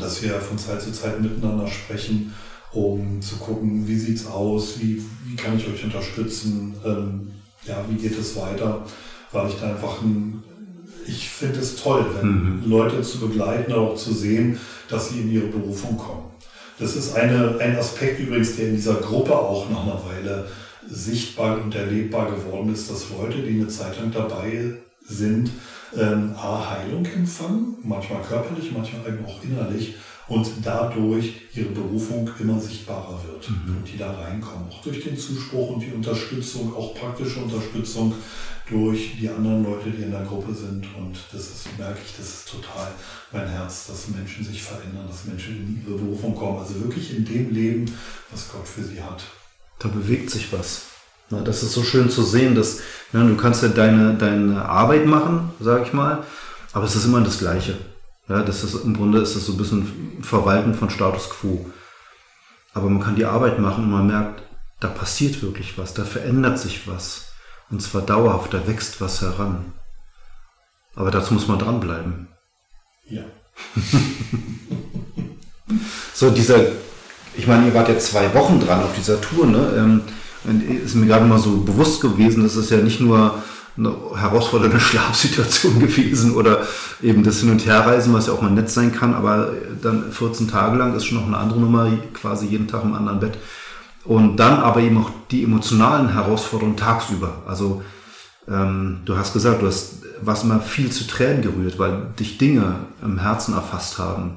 dass 0.00 0.22
wir 0.22 0.40
von 0.40 0.58
Zeit 0.58 0.82
zu 0.82 0.92
Zeit 0.92 1.20
miteinander 1.20 1.68
sprechen, 1.68 2.34
um 2.72 3.20
zu 3.22 3.36
gucken, 3.36 3.86
wie 3.86 3.96
sieht 3.96 4.16
es 4.16 4.26
aus, 4.26 4.80
wie, 4.80 5.02
wie 5.24 5.36
kann 5.36 5.56
ich 5.56 5.66
euch 5.66 5.84
unterstützen, 5.84 6.74
ähm, 6.84 7.30
ja, 7.66 7.84
wie 7.88 7.96
geht 7.96 8.18
es 8.18 8.36
weiter, 8.36 8.84
weil 9.32 9.48
ich 9.48 9.56
da 9.56 9.70
einfach 9.70 10.02
ein, 10.02 10.42
ich 11.06 11.28
finde 11.28 11.60
es 11.60 11.76
toll, 11.76 12.04
wenn 12.16 12.60
mhm. 12.60 12.70
Leute 12.70 13.02
zu 13.02 13.20
begleiten, 13.20 13.72
auch 13.72 13.94
zu 13.94 14.12
sehen, 14.12 14.58
dass 14.88 15.10
sie 15.10 15.20
in 15.20 15.30
ihre 15.30 15.46
Berufung 15.46 15.96
kommen. 15.96 16.30
Das 16.78 16.94
ist 16.94 17.14
eine, 17.16 17.56
ein 17.58 17.76
Aspekt 17.76 18.20
übrigens, 18.20 18.56
der 18.56 18.68
in 18.68 18.76
dieser 18.76 18.96
Gruppe 18.96 19.36
auch 19.36 19.70
nach 19.70 19.84
einer 19.84 20.02
Weile 20.04 20.46
sichtbar 20.88 21.60
und 21.62 21.74
erlebbar 21.74 22.30
geworden 22.30 22.72
ist, 22.72 22.90
dass 22.90 23.06
Leute, 23.10 23.38
die 23.42 23.60
eine 23.60 23.68
Zeit 23.68 23.98
lang 23.98 24.12
dabei 24.12 24.74
sind, 25.08 25.50
ähm, 25.96 26.34
A, 26.36 26.70
Heilung 26.70 27.06
empfangen, 27.06 27.76
manchmal 27.82 28.22
körperlich, 28.22 28.72
manchmal 28.72 29.06
eben 29.08 29.24
auch 29.24 29.42
innerlich 29.42 29.94
und 30.28 30.48
dadurch 30.62 31.34
ihre 31.54 31.70
Berufung 31.70 32.28
immer 32.40 32.60
sichtbarer 32.60 33.20
wird 33.26 33.48
mhm. 33.48 33.76
und 33.76 33.92
die 33.92 33.96
da 33.96 34.12
reinkommen. 34.12 34.68
Auch 34.70 34.82
durch 34.82 35.04
den 35.04 35.16
Zuspruch 35.16 35.70
und 35.70 35.80
die 35.80 35.92
Unterstützung, 35.92 36.74
auch 36.74 36.94
praktische 36.94 37.40
Unterstützung 37.40 38.12
durch 38.68 39.12
die 39.20 39.28
anderen 39.28 39.62
Leute, 39.62 39.90
die 39.90 40.02
in 40.02 40.10
der 40.10 40.24
Gruppe 40.24 40.52
sind. 40.52 40.84
Und 40.96 41.16
das 41.32 41.42
ist, 41.42 41.78
merke 41.78 42.00
ich, 42.04 42.16
das 42.16 42.26
ist 42.26 42.48
total 42.48 42.90
mein 43.32 43.48
Herz, 43.48 43.86
dass 43.86 44.08
Menschen 44.08 44.44
sich 44.44 44.60
verändern, 44.60 45.06
dass 45.08 45.24
Menschen 45.24 45.56
in 45.56 45.86
ihre 45.86 45.98
Berufung 45.98 46.34
kommen. 46.34 46.58
Also 46.58 46.80
wirklich 46.80 47.16
in 47.16 47.24
dem 47.24 47.54
Leben, 47.54 47.84
was 48.32 48.48
Gott 48.48 48.66
für 48.66 48.82
sie 48.82 49.00
hat 49.00 49.22
da 49.78 49.88
bewegt 49.88 50.30
sich 50.30 50.52
was. 50.52 50.82
Ja, 51.30 51.40
das 51.40 51.62
ist 51.62 51.72
so 51.72 51.82
schön 51.82 52.08
zu 52.08 52.22
sehen, 52.22 52.54
dass 52.54 52.78
ja, 53.12 53.22
du 53.22 53.36
kannst 53.36 53.62
ja 53.62 53.68
deine, 53.68 54.14
deine 54.14 54.64
Arbeit 54.64 55.06
machen, 55.06 55.50
sage 55.60 55.84
ich 55.84 55.92
mal, 55.92 56.22
aber 56.72 56.84
es 56.84 56.94
ist 56.94 57.04
immer 57.04 57.20
das 57.20 57.38
Gleiche. 57.38 57.76
Ja, 58.28 58.42
das 58.42 58.64
ist 58.64 58.74
im 58.74 58.96
Grunde 58.96 59.20
ist 59.20 59.36
es 59.36 59.46
so 59.46 59.52
ein 59.52 59.58
bisschen 59.58 60.18
Verwalten 60.22 60.74
von 60.74 60.90
Status 60.90 61.30
quo. 61.30 61.70
Aber 62.74 62.90
man 62.90 63.02
kann 63.02 63.16
die 63.16 63.24
Arbeit 63.24 63.58
machen 63.58 63.84
und 63.84 63.90
man 63.90 64.06
merkt, 64.06 64.42
da 64.80 64.88
passiert 64.88 65.42
wirklich 65.42 65.78
was, 65.78 65.94
da 65.94 66.04
verändert 66.04 66.58
sich 66.58 66.86
was. 66.88 67.32
Und 67.70 67.80
zwar 67.82 68.02
dauerhaft, 68.02 68.52
da 68.52 68.66
wächst 68.66 69.00
was 69.00 69.22
heran. 69.22 69.72
Aber 70.94 71.10
dazu 71.10 71.34
muss 71.34 71.48
man 71.48 71.58
dranbleiben. 71.58 72.28
Ja. 73.08 73.22
so, 76.14 76.30
dieser 76.30 76.60
ich 77.36 77.46
meine, 77.46 77.66
ihr 77.66 77.74
wart 77.74 77.88
ja 77.88 77.98
zwei 77.98 78.32
Wochen 78.34 78.60
dran 78.60 78.82
auf 78.82 78.94
dieser 78.94 79.20
Tour, 79.20 79.46
ne? 79.46 79.72
Ähm, 79.76 80.02
ist 80.84 80.94
mir 80.94 81.06
gerade 81.06 81.26
mal 81.26 81.38
so 81.38 81.58
bewusst 81.58 82.00
gewesen, 82.00 82.42
dass 82.44 82.54
es 82.54 82.70
ja 82.70 82.78
nicht 82.78 83.00
nur 83.00 83.42
eine 83.76 83.94
herausfordernde 84.14 84.80
Schlafsituation 84.80 85.78
gewesen 85.78 86.34
oder 86.34 86.66
eben 87.02 87.22
das 87.22 87.40
Hin- 87.40 87.50
und 87.50 87.66
Herreisen, 87.66 88.14
was 88.14 88.26
ja 88.26 88.32
auch 88.32 88.42
mal 88.42 88.50
nett 88.50 88.70
sein 88.70 88.92
kann, 88.92 89.14
aber 89.14 89.50
dann 89.82 90.10
14 90.10 90.48
Tage 90.48 90.76
lang 90.76 90.94
ist 90.94 91.04
schon 91.04 91.18
noch 91.18 91.26
eine 91.26 91.36
andere 91.36 91.60
Nummer, 91.60 91.90
quasi 92.14 92.46
jeden 92.46 92.68
Tag 92.68 92.84
im 92.84 92.94
anderen 92.94 93.20
Bett. 93.20 93.38
Und 94.04 94.36
dann 94.36 94.60
aber 94.60 94.80
eben 94.80 94.98
auch 94.98 95.10
die 95.30 95.42
emotionalen 95.42 96.12
Herausforderungen 96.12 96.76
tagsüber. 96.76 97.42
Also 97.46 97.82
ähm, 98.48 99.02
du 99.04 99.16
hast 99.16 99.32
gesagt, 99.32 99.62
du 99.62 99.66
hast 99.66 99.96
was 100.22 100.44
immer 100.44 100.60
viel 100.60 100.90
zu 100.90 101.06
Tränen 101.06 101.42
gerührt, 101.42 101.78
weil 101.78 102.14
dich 102.18 102.38
Dinge 102.38 102.86
im 103.02 103.18
Herzen 103.18 103.54
erfasst 103.54 103.98
haben 103.98 104.36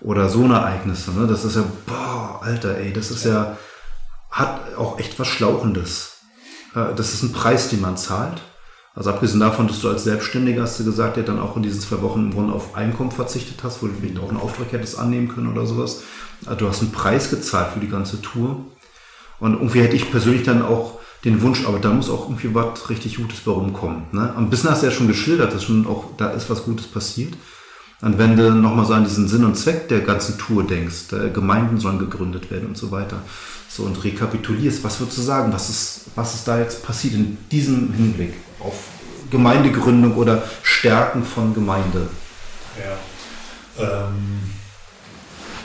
oder 0.00 0.28
so 0.28 0.44
eine 0.44 0.54
Ereignisse. 0.54 1.12
Ne? 1.12 1.26
Das 1.26 1.44
ist 1.44 1.56
ja, 1.56 1.64
boah, 1.86 2.40
Alter, 2.42 2.76
ey, 2.76 2.92
das 2.92 3.10
ist 3.10 3.24
ja, 3.24 3.56
hat 4.30 4.76
auch 4.76 4.98
echt 4.98 5.18
was 5.18 5.28
Schlauchendes. 5.28 6.18
Äh, 6.74 6.94
das 6.94 7.14
ist 7.14 7.22
ein 7.22 7.32
Preis, 7.32 7.68
den 7.68 7.80
man 7.80 7.96
zahlt. 7.96 8.42
Also 8.94 9.10
abgesehen 9.10 9.40
davon, 9.40 9.66
dass 9.66 9.80
du 9.80 9.88
als 9.88 10.04
Selbstständiger, 10.04 10.62
hast 10.62 10.78
du 10.78 10.84
gesagt, 10.84 11.16
ja 11.16 11.24
dann 11.24 11.40
auch 11.40 11.56
in 11.56 11.64
diesen 11.64 11.80
zwei 11.80 12.00
Wochen 12.00 12.20
im 12.20 12.32
Grunde 12.32 12.52
auf 12.52 12.76
Einkommen 12.76 13.10
verzichtet 13.10 13.58
hast, 13.64 13.82
wo 13.82 13.86
du 13.86 13.92
vielleicht 13.98 14.18
auch 14.20 14.28
einen 14.28 14.38
Auftrag 14.38 14.70
hättest 14.70 14.98
annehmen 14.98 15.28
können 15.28 15.50
oder 15.50 15.66
sowas. 15.66 16.02
Also 16.46 16.60
du 16.60 16.68
hast 16.68 16.80
einen 16.80 16.92
Preis 16.92 17.30
gezahlt 17.30 17.72
für 17.72 17.80
die 17.80 17.88
ganze 17.88 18.22
Tour. 18.22 18.64
Und 19.40 19.54
irgendwie 19.54 19.80
hätte 19.80 19.96
ich 19.96 20.10
persönlich 20.10 20.44
dann 20.44 20.62
auch 20.62 21.00
den 21.24 21.42
Wunsch, 21.42 21.66
aber 21.66 21.80
da 21.80 21.90
muss 21.90 22.08
auch 22.08 22.28
irgendwie 22.28 22.54
was 22.54 22.88
richtig 22.88 23.16
Gutes 23.16 23.40
bei 23.40 23.50
rumkommen. 23.50 24.04
Ne? 24.12 24.32
Ein 24.36 24.48
bisschen 24.48 24.70
hast 24.70 24.82
du 24.82 24.86
ja 24.86 24.92
schon 24.92 25.08
geschildert, 25.08 25.52
dass 25.52 25.64
schon 25.64 25.86
auch, 25.86 26.16
da 26.16 26.30
ist 26.30 26.48
was 26.48 26.64
Gutes 26.64 26.86
passiert. 26.86 27.34
Und 28.00 28.18
wenn 28.18 28.36
du 28.36 28.52
nochmal 28.52 28.84
so 28.84 28.92
an 28.92 29.04
diesen 29.04 29.26
Sinn 29.26 29.44
und 29.44 29.56
Zweck 29.56 29.88
der 29.88 30.00
ganzen 30.00 30.38
Tour 30.38 30.64
denkst, 30.64 31.08
Gemeinden 31.32 31.78
sollen 31.78 31.98
gegründet 31.98 32.50
werden 32.50 32.68
und 32.68 32.76
so 32.76 32.90
weiter, 32.90 33.22
so 33.68 33.84
und 33.84 34.04
rekapitulierst, 34.04 34.84
was 34.84 35.00
würdest 35.00 35.18
du 35.18 35.22
sagen, 35.22 35.52
was 35.52 35.68
ist, 35.70 36.00
was 36.14 36.34
ist 36.34 36.46
da 36.46 36.58
jetzt 36.58 36.84
passiert 36.84 37.14
in 37.14 37.38
diesem 37.50 37.92
Hinblick 37.92 38.34
auf 38.64 38.74
Gemeindegründung 39.30 40.16
oder 40.16 40.42
Stärken 40.62 41.24
von 41.24 41.54
Gemeinde? 41.54 42.08
Ja, 42.78 43.84
ähm, 43.84 44.40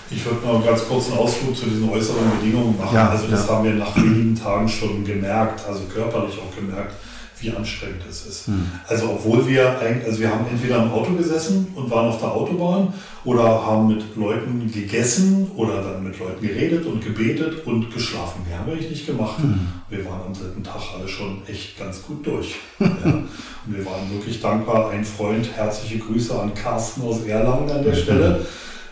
ich 0.10 0.26
würde 0.26 0.46
noch 0.46 0.66
ganz 0.66 0.88
kurz 0.88 1.08
einen 1.08 1.18
Ausflug 1.18 1.56
zu 1.56 1.66
diesen 1.66 1.90
äußeren 1.90 2.32
Bedingungen 2.40 2.78
machen. 2.78 2.96
Ja, 2.96 3.10
also 3.10 3.28
das 3.28 3.48
ja. 3.48 3.54
haben 3.54 3.64
wir 3.64 3.74
nach 3.74 3.96
wenigen 3.96 4.36
Tagen 4.36 4.68
schon 4.68 5.04
gemerkt, 5.06 5.64
also 5.68 5.84
körperlich 5.84 6.40
auch 6.40 6.56
gemerkt 6.56 6.96
wie 7.42 7.52
anstrengend 7.52 8.02
es 8.10 8.26
ist. 8.26 8.48
Hm. 8.48 8.70
Also 8.88 9.12
obwohl 9.12 9.48
wir 9.48 9.80
also 10.06 10.20
wir 10.20 10.30
haben 10.30 10.46
entweder 10.50 10.84
im 10.84 10.92
Auto 10.92 11.14
gesessen 11.14 11.68
und 11.76 11.90
waren 11.90 12.08
auf 12.08 12.20
der 12.20 12.32
Autobahn 12.32 12.94
oder 13.26 13.44
haben 13.44 13.88
mit 13.88 14.16
Leuten 14.16 14.72
gegessen 14.72 15.52
oder 15.56 15.82
dann 15.82 16.04
mit 16.04 16.20
Leuten 16.20 16.46
geredet 16.46 16.86
und 16.86 17.04
gebetet 17.04 17.66
und 17.66 17.94
geschlafen. 17.94 18.44
Wir 18.48 18.58
haben 18.58 18.72
eigentlich 18.72 18.90
nicht 18.90 19.08
gemacht. 19.08 19.42
Hm. 19.42 19.68
Wir 19.90 20.06
waren 20.06 20.22
am 20.28 20.34
dritten 20.34 20.64
Tag 20.64 20.82
alle 20.96 21.08
schon 21.08 21.42
echt 21.48 21.78
ganz 21.78 22.02
gut 22.04 22.26
durch. 22.26 22.56
ja. 22.80 22.88
Und 23.66 23.78
wir 23.78 23.86
waren 23.86 24.10
wirklich 24.12 24.42
dankbar. 24.42 24.90
Ein 24.90 25.04
Freund, 25.04 25.48
herzliche 25.56 26.00
Grüße 26.00 26.40
an 26.40 26.54
Carsten 26.54 27.02
aus 27.02 27.24
Erlangen 27.26 27.70
an 27.70 27.84
der 27.84 27.94
Stelle. 27.94 28.46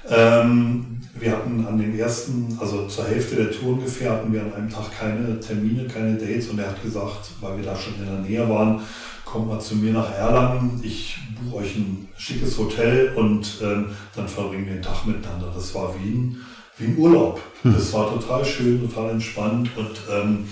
Ähm, 0.09 1.01
wir 1.19 1.31
hatten 1.31 1.65
an 1.65 1.77
den 1.77 1.97
ersten, 1.97 2.57
also 2.59 2.87
zur 2.87 3.07
Hälfte 3.07 3.35
der 3.35 3.51
Tour 3.51 3.73
ungefähr, 3.73 4.11
hatten 4.11 4.31
wir 4.31 4.41
an 4.41 4.53
einem 4.53 4.69
Tag 4.69 4.91
keine 4.97 5.39
Termine, 5.39 5.87
keine 5.87 6.15
Dates 6.15 6.49
und 6.49 6.59
er 6.59 6.67
hat 6.67 6.81
gesagt, 6.81 7.31
weil 7.41 7.57
wir 7.57 7.65
da 7.65 7.75
schon 7.75 7.95
in 7.95 8.05
der 8.05 8.19
Nähe 8.19 8.47
waren, 8.47 8.81
kommt 9.25 9.47
mal 9.47 9.59
zu 9.59 9.75
mir 9.75 9.93
nach 9.93 10.11
Erlangen, 10.13 10.79
ich 10.83 11.17
buche 11.41 11.63
euch 11.63 11.75
ein 11.75 12.07
schickes 12.17 12.57
Hotel 12.57 13.13
und 13.15 13.59
ähm, 13.61 13.87
dann 14.15 14.27
verbringen 14.27 14.67
wir 14.67 14.73
den 14.73 14.83
Tag 14.83 15.05
miteinander. 15.05 15.51
Das 15.53 15.73
war 15.75 15.93
wie 15.95 16.09
ein, 16.09 16.37
wie 16.77 16.85
ein 16.85 16.97
Urlaub. 16.97 17.41
Hm. 17.63 17.73
Das 17.73 17.91
war 17.93 18.09
total 18.09 18.45
schön, 18.45 18.87
total 18.87 19.11
entspannt 19.11 19.69
und 19.75 19.99
ähm, 20.11 20.47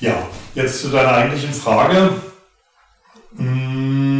ja, 0.00 0.26
jetzt 0.54 0.82
zu 0.82 0.88
deiner 0.88 1.12
eigentlichen 1.12 1.52
Frage. 1.52 2.10
Mmh 3.32 4.15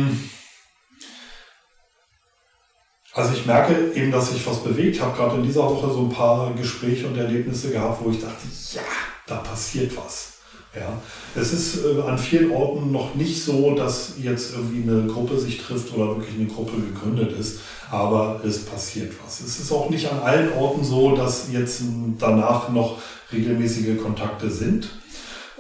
also 3.17 3.33
ich 3.33 3.47
merke 3.47 3.93
eben, 3.95 4.13
dass 4.13 4.31
sich 4.31 4.47
was 4.47 4.63
bewegt. 4.63 4.97
Ich 4.97 5.03
habe 5.03 5.17
gerade 5.17 5.37
in 5.37 5.43
dieser 5.43 5.63
Woche 5.63 5.91
so 5.91 6.01
ein 6.01 6.11
paar 6.11 6.53
Gespräche 6.53 7.07
und 7.07 7.17
Erlebnisse 7.17 7.71
gehabt, 7.71 8.05
wo 8.05 8.11
ich 8.11 8.21
dachte, 8.21 8.47
ja, 8.75 8.83
da 9.27 9.37
passiert 9.37 9.97
was. 9.97 10.35
Ja, 10.79 11.01
es 11.35 11.55
ist 11.55 11.87
äh, 11.87 12.03
an 12.03 12.19
vielen 12.19 12.51
Orten 12.51 12.93
noch 12.93 13.15
nicht 13.15 13.43
so, 13.43 13.75
dass 13.75 14.17
jetzt 14.23 14.53
irgendwie 14.55 14.83
eine 14.83 15.07
Gruppe 15.07 15.39
sich 15.39 15.57
trifft 15.57 15.95
oder 15.95 16.09
wirklich 16.09 16.39
eine 16.39 16.49
Gruppe 16.49 16.77
gegründet 16.77 17.33
ist, 17.33 17.61
aber 17.91 18.43
es 18.45 18.67
passiert 18.67 19.15
was. 19.25 19.41
Es 19.41 19.59
ist 19.59 19.73
auch 19.73 19.89
nicht 19.89 20.13
an 20.13 20.19
allen 20.19 20.53
Orten 20.53 20.85
so, 20.85 21.17
dass 21.17 21.51
jetzt 21.51 21.81
danach 22.19 22.69
noch 22.69 22.99
regelmäßige 23.33 23.99
Kontakte 24.03 24.51
sind. 24.51 24.91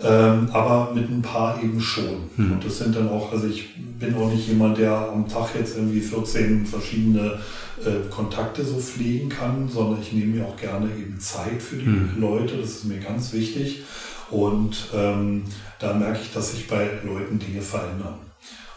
Ähm, 0.02 0.50
aber 0.52 0.92
mit 0.94 1.08
ein 1.08 1.22
paar 1.22 1.62
eben 1.62 1.80
schon. 1.80 2.30
Mhm. 2.36 2.52
Und 2.52 2.64
das 2.64 2.78
sind 2.78 2.94
dann 2.94 3.08
auch, 3.08 3.32
also 3.32 3.46
ich 3.46 3.74
bin 3.98 4.14
auch 4.16 4.30
nicht 4.30 4.46
jemand, 4.46 4.76
der 4.76 4.92
am 4.92 5.26
Tag 5.26 5.54
jetzt 5.58 5.76
irgendwie 5.76 6.00
14 6.00 6.66
verschiedene 6.66 7.38
äh, 7.82 8.10
Kontakte 8.10 8.62
so 8.62 8.78
pflegen 8.78 9.30
kann, 9.30 9.68
sondern 9.68 10.00
ich 10.02 10.12
nehme 10.12 10.36
mir 10.36 10.46
auch 10.46 10.56
gerne 10.56 10.86
eben 10.86 11.18
Zeit 11.18 11.62
für 11.62 11.76
die 11.76 11.86
mhm. 11.86 12.20
Leute. 12.20 12.58
Das 12.58 12.70
ist 12.70 12.84
mir 12.84 12.98
ganz 12.98 13.32
wichtig. 13.32 13.84
Und 14.30 14.88
ähm, 14.94 15.44
da 15.78 15.94
merke 15.94 16.20
ich, 16.22 16.32
dass 16.32 16.52
sich 16.52 16.66
bei 16.66 16.90
Leuten 17.04 17.38
Dinge 17.38 17.62
verändern. 17.62 18.18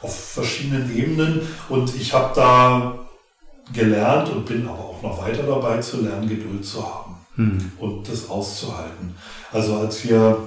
Auf 0.01 0.17
verschiedenen 0.17 0.95
Ebenen. 0.95 1.41
Und 1.67 1.93
ich 1.95 2.13
habe 2.13 2.33
da 2.33 2.99
gelernt 3.73 4.29
und 4.29 4.45
bin 4.45 4.65
aber 4.67 4.79
auch 4.79 5.03
noch 5.03 5.21
weiter 5.21 5.43
dabei 5.43 5.79
zu 5.79 6.01
lernen, 6.01 6.29
Geduld 6.29 6.65
zu 6.65 6.83
haben 6.83 7.15
mhm. 7.35 7.71
und 7.79 8.07
das 8.07 8.29
auszuhalten. 8.29 9.15
Also 9.51 9.75
als 9.77 10.07
wir 10.07 10.37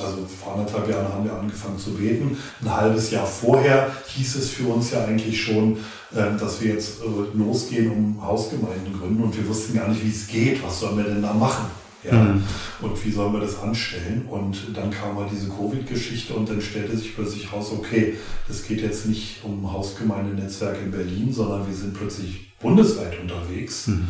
also 0.00 0.26
vor 0.26 0.54
anderthalb 0.54 0.88
Jahren 0.88 1.12
haben 1.12 1.24
wir 1.24 1.32
angefangen 1.32 1.78
zu 1.78 1.90
beten. 1.94 2.36
Ein 2.62 2.76
halbes 2.76 3.10
Jahr 3.10 3.26
vorher 3.26 3.90
hieß 4.06 4.36
es 4.36 4.50
für 4.50 4.68
uns 4.68 4.90
ja 4.90 5.04
eigentlich 5.04 5.42
schon, 5.42 5.78
ähm, 6.16 6.38
dass 6.38 6.60
wir 6.60 6.74
jetzt 6.74 7.00
äh, 7.02 7.36
losgehen, 7.36 7.90
um 7.90 8.24
Hausgemeinden 8.24 8.98
gründen 8.98 9.22
und 9.22 9.36
wir 9.36 9.46
wussten 9.48 9.74
gar 9.74 9.88
nicht, 9.88 10.04
wie 10.04 10.10
es 10.10 10.26
geht. 10.26 10.62
Was 10.64 10.80
sollen 10.80 10.96
wir 10.96 11.04
denn 11.04 11.22
da 11.22 11.32
machen? 11.34 11.66
Ja. 12.04 12.12
Mhm. 12.12 12.44
Und 12.80 13.04
wie 13.04 13.10
sollen 13.10 13.32
wir 13.32 13.40
das 13.40 13.60
anstellen? 13.60 14.26
Und 14.30 14.56
dann 14.74 14.90
kam 14.90 15.16
mal 15.16 15.28
diese 15.30 15.48
Covid-Geschichte 15.48 16.32
und 16.32 16.48
dann 16.48 16.60
stellte 16.60 16.96
sich 16.96 17.14
plötzlich 17.14 17.52
raus, 17.52 17.72
okay, 17.76 18.16
es 18.48 18.66
geht 18.66 18.80
jetzt 18.82 19.06
nicht 19.06 19.44
um 19.44 19.70
Hausgemeindenetzwerk 19.70 20.78
in 20.82 20.92
Berlin, 20.92 21.32
sondern 21.32 21.66
wir 21.66 21.74
sind 21.74 21.94
plötzlich 21.94 22.56
bundesweit 22.60 23.18
unterwegs. 23.20 23.88
Mhm. 23.88 24.08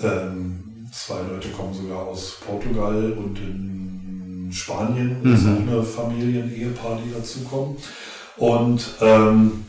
Ähm, 0.00 0.64
zwei 0.90 1.20
Leute 1.30 1.48
kommen 1.50 1.74
sogar 1.74 2.06
aus 2.06 2.38
Portugal 2.46 3.12
und 3.12 3.38
in 3.38 3.87
Spanien 4.52 5.16
mhm. 5.22 5.34
ist 5.34 5.46
auch 5.46 5.60
eine 5.60 5.82
Familien-Ehepaar, 5.82 6.98
die 7.04 7.12
dazukommen. 7.12 7.76
Und 8.36 8.86
ähm, 9.00 9.64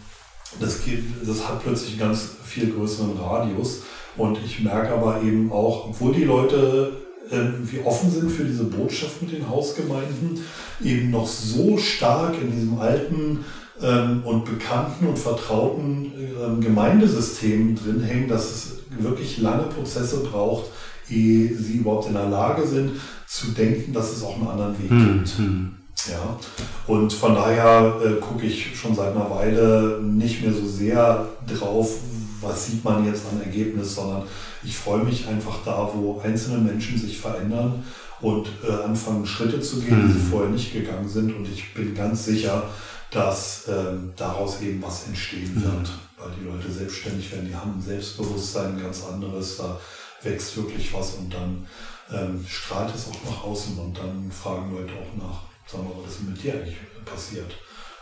das, 0.60 0.84
geht, 0.84 1.04
das 1.26 1.48
hat 1.48 1.64
plötzlich 1.64 1.92
einen 1.92 2.12
ganz 2.12 2.30
viel 2.44 2.72
größeren 2.72 3.18
Radius. 3.18 3.82
Und 4.18 4.38
ich 4.44 4.60
merke 4.62 4.94
aber 4.94 5.22
eben 5.22 5.52
auch, 5.52 5.90
obwohl 5.90 6.14
die 6.14 6.26
Leute 6.26 6.94
wie 7.32 7.80
offen 7.86 8.10
sind 8.10 8.32
für 8.32 8.44
diese 8.44 8.64
Botschaft 8.64 9.22
mit 9.22 9.32
den 9.32 9.48
Hausgemeinden, 9.48 10.44
eben 10.84 11.12
noch 11.12 11.28
so 11.28 11.78
stark 11.78 12.36
in 12.42 12.52
diesem 12.52 12.80
alten 12.80 13.46
ähm, 13.82 14.22
und 14.26 14.46
bekannten 14.46 15.08
und 15.08 15.20
vertrauten 15.20 16.12
ähm, 16.42 16.62
Gemeindesystem 16.62 17.76
drin 17.76 18.02
hängen, 18.02 18.28
dass 18.28 18.50
es 18.50 18.78
wirklich 18.98 19.38
lange 19.40 19.64
Prozesse 19.64 20.24
braucht, 20.24 20.66
ehe 21.12 21.56
sie 21.56 21.78
überhaupt 21.78 22.08
in 22.08 22.14
der 22.14 22.30
Lage 22.30 22.66
sind, 22.68 22.92
zu 23.28 23.48
denken, 23.48 23.94
dass 23.94 24.12
es 24.12 24.24
auch 24.24 24.36
einen 24.36 24.48
anderen 24.48 24.80
Weg 24.80 24.90
hm, 24.90 25.14
gibt. 25.14 25.38
Hm. 25.38 25.72
Ja, 26.10 26.40
und 26.88 27.12
von 27.12 27.36
daher 27.36 28.00
äh, 28.04 28.20
gucke 28.22 28.46
ich 28.46 28.76
schon 28.76 28.96
seit 28.96 29.16
einer 29.16 29.30
Weile 29.30 30.00
nicht 30.02 30.42
mehr 30.42 30.54
so 30.54 30.66
sehr 30.66 31.28
drauf, 31.46 31.98
was 32.42 32.68
sieht 32.68 32.84
man 32.84 33.06
jetzt 33.06 33.24
an 33.32 33.42
Ergebnis, 33.42 33.96
sondern 33.96 34.24
ich 34.64 34.76
freue 34.76 35.04
mich 35.04 35.28
einfach 35.28 35.60
da, 35.66 35.90
wo 35.94 36.22
einzelne 36.24 36.58
Menschen 36.58 36.98
sich 36.98 37.18
verändern 37.20 37.84
und 38.22 38.48
äh, 38.68 38.84
anfangen, 38.84 39.26
Schritte 39.26 39.62
zu 39.62 39.82
gehen, 39.82 40.08
die 40.08 40.14
sie 40.14 40.20
mhm. 40.20 40.30
vorher 40.30 40.50
nicht 40.50 40.74
gegangen 40.74 41.08
sind. 41.08 41.36
Und 41.36 41.48
ich 41.48 41.74
bin 41.74 41.94
ganz 41.94 42.26
sicher, 42.26 42.64
dass 43.12 43.66
ähm, 43.68 44.14
daraus 44.16 44.62
eben 44.62 44.82
was 44.82 45.08
entstehen 45.08 45.54
mhm. 45.56 45.64
wird, 45.64 45.90
weil 46.18 46.30
die 46.40 46.46
Leute 46.46 46.72
selbstständig 46.72 47.32
werden, 47.32 47.48
die 47.48 47.56
haben 47.56 47.76
ein 47.78 47.82
Selbstbewusstsein, 47.82 48.76
ein 48.76 48.82
ganz 48.82 49.04
anderes, 49.06 49.58
da 49.58 49.80
wächst 50.24 50.58
wirklich 50.58 50.94
was 50.94 51.16
und 51.16 51.34
dann 51.34 51.68
ähm, 52.12 52.46
strahlt 52.48 52.94
es 52.94 53.08
auch 53.08 53.30
nach 53.30 53.44
außen 53.44 53.78
und 53.78 53.98
dann 53.98 54.32
fragen 54.32 54.76
Leute 54.76 54.94
auch 54.94 55.18
nach, 55.18 55.42
sagen 55.68 55.88
wir 55.88 55.96
mal, 55.96 56.04
was 56.06 56.16
ist 56.16 56.24
mit 56.24 56.44
dir 56.44 56.54
eigentlich 56.54 56.78
passiert? 57.06 57.52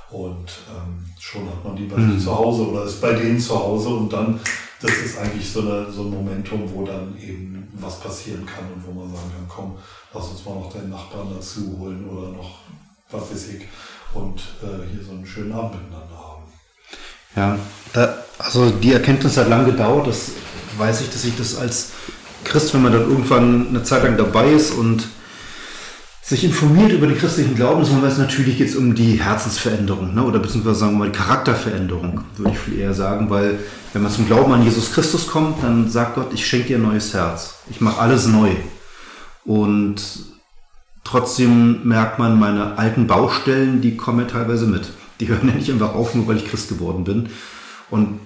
Und 0.10 0.52
ähm, 0.70 1.06
schon 1.20 1.48
hat 1.50 1.64
man 1.66 1.76
die 1.76 1.84
bei 1.84 1.98
mhm. 1.98 2.16
sich 2.16 2.24
zu 2.24 2.38
Hause 2.38 2.68
oder 2.68 2.84
ist 2.86 3.02
bei 3.02 3.14
denen 3.14 3.40
zu 3.40 3.60
Hause 3.60 3.90
und 3.90 4.12
dann, 4.12 4.40
das 4.82 4.92
ist 4.92 5.18
eigentlich 5.18 5.52
so, 5.52 5.62
eine, 5.62 5.92
so 5.92 6.04
ein 6.04 6.12
Momentum, 6.12 6.64
wo 6.74 6.86
dann 6.86 7.18
eben 7.20 7.68
was 7.74 8.00
passieren 8.00 8.46
kann 8.46 8.72
und 8.74 8.88
wo 8.88 8.92
man 8.92 9.14
sagen 9.14 9.32
kann, 9.36 9.48
komm, 9.50 9.78
lass 10.14 10.30
uns 10.30 10.46
mal 10.46 10.56
noch 10.56 10.72
deinen 10.72 10.90
Nachbarn 10.90 11.28
dazu 11.36 11.78
holen 11.78 12.08
oder 12.10 12.30
noch 12.30 12.60
was 13.12 13.32
weiß 13.32 13.50
ich 13.50 13.64
und 14.14 14.40
äh, 14.62 14.88
hier 14.92 15.04
so 15.04 15.12
einen 15.12 15.26
schönen 15.26 15.52
Abend 15.52 15.82
miteinander 15.84 16.18
haben. 16.18 16.44
Ja, 17.36 17.60
da, 17.94 18.18
also 18.40 18.70
die 18.70 18.94
Erkenntnis 18.94 19.38
hat 19.38 19.50
lange 19.50 19.72
gedauert, 19.72 20.08
das 20.08 20.32
weiß 20.78 21.02
ich, 21.02 21.10
dass 21.10 21.26
ich 21.26 21.36
das 21.36 21.58
als 21.58 21.92
Christ, 22.44 22.74
wenn 22.74 22.84
man 22.84 22.94
dann 22.94 23.10
irgendwann 23.10 23.68
eine 23.70 23.84
Zeit 23.84 24.04
lang 24.04 24.18
dabei 24.18 24.52
ist 24.52 24.72
und 24.72 25.08
sich 26.22 26.44
informiert 26.44 26.92
über 26.92 27.08
den 27.08 27.18
christlichen 27.18 27.56
Glauben, 27.56 27.86
sondern 27.86 28.10
weiß 28.10 28.18
natürlich 28.18 28.58
geht 28.58 28.68
es 28.68 28.76
um 28.76 28.96
die 28.96 29.24
Herzensveränderung, 29.24 30.14
ne? 30.14 30.24
oder 30.24 30.40
beziehungsweise 30.40 30.80
sagen 30.80 30.94
wir 30.94 31.00
mal 31.00 31.12
die 31.12 31.18
Charakterveränderung, 31.18 32.22
würde 32.36 32.52
ich 32.52 32.60
viel 32.60 32.80
eher 32.80 32.94
sagen, 32.94 33.30
weil 33.30 33.60
wenn 33.94 34.04
man 34.04 34.12
zum 34.12 34.28
Glauben 34.28 34.52
an 34.52 34.64
Jesus 34.64 34.92
Christus 34.92 35.28
kommt, 35.28 35.64
dann 35.64 35.90
sagt 35.90 36.16
Gott, 36.16 36.34
ich 36.34 36.46
schenke 36.46 36.68
dir 36.68 36.78
ein 36.80 36.84
neues 36.84 37.14
Herz, 37.14 37.56
ich 37.70 37.80
mache 37.80 38.02
alles 38.02 38.28
neu. 38.28 38.50
Und 39.46 40.02
trotzdem 41.06 41.88
merkt 41.88 42.20
man, 42.20 42.38
meine 42.38 42.78
alten 42.78 43.08
Baustellen, 43.08 43.80
die 43.80 43.96
kommen 43.96 44.20
ja 44.20 44.26
teilweise 44.26 44.66
mit. 44.66 44.90
Die 45.22 45.30
hören 45.30 45.48
ja 45.48 45.54
nicht 45.56 45.72
einfach 45.72 45.96
auf, 45.96 46.14
nur 46.14 46.28
weil 46.28 46.36
ich 46.36 46.50
Christ 46.50 46.68
geworden 46.68 47.06
bin. 47.06 47.30
Und 47.90 48.20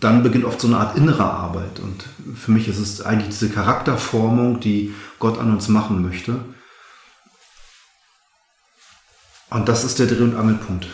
dann 0.00 0.22
beginnt 0.22 0.44
oft 0.44 0.60
so 0.60 0.68
eine 0.68 0.78
Art 0.78 0.96
innere 0.96 1.24
Arbeit. 1.24 1.80
Und 1.80 2.04
für 2.36 2.50
mich 2.50 2.68
ist 2.68 2.78
es 2.78 3.02
eigentlich 3.02 3.28
diese 3.28 3.50
Charakterformung, 3.50 4.60
die 4.60 4.94
Gott 5.18 5.38
an 5.38 5.52
uns 5.52 5.68
machen 5.68 6.02
möchte 6.02 6.40
und 9.50 9.68
das 9.68 9.84
ist 9.84 9.98
der 9.98 10.06
Dreh- 10.06 10.22
und 10.22 10.36
Angelpunkt. 10.36 10.86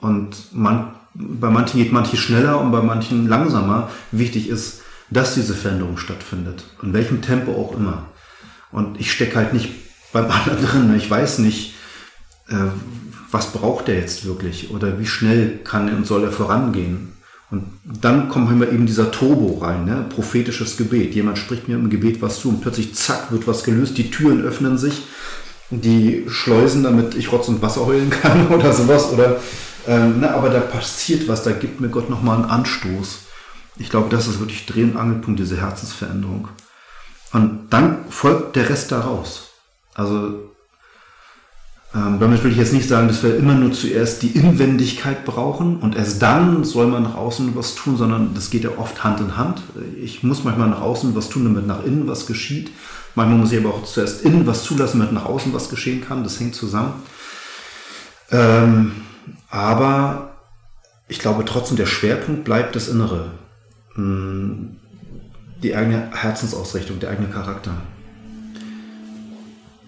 Und 0.00 0.52
man, 0.52 0.94
bei 1.14 1.50
manchen 1.50 1.78
geht 1.78 1.92
manche 1.92 2.16
schneller 2.16 2.60
und 2.60 2.70
bei 2.70 2.82
manchen 2.82 3.26
langsamer. 3.26 3.90
Wichtig 4.12 4.48
ist, 4.48 4.82
dass 5.10 5.34
diese 5.34 5.54
Veränderung 5.54 5.96
stattfindet. 5.96 6.64
In 6.82 6.92
welchem 6.92 7.22
Tempo 7.22 7.52
auch 7.52 7.76
immer. 7.76 8.06
Und 8.70 9.00
ich 9.00 9.10
stecke 9.10 9.36
halt 9.36 9.52
nicht 9.52 9.70
beim 10.12 10.30
anderen 10.30 10.62
drin. 10.62 10.96
Ich 10.96 11.10
weiß 11.10 11.38
nicht, 11.38 11.74
äh, 12.48 12.68
was 13.30 13.52
braucht 13.52 13.88
er 13.88 13.96
jetzt 13.96 14.26
wirklich 14.26 14.70
oder 14.70 14.98
wie 14.98 15.06
schnell 15.06 15.58
kann 15.64 15.92
und 15.94 16.06
soll 16.06 16.24
er 16.24 16.32
vorangehen. 16.32 17.12
Und 17.50 17.64
dann 17.84 18.28
kommt 18.28 18.50
immer 18.50 18.68
eben 18.68 18.86
dieser 18.86 19.10
Turbo 19.10 19.58
rein, 19.58 19.84
ne? 19.84 20.06
prophetisches 20.08 20.76
Gebet. 20.76 21.14
Jemand 21.14 21.36
spricht 21.36 21.66
mir 21.66 21.74
im 21.74 21.90
Gebet 21.90 22.22
was 22.22 22.40
zu 22.40 22.48
und 22.48 22.60
plötzlich 22.60 22.94
zack 22.94 23.32
wird 23.32 23.48
was 23.48 23.64
gelöst, 23.64 23.98
die 23.98 24.10
Türen 24.10 24.42
öffnen 24.42 24.78
sich 24.78 25.02
die 25.70 26.26
Schleusen, 26.28 26.82
damit 26.82 27.14
ich 27.14 27.32
Rotz 27.32 27.48
und 27.48 27.62
Wasser 27.62 27.86
heulen 27.86 28.10
kann 28.22 28.48
oder 28.48 28.72
sowas. 28.72 29.12
Oder, 29.12 29.40
ähm, 29.86 30.16
na, 30.20 30.34
aber 30.34 30.50
da 30.50 30.60
passiert 30.60 31.28
was, 31.28 31.42
da 31.42 31.52
gibt 31.52 31.80
mir 31.80 31.88
Gott 31.88 32.10
nochmal 32.10 32.36
einen 32.36 32.50
Anstoß. 32.50 33.20
Ich 33.78 33.88
glaube, 33.88 34.10
das 34.10 34.26
ist 34.26 34.40
wirklich 34.40 34.66
Dreh- 34.66 34.82
und 34.82 34.96
Angelpunkt, 34.96 35.40
diese 35.40 35.56
Herzensveränderung. 35.56 36.48
Und 37.32 37.68
dann 37.70 38.04
folgt 38.10 38.56
der 38.56 38.68
Rest 38.68 38.92
daraus. 38.92 39.50
Also 39.94 40.49
ähm, 41.92 42.20
damit 42.20 42.44
will 42.44 42.52
ich 42.52 42.56
jetzt 42.56 42.72
nicht 42.72 42.88
sagen, 42.88 43.08
dass 43.08 43.24
wir 43.24 43.36
immer 43.36 43.54
nur 43.54 43.72
zuerst 43.72 44.22
die 44.22 44.28
Inwendigkeit 44.28 45.24
brauchen 45.24 45.78
und 45.78 45.96
erst 45.96 46.22
dann 46.22 46.62
soll 46.62 46.86
man 46.86 47.02
nach 47.02 47.16
außen 47.16 47.56
was 47.56 47.74
tun, 47.74 47.96
sondern 47.96 48.32
das 48.34 48.50
geht 48.50 48.62
ja 48.62 48.70
oft 48.76 49.02
Hand 49.02 49.18
in 49.20 49.36
Hand. 49.36 49.62
Ich 50.00 50.22
muss 50.22 50.44
manchmal 50.44 50.68
nach 50.68 50.82
außen 50.82 51.16
was 51.16 51.28
tun, 51.28 51.44
damit 51.44 51.66
nach 51.66 51.84
innen 51.84 52.06
was 52.06 52.26
geschieht. 52.26 52.70
Manchmal 53.16 53.38
muss 53.38 53.50
ich 53.50 53.58
aber 53.58 53.74
auch 53.74 53.84
zuerst 53.84 54.24
innen 54.24 54.46
was 54.46 54.62
zulassen, 54.62 55.00
damit 55.00 55.12
nach 55.12 55.24
außen 55.24 55.52
was 55.52 55.68
geschehen 55.68 56.00
kann. 56.00 56.22
Das 56.22 56.38
hängt 56.38 56.54
zusammen. 56.54 56.94
Ähm, 58.30 58.92
aber 59.48 60.36
ich 61.08 61.18
glaube 61.18 61.44
trotzdem, 61.44 61.76
der 61.76 61.86
Schwerpunkt 61.86 62.44
bleibt 62.44 62.76
das 62.76 62.86
Innere. 62.86 63.32
Hm, 63.94 64.76
die 65.60 65.74
eigene 65.74 66.12
Herzensausrichtung, 66.12 67.00
der 67.00 67.10
eigene 67.10 67.28
Charakter. 67.28 67.72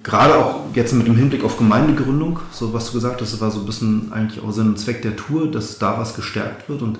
Gerade 0.03 0.35
auch 0.35 0.65
jetzt 0.75 0.93
mit 0.93 1.07
dem 1.07 1.17
Hinblick 1.17 1.45
auf 1.45 1.59
Gemeindegründung, 1.59 2.41
so 2.51 2.73
was 2.73 2.87
du 2.87 2.95
gesagt 2.95 3.21
hast, 3.21 3.33
das 3.33 3.41
war 3.41 3.51
so 3.51 3.61
ein 3.61 3.67
bisschen 3.67 4.13
eigentlich 4.13 4.43
auch 4.43 4.51
Sinn 4.51 4.69
und 4.69 4.79
Zweck 4.79 5.03
der 5.03 5.17
Tour, 5.17 5.51
dass 5.51 5.79
da 5.79 5.99
was 5.99 6.15
gestärkt 6.15 6.69
wird. 6.69 6.83
Und 6.83 6.99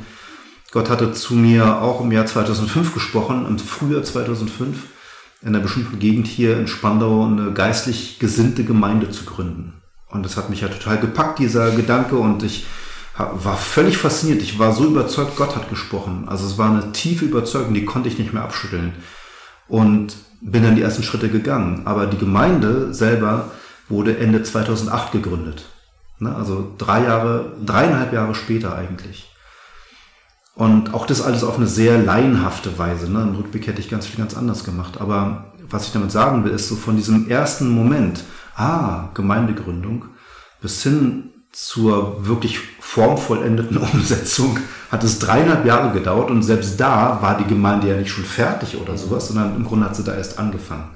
Gott 0.71 0.89
hatte 0.89 1.13
zu 1.13 1.35
mir 1.35 1.83
auch 1.83 2.01
im 2.01 2.13
Jahr 2.13 2.27
2005 2.27 2.95
gesprochen, 2.95 3.47
im 3.47 3.59
Frühjahr 3.59 4.05
2005 4.05 4.79
in 5.43 5.49
einer 5.49 5.61
bestimmten 5.61 5.99
Gegend 5.99 6.29
hier 6.29 6.57
in 6.57 6.69
Spandau 6.69 7.27
eine 7.27 7.53
geistlich 7.53 8.21
gesinnte 8.21 8.65
Gemeinde 8.65 9.11
zu 9.11 9.25
gründen. 9.25 9.75
Und 10.09 10.25
das 10.25 10.37
hat 10.37 10.51
mich 10.51 10.61
ja 10.61 10.69
total 10.69 10.99
gepackt, 10.99 11.41
dieser 11.41 11.73
Gedanke, 11.73 12.17
und 12.17 12.43
ich 12.43 12.67
war 13.17 13.57
völlig 13.57 13.99
fasziniert. 13.99 14.41
Ich 14.43 14.59
war 14.59 14.73
so 14.73 14.85
überzeugt, 14.85 15.37
Gott 15.37 15.57
hat 15.57 15.69
gesprochen. 15.69 16.25
Also 16.29 16.47
es 16.47 16.59
war 16.59 16.71
eine 16.71 16.93
tiefe 16.93 17.25
Überzeugung, 17.25 17.75
die 17.75 17.85
konnte 17.85 18.09
ich 18.09 18.19
nicht 18.19 18.33
mehr 18.33 18.43
abschütteln. 18.43 18.95
Und 19.69 20.15
bin 20.43 20.63
dann 20.63 20.77
die 20.77 20.83
ersten 20.83 21.03
Schritte 21.03 21.29
gegangen. 21.29 21.83
Aber 21.85 22.07
die 22.07 22.19
Gemeinde 22.19 22.93
selber 22.93 23.51
wurde 23.89 24.19
Ende 24.19 24.43
2008 24.43 25.13
gegründet. 25.13 25.67
Ne? 26.19 26.35
Also 26.35 26.75
drei 26.79 27.05
Jahre, 27.05 27.53
dreieinhalb 27.65 28.13
Jahre 28.13 28.35
später 28.35 28.75
eigentlich. 28.75 29.31
Und 30.55 30.93
auch 30.93 31.07
das 31.07 31.23
alles 31.23 31.45
auf 31.45 31.57
eine 31.57 31.67
sehr 31.67 31.99
laienhafte 31.99 32.79
Weise. 32.79 33.11
Ne? 33.11 33.23
Im 33.23 33.37
Rückblick 33.37 33.67
hätte 33.67 33.81
ich 33.81 33.89
ganz 33.89 34.07
viel 34.07 34.19
ganz 34.19 34.37
anders 34.37 34.65
gemacht. 34.65 35.01
Aber 35.01 35.53
was 35.71 35.87
ich 35.87 35.93
damit 35.93 36.13
sagen 36.13 36.45
will, 36.45 36.53
ist 36.53 36.69
so 36.69 36.77
von 36.77 36.97
diesem 36.97 37.29
ersten 37.29 37.71
Moment, 37.71 38.25
ah, 38.55 39.09
Gemeindegründung, 39.15 40.07
bis 40.61 40.83
hin 40.83 41.32
zur 41.53 42.27
wirklich 42.27 42.59
formvollendeten 42.81 43.77
Umsetzung 43.93 44.59
hat 44.91 45.05
es 45.05 45.19
dreieinhalb 45.19 45.65
Jahre 45.65 45.93
gedauert 45.93 46.31
und 46.31 46.43
selbst 46.43 46.81
da 46.81 47.21
war 47.23 47.39
die 47.39 47.47
Gemeinde 47.47 47.89
ja 47.89 47.97
nicht 47.97 48.11
schon 48.11 48.25
fertig 48.25 48.77
oder 48.77 48.97
sowas, 48.97 49.29
sondern 49.29 49.57
im 49.57 49.65
Grunde 49.65 49.87
hat 49.87 49.97
sie 49.97 50.05
da 50.05 50.15
erst 50.15 50.39
angefangen. 50.39 50.91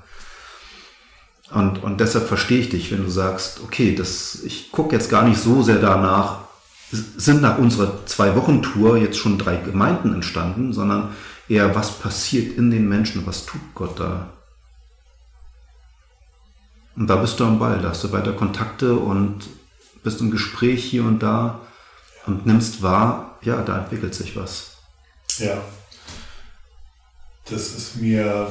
Und, 1.51 1.83
und 1.83 2.01
deshalb 2.01 2.27
verstehe 2.27 2.59
ich 2.59 2.71
dich, 2.71 2.91
wenn 2.91 3.05
du 3.05 3.11
sagst, 3.11 3.61
okay, 3.63 3.95
das, 3.95 4.43
ich 4.45 4.73
gucke 4.73 4.97
jetzt 4.97 5.11
gar 5.11 5.25
nicht 5.25 5.41
so 5.41 5.63
sehr 5.63 5.79
danach, 5.79 6.41
sind 6.91 7.43
nach 7.43 7.59
unserer 7.59 8.05
Zwei-Wochen-Tour 8.07 8.97
jetzt 8.97 9.19
schon 9.19 9.39
drei 9.39 9.57
Gemeinden 9.57 10.15
entstanden, 10.15 10.73
sondern 10.73 11.11
eher, 11.49 11.75
was 11.75 11.93
passiert 11.93 12.57
in 12.57 12.71
den 12.71 12.89
Menschen, 12.89 13.27
was 13.27 13.47
tut 13.47 13.61
Gott 13.75 13.99
da? 13.99 14.29
Und 16.97 17.09
da 17.09 17.17
bist 17.17 17.39
du 17.39 17.45
am 17.45 17.59
Ball, 17.59 17.79
da 17.81 17.91
hast 17.91 18.05
du 18.05 18.13
weiter 18.13 18.33
Kontakte 18.33 18.95
und 18.95 19.47
bist 20.07 20.21
im 20.23 20.31
Gespräch 20.31 20.83
hier 20.85 21.05
und 21.05 21.19
da 21.19 21.61
und 22.27 22.47
nimmst 22.47 22.81
wahr, 22.83 23.39
ja, 23.43 23.61
da 23.63 23.79
entwickelt 23.79 24.15
sich 24.15 24.35
was. 24.37 24.79
Ja, 25.39 25.61
das 27.51 27.75
ist 27.75 27.97
mir 27.97 28.49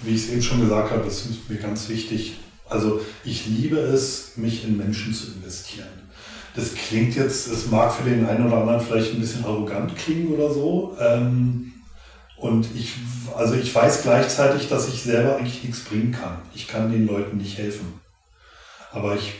wie 0.00 0.14
ich 0.14 0.24
es 0.24 0.30
eben 0.30 0.42
schon 0.42 0.60
gesagt 0.60 0.90
habe, 0.90 1.04
das 1.04 1.26
ist 1.26 1.48
mir 1.48 1.56
ganz 1.58 1.88
wichtig. 1.88 2.38
Also 2.68 3.00
ich 3.24 3.46
liebe 3.46 3.78
es, 3.78 4.32
mich 4.36 4.64
in 4.64 4.76
Menschen 4.76 5.14
zu 5.14 5.32
investieren. 5.32 5.88
Das 6.54 6.74
klingt 6.74 7.14
jetzt, 7.16 7.48
es 7.48 7.66
mag 7.66 7.92
für 7.92 8.08
den 8.08 8.26
einen 8.26 8.46
oder 8.46 8.58
anderen 8.58 8.80
vielleicht 8.80 9.12
ein 9.12 9.20
bisschen 9.20 9.44
arrogant 9.44 9.96
klingen 9.96 10.28
oder 10.28 10.52
so. 10.52 10.96
Ähm, 10.98 11.72
und 12.36 12.68
ich, 12.74 12.94
also 13.34 13.54
ich 13.54 13.74
weiß 13.74 14.02
gleichzeitig, 14.02 14.68
dass 14.68 14.88
ich 14.88 15.02
selber 15.02 15.36
eigentlich 15.36 15.62
nichts 15.62 15.80
bringen 15.80 16.12
kann. 16.12 16.38
Ich 16.54 16.66
kann 16.66 16.90
den 16.90 17.06
Leuten 17.06 17.36
nicht 17.36 17.58
helfen. 17.58 18.00
Aber 18.90 19.14
ich 19.14 19.34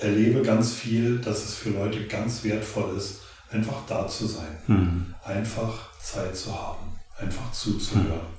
erlebe 0.00 0.42
ganz 0.42 0.74
viel, 0.74 1.18
dass 1.18 1.44
es 1.44 1.54
für 1.54 1.70
Leute 1.70 2.06
ganz 2.06 2.44
wertvoll 2.44 2.96
ist, 2.96 3.20
einfach 3.50 3.86
da 3.86 4.06
zu 4.06 4.26
sein. 4.26 4.58
Mhm. 4.66 5.14
Einfach 5.24 5.92
Zeit 6.00 6.36
zu 6.36 6.52
haben. 6.52 6.98
Einfach 7.18 7.50
zuzuhören. 7.52 8.06
Mhm 8.06 8.38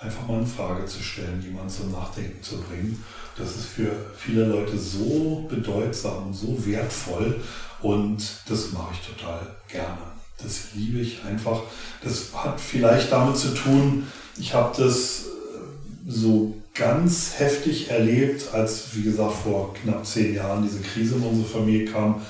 einfach 0.00 0.26
mal 0.26 0.38
eine 0.38 0.46
Frage 0.46 0.86
zu 0.86 1.02
stellen, 1.02 1.42
jemanden 1.42 1.68
zum 1.68 1.92
Nachdenken 1.92 2.42
zu 2.42 2.60
bringen. 2.62 3.02
Das 3.36 3.56
ist 3.56 3.66
für 3.66 3.90
viele 4.16 4.46
Leute 4.46 4.78
so 4.78 5.46
bedeutsam 5.48 6.32
so 6.32 6.56
wertvoll 6.66 7.40
und 7.82 8.22
das 8.48 8.72
mache 8.72 8.94
ich 8.94 9.14
total 9.14 9.40
gerne. 9.68 9.98
Das 10.42 10.72
liebe 10.74 11.00
ich 11.00 11.22
einfach. 11.24 11.62
Das 12.02 12.32
hat 12.32 12.58
vielleicht 12.58 13.12
damit 13.12 13.36
zu 13.36 13.54
tun, 13.54 14.06
ich 14.38 14.54
habe 14.54 14.74
das 14.82 15.26
äh, 15.26 16.10
so 16.10 16.54
ganz 16.80 17.38
heftig 17.38 17.90
erlebt, 17.90 18.54
als, 18.54 18.96
wie 18.96 19.02
gesagt, 19.02 19.34
vor 19.34 19.74
knapp 19.74 20.06
zehn 20.06 20.34
Jahren 20.34 20.62
diese 20.62 20.80
Krise 20.80 21.16
in 21.16 21.22
unsere 21.22 21.46
Familie 21.46 21.84
kam. 21.84 22.22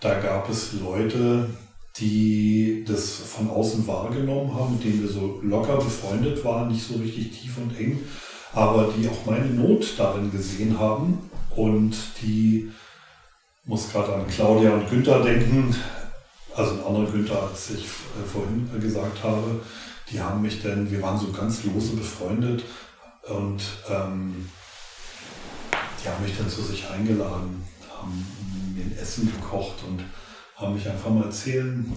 Da 0.00 0.18
gab 0.18 0.48
es 0.48 0.72
Leute, 0.72 1.50
die 1.98 2.82
das 2.88 3.16
von 3.16 3.50
außen 3.50 3.86
wahrgenommen 3.86 4.54
haben, 4.54 4.76
mit 4.76 4.84
denen 4.84 5.02
wir 5.02 5.10
so 5.10 5.40
locker 5.42 5.76
befreundet 5.76 6.42
waren, 6.42 6.72
nicht 6.72 6.86
so 6.86 6.94
richtig 6.94 7.38
tief 7.38 7.58
und 7.58 7.78
eng, 7.78 8.00
aber 8.54 8.90
die 8.96 9.06
auch 9.06 9.26
meine 9.26 9.50
Not 9.50 9.94
darin 9.98 10.32
gesehen 10.32 10.78
haben 10.78 11.18
und 11.54 11.94
die 12.22 12.70
muss 13.66 13.92
gerade 13.92 14.14
an 14.14 14.26
Claudia 14.28 14.72
und 14.72 14.88
Günther 14.88 15.22
denken, 15.22 15.76
also 16.56 16.72
ein 16.72 16.84
anderer 16.84 17.12
Günther, 17.12 17.42
als 17.50 17.70
ich 17.70 17.84
äh, 17.84 18.26
vorhin 18.26 18.70
gesagt 18.80 19.22
habe, 19.22 19.60
die 20.10 20.20
haben 20.20 20.40
mich 20.40 20.62
denn, 20.62 20.90
wir 20.90 21.02
waren 21.02 21.20
so 21.20 21.30
ganz 21.30 21.64
lose 21.64 21.94
befreundet 21.96 22.64
und 23.28 23.62
ähm, 23.88 24.48
die 26.02 26.08
haben 26.08 26.24
mich 26.24 26.36
dann 26.36 26.48
zu 26.48 26.62
sich 26.62 26.88
eingeladen, 26.88 27.62
haben 27.90 28.26
mir 28.74 28.84
ein 28.84 28.98
Essen 28.98 29.30
gekocht 29.30 29.82
und 29.86 30.02
haben 30.56 30.74
mich 30.74 30.88
einfach 30.88 31.10
mal 31.10 31.24
erzählen, 31.24 31.92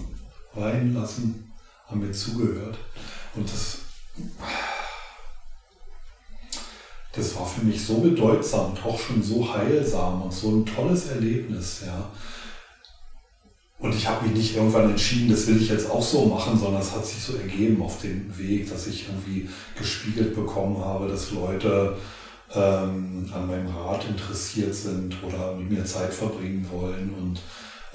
weinen 0.53 0.93
lassen, 0.93 1.53
haben 1.87 2.01
mir 2.01 2.11
zugehört. 2.11 2.77
Und 3.35 3.51
das, 3.51 3.79
das 7.13 7.35
war 7.35 7.45
für 7.45 7.65
mich 7.65 7.85
so 7.85 7.99
bedeutsam 7.99 8.71
und 8.71 8.85
auch 8.85 8.99
schon 8.99 9.23
so 9.23 9.53
heilsam 9.53 10.21
und 10.21 10.33
so 10.33 10.51
ein 10.51 10.65
tolles 10.65 11.07
Erlebnis, 11.07 11.83
ja. 11.85 12.11
Und 13.83 13.93
ich 13.93 14.07
habe 14.07 14.25
mich 14.25 14.37
nicht 14.37 14.55
irgendwann 14.55 14.91
entschieden, 14.91 15.29
das 15.29 15.45
will 15.45 15.61
ich 15.61 15.67
jetzt 15.67 15.91
auch 15.91 16.01
so 16.01 16.25
machen, 16.25 16.57
sondern 16.57 16.81
es 16.81 16.95
hat 16.95 17.05
sich 17.05 17.21
so 17.21 17.35
ergeben 17.35 17.81
auf 17.81 17.99
dem 17.99 18.35
Weg, 18.37 18.69
dass 18.69 18.87
ich 18.87 19.09
irgendwie 19.09 19.49
gespiegelt 19.77 20.33
bekommen 20.33 20.77
habe, 20.77 21.09
dass 21.09 21.31
Leute 21.31 21.97
ähm, 22.55 23.29
an 23.33 23.45
meinem 23.45 23.67
Rat 23.67 24.05
interessiert 24.07 24.73
sind 24.73 25.21
oder 25.21 25.53
mit 25.57 25.69
mir 25.69 25.83
Zeit 25.83 26.13
verbringen 26.13 26.65
wollen 26.71 27.13
und 27.19 27.41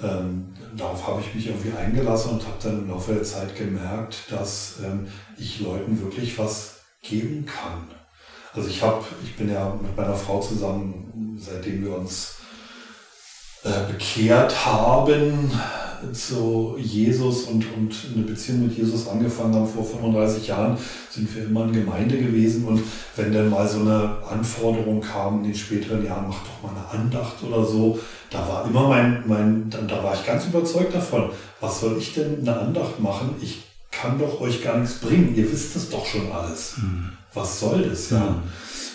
ähm, 0.07 0.53
darauf 0.77 1.07
habe 1.07 1.21
ich 1.21 1.33
mich 1.33 1.47
irgendwie 1.47 1.75
eingelassen 1.75 2.33
und 2.33 2.43
habe 2.43 2.57
dann 2.61 2.83
im 2.83 2.89
Laufe 2.89 3.15
der 3.15 3.23
Zeit 3.23 3.57
gemerkt, 3.57 4.25
dass 4.29 4.75
ähm, 4.85 5.07
ich 5.39 5.59
Leuten 5.59 5.99
wirklich 5.99 6.37
was 6.37 6.81
geben 7.01 7.47
kann. 7.47 7.87
Also 8.53 8.69
ich 8.69 8.83
habe, 8.83 9.03
ich 9.23 9.35
bin 9.35 9.51
ja 9.51 9.75
mit 9.81 9.97
meiner 9.97 10.15
Frau 10.15 10.39
zusammen, 10.39 11.35
seitdem 11.39 11.83
wir 11.83 11.97
uns 11.97 12.35
äh, 13.63 13.91
bekehrt 13.91 14.65
haben 14.65 15.51
zu 16.13 16.75
Jesus 16.77 17.43
und, 17.43 17.65
und 17.75 17.93
eine 18.13 18.23
Beziehung 18.23 18.67
mit 18.67 18.77
Jesus 18.77 19.07
angefangen 19.07 19.55
haben 19.55 19.67
vor 19.67 19.83
35 19.83 20.47
Jahren, 20.47 20.77
sind 21.09 21.33
wir 21.35 21.43
immer 21.43 21.65
in 21.65 21.73
Gemeinde 21.73 22.17
gewesen. 22.17 22.65
Und 22.65 22.81
wenn 23.15 23.33
dann 23.33 23.49
mal 23.49 23.67
so 23.67 23.79
eine 23.79 24.17
Anforderung 24.29 25.01
kam 25.01 25.39
in 25.39 25.45
den 25.45 25.55
späteren 25.55 26.05
Jahren, 26.05 26.27
mach 26.27 26.39
doch 26.39 26.63
mal 26.63 26.77
eine 26.77 27.01
Andacht 27.01 27.43
oder 27.43 27.65
so, 27.65 27.99
da 28.29 28.47
war 28.47 28.65
immer 28.65 28.87
mein, 28.87 29.23
mein 29.27 29.69
da 29.69 30.03
war 30.03 30.13
ich 30.13 30.25
ganz 30.25 30.45
überzeugt 30.45 30.93
davon, 30.93 31.29
was 31.59 31.81
soll 31.81 31.97
ich 31.97 32.13
denn 32.13 32.39
eine 32.41 32.57
Andacht 32.57 32.99
machen? 32.99 33.35
Ich 33.41 33.63
kann 33.91 34.19
doch 34.19 34.39
euch 34.39 34.63
gar 34.63 34.77
nichts 34.77 34.99
bringen, 34.99 35.33
ihr 35.35 35.51
wisst 35.51 35.75
es 35.75 35.89
doch 35.89 36.05
schon 36.05 36.31
alles. 36.31 36.77
Mhm. 36.77 37.09
Was 37.33 37.59
soll 37.59 37.83
das, 37.83 38.09
ja? 38.11 38.19
Mhm. 38.19 38.43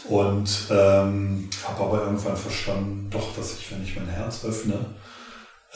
Und 0.09 0.67
ähm, 0.71 1.49
habe 1.65 1.85
aber 1.85 2.05
irgendwann 2.05 2.37
verstanden, 2.37 3.09
doch, 3.11 3.35
dass 3.37 3.59
ich, 3.59 3.71
wenn 3.71 3.83
ich 3.83 3.97
mein 3.97 4.09
Herz 4.09 4.45
öffne, 4.45 4.79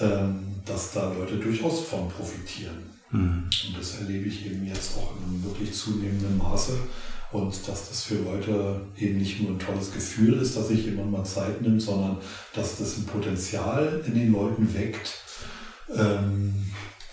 ähm, 0.01 0.55
dass 0.65 0.93
da 0.93 1.13
Leute 1.13 1.37
durchaus 1.37 1.81
von 1.81 2.09
profitieren. 2.09 2.91
Mhm. 3.11 3.49
Und 3.67 3.79
das 3.79 4.01
erlebe 4.01 4.29
ich 4.29 4.47
eben 4.47 4.67
jetzt 4.67 4.97
auch 4.99 5.15
in 5.17 5.25
einem 5.25 5.45
wirklich 5.45 5.73
zunehmenden 5.73 6.37
Maße. 6.37 6.75
Und 7.31 7.69
dass 7.69 7.89
das 7.89 8.05
für 8.05 8.17
Leute 8.17 8.81
eben 8.97 9.19
nicht 9.19 9.41
nur 9.41 9.51
ein 9.51 9.59
tolles 9.59 9.93
Gefühl 9.93 10.35
ist, 10.41 10.57
dass 10.57 10.69
sich 10.69 10.85
jemand 10.85 11.11
mal 11.11 11.25
Zeit 11.25 11.61
nimmt, 11.61 11.83
sondern 11.83 12.19
dass 12.55 12.79
das 12.79 12.97
ein 12.97 13.05
Potenzial 13.05 14.03
in 14.07 14.15
den 14.15 14.33
Leuten 14.33 14.73
weckt, 14.75 15.21
ähm, 15.95 16.55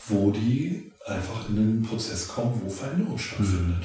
wo 0.08 0.32
die 0.32 0.92
einfach 1.06 1.50
in 1.50 1.58
einen 1.58 1.84
Prozess 1.84 2.28
kommen, 2.30 2.62
wo 2.64 2.70
Veränderung 2.70 3.18
stattfindet. 3.18 3.84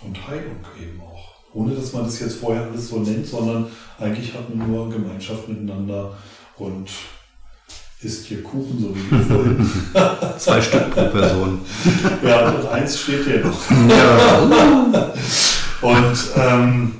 Mhm. 0.00 0.06
Und 0.06 0.28
Heilung 0.28 0.64
eben 0.80 1.00
auch. 1.00 1.35
Ohne 1.56 1.74
dass 1.74 1.92
man 1.94 2.04
das 2.04 2.20
jetzt 2.20 2.36
vorher 2.36 2.64
alles 2.64 2.88
so 2.88 2.98
nennt, 2.98 3.26
sondern 3.26 3.66
eigentlich 3.98 4.34
hat 4.34 4.54
man 4.54 4.70
nur 4.70 4.90
Gemeinschaft 4.90 5.48
miteinander 5.48 6.12
und 6.58 6.90
isst 8.02 8.26
hier 8.26 8.42
Kuchen, 8.42 8.78
so 8.78 8.94
wie 8.94 9.10
wir 9.10 9.20
vorhin. 9.24 9.70
Zwei 10.38 10.60
Stück 10.60 10.90
pro 10.90 11.06
Person. 11.06 11.60
ja, 12.22 12.50
und 12.50 12.68
eins 12.68 13.00
steht 13.00 13.24
hier 13.24 13.42
noch. 13.42 13.70
ja. 13.88 15.12
Und 15.80 16.16
ähm, 16.36 16.92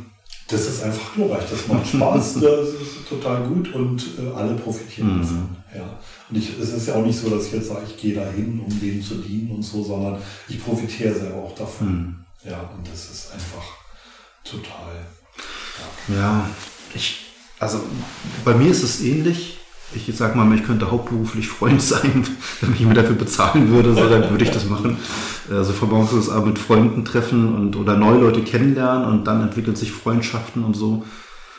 das 0.48 0.66
ist 0.68 0.82
einfach 0.84 1.14
glorreich, 1.14 1.44
das 1.50 1.66
macht 1.68 1.86
Spaß, 1.86 2.34
das 2.40 2.68
ist 2.68 3.08
total 3.08 3.42
gut 3.46 3.74
und 3.74 4.02
äh, 4.18 4.34
alle 4.34 4.54
profitieren 4.54 5.16
mhm. 5.16 5.20
davon. 5.20 5.56
Ja. 5.74 5.98
Und 6.30 6.38
ich, 6.38 6.58
es 6.58 6.72
ist 6.72 6.88
ja 6.88 6.94
auch 6.94 7.04
nicht 7.04 7.18
so, 7.18 7.28
dass 7.28 7.46
ich 7.46 7.52
jetzt 7.52 7.68
sage, 7.68 7.82
ich 7.86 7.96
gehe 8.00 8.14
dahin, 8.14 8.60
um 8.66 8.80
denen 8.80 9.02
zu 9.02 9.16
dienen 9.16 9.50
und 9.50 9.62
so, 9.62 9.82
sondern 9.82 10.16
ich 10.48 10.64
profitiere 10.64 11.12
selber 11.12 11.42
auch 11.42 11.54
davon. 11.54 11.88
Mhm. 11.88 12.16
Ja, 12.50 12.70
und 12.74 12.88
das 12.90 13.10
ist 13.10 13.34
einfach 13.34 13.85
total. 14.50 15.06
Stark. 15.34 16.18
Ja, 16.18 16.48
ich, 16.94 17.26
also 17.58 17.80
bei 18.44 18.54
mir 18.54 18.70
ist 18.70 18.82
es 18.82 19.00
ähnlich 19.02 19.56
ich 19.94 20.16
sag 20.16 20.34
mal, 20.34 20.52
ich 20.54 20.64
könnte 20.64 20.90
hauptberuflich 20.90 21.48
Freund 21.48 21.80
sein, 21.82 22.24
wenn 22.60 22.70
mich 22.70 22.80
jemand 22.80 22.98
dafür 22.98 23.14
bezahlen 23.14 23.70
würde, 23.70 23.94
so, 23.94 24.08
dann 24.08 24.30
würde 24.30 24.44
ich 24.44 24.50
das 24.50 24.68
machen. 24.68 24.96
Also 25.50 25.72
von 25.72 26.04
ist 26.04 26.12
es 26.12 26.28
aber 26.28 26.46
mit 26.46 26.58
Freunden 26.58 27.04
treffen 27.04 27.54
und 27.54 27.76
oder 27.76 27.96
neue 27.96 28.20
Leute 28.20 28.42
kennenlernen 28.42 29.06
und 29.06 29.26
dann 29.26 29.42
entwickelt 29.42 29.78
sich 29.78 29.92
Freundschaften 29.92 30.64
und 30.64 30.74
so. 30.74 31.04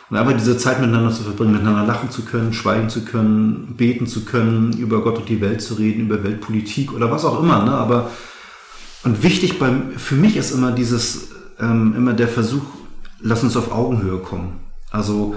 Und 0.10 0.16
einfach 0.16 0.34
diese 0.34 0.58
Zeit 0.58 0.80
miteinander 0.80 1.12
zu 1.12 1.24
verbringen, 1.24 1.54
miteinander 1.54 1.86
lachen 1.86 2.10
zu 2.10 2.24
können, 2.24 2.54
schweigen 2.54 2.90
zu 2.90 3.04
können, 3.04 3.76
beten 3.76 4.08
zu 4.08 4.24
können, 4.24 4.72
über 4.74 5.02
Gott 5.02 5.18
und 5.18 5.28
die 5.28 5.42
Welt 5.42 5.62
zu 5.62 5.74
reden, 5.74 6.06
über 6.06 6.24
Weltpolitik 6.24 6.94
oder 6.94 7.12
was 7.12 7.26
auch 7.26 7.42
immer. 7.42 7.64
Ne? 7.64 7.72
Aber 7.72 8.12
und 9.04 9.22
wichtig 9.24 9.60
beim, 9.60 9.92
für 9.98 10.16
mich 10.16 10.38
ist 10.38 10.52
immer 10.52 10.72
dieses, 10.72 11.30
ähm, 11.60 11.94
immer 11.96 12.14
der 12.14 12.28
Versuch, 12.28 12.64
lass 13.20 13.44
uns 13.44 13.58
auf 13.58 13.72
Augenhöhe 13.72 14.20
kommen. 14.20 14.60
Also 14.92 15.36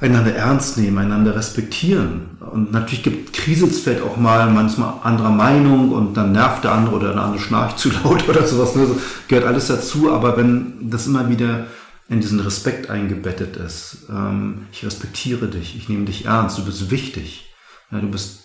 einander 0.00 0.34
ernst 0.34 0.78
nehmen, 0.78 0.98
einander 0.98 1.34
respektieren. 1.34 2.38
Und 2.40 2.72
natürlich 2.72 3.02
gibt 3.02 3.32
kriselt 3.32 3.74
vielleicht 3.74 4.02
auch 4.02 4.16
mal 4.16 4.48
manchmal 4.50 4.94
anderer 5.02 5.30
Meinung 5.30 5.92
und 5.92 6.14
dann 6.16 6.32
nervt 6.32 6.64
der 6.64 6.72
andere 6.72 6.96
oder 6.96 7.12
der 7.12 7.22
andere 7.22 7.42
schnarcht 7.42 7.78
zu 7.78 7.90
laut 7.90 8.28
oder 8.28 8.46
sowas. 8.46 8.74
Ne? 8.74 8.86
gehört 9.26 9.46
alles 9.46 9.66
dazu, 9.66 10.12
aber 10.12 10.36
wenn 10.36 10.90
das 10.90 11.06
immer 11.06 11.28
wieder 11.28 11.66
in 12.08 12.20
diesen 12.20 12.40
Respekt 12.40 12.88
eingebettet 12.88 13.56
ist, 13.56 14.06
ähm, 14.08 14.66
ich 14.72 14.84
respektiere 14.84 15.48
dich, 15.48 15.76
ich 15.76 15.88
nehme 15.88 16.04
dich 16.04 16.24
ernst, 16.26 16.58
du 16.58 16.64
bist 16.64 16.90
wichtig. 16.90 17.52
Ja, 17.90 18.00
du 18.00 18.08
bist 18.08 18.44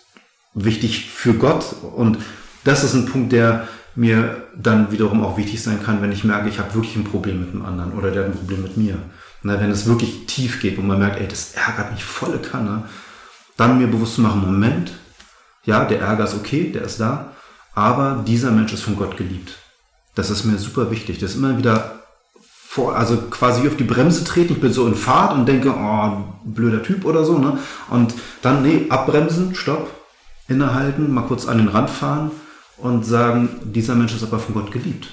wichtig 0.54 1.08
für 1.10 1.34
Gott 1.34 1.64
und 1.96 2.18
das 2.64 2.82
ist 2.82 2.94
ein 2.94 3.06
Punkt, 3.06 3.32
der 3.32 3.68
mir 3.96 4.48
dann 4.56 4.90
wiederum 4.90 5.22
auch 5.22 5.36
wichtig 5.36 5.62
sein 5.62 5.82
kann, 5.82 6.02
wenn 6.02 6.12
ich 6.12 6.24
merke, 6.24 6.48
ich 6.48 6.58
habe 6.58 6.74
wirklich 6.74 6.96
ein 6.96 7.04
Problem 7.04 7.40
mit 7.40 7.52
dem 7.52 7.64
anderen 7.64 7.92
oder 7.92 8.10
der 8.10 8.24
hat 8.24 8.30
ein 8.30 8.38
Problem 8.38 8.62
mit 8.62 8.76
mir. 8.76 8.98
Na, 9.42 9.60
wenn 9.60 9.70
es 9.70 9.86
wirklich 9.86 10.26
tief 10.26 10.60
geht 10.60 10.78
und 10.78 10.86
man 10.86 10.98
merkt, 10.98 11.20
ey, 11.20 11.28
das 11.28 11.52
ärgert 11.54 11.92
mich 11.92 12.02
volle 12.02 12.38
Kanne, 12.38 12.84
dann 13.56 13.78
mir 13.78 13.86
bewusst 13.86 14.16
zu 14.16 14.22
machen, 14.22 14.40
Moment, 14.40 14.92
ja, 15.64 15.84
der 15.84 16.00
Ärger 16.00 16.24
ist 16.24 16.34
okay, 16.34 16.72
der 16.72 16.82
ist 16.82 16.98
da, 16.98 17.32
aber 17.74 18.24
dieser 18.26 18.50
Mensch 18.50 18.72
ist 18.72 18.82
von 18.82 18.96
Gott 18.96 19.16
geliebt. 19.16 19.58
Das 20.14 20.30
ist 20.30 20.44
mir 20.44 20.58
super 20.58 20.90
wichtig. 20.90 21.18
Das 21.18 21.32
ist 21.32 21.36
immer 21.36 21.58
wieder 21.58 22.00
vor, 22.68 22.96
also 22.96 23.16
quasi 23.30 23.66
auf 23.66 23.76
die 23.76 23.84
Bremse 23.84 24.24
treten. 24.24 24.54
Ich 24.54 24.60
bin 24.60 24.72
so 24.72 24.86
in 24.86 24.94
Fahrt 24.94 25.32
und 25.32 25.46
denke, 25.46 25.74
oh, 25.76 26.24
blöder 26.44 26.82
Typ 26.82 27.04
oder 27.04 27.24
so, 27.24 27.38
ne? 27.38 27.58
Und 27.90 28.14
dann, 28.42 28.62
nee, 28.62 28.86
abbremsen, 28.88 29.54
stopp, 29.54 29.90
innehalten, 30.48 31.12
mal 31.12 31.22
kurz 31.22 31.46
an 31.46 31.58
den 31.58 31.68
Rand 31.68 31.90
fahren 31.90 32.30
und 32.76 33.04
sagen, 33.04 33.48
dieser 33.64 33.94
Mensch 33.94 34.14
ist 34.14 34.22
aber 34.22 34.38
von 34.38 34.54
Gott 34.54 34.70
geliebt. 34.70 35.08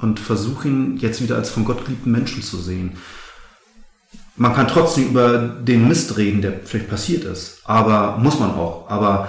Und 0.00 0.20
versuche 0.20 0.68
ihn 0.68 0.96
jetzt 0.98 1.22
wieder 1.22 1.36
als 1.36 1.50
von 1.50 1.64
Gott 1.64 1.84
geliebten 1.84 2.12
Menschen 2.12 2.42
zu 2.42 2.56
sehen. 2.56 2.92
Man 4.36 4.54
kann 4.54 4.68
trotzdem 4.68 5.08
über 5.08 5.38
den 5.38 5.88
Mist 5.88 6.16
reden, 6.16 6.40
der 6.40 6.60
vielleicht 6.64 6.88
passiert 6.88 7.24
ist. 7.24 7.62
Aber 7.64 8.18
muss 8.18 8.38
man 8.38 8.52
auch. 8.52 8.88
Aber 8.88 9.28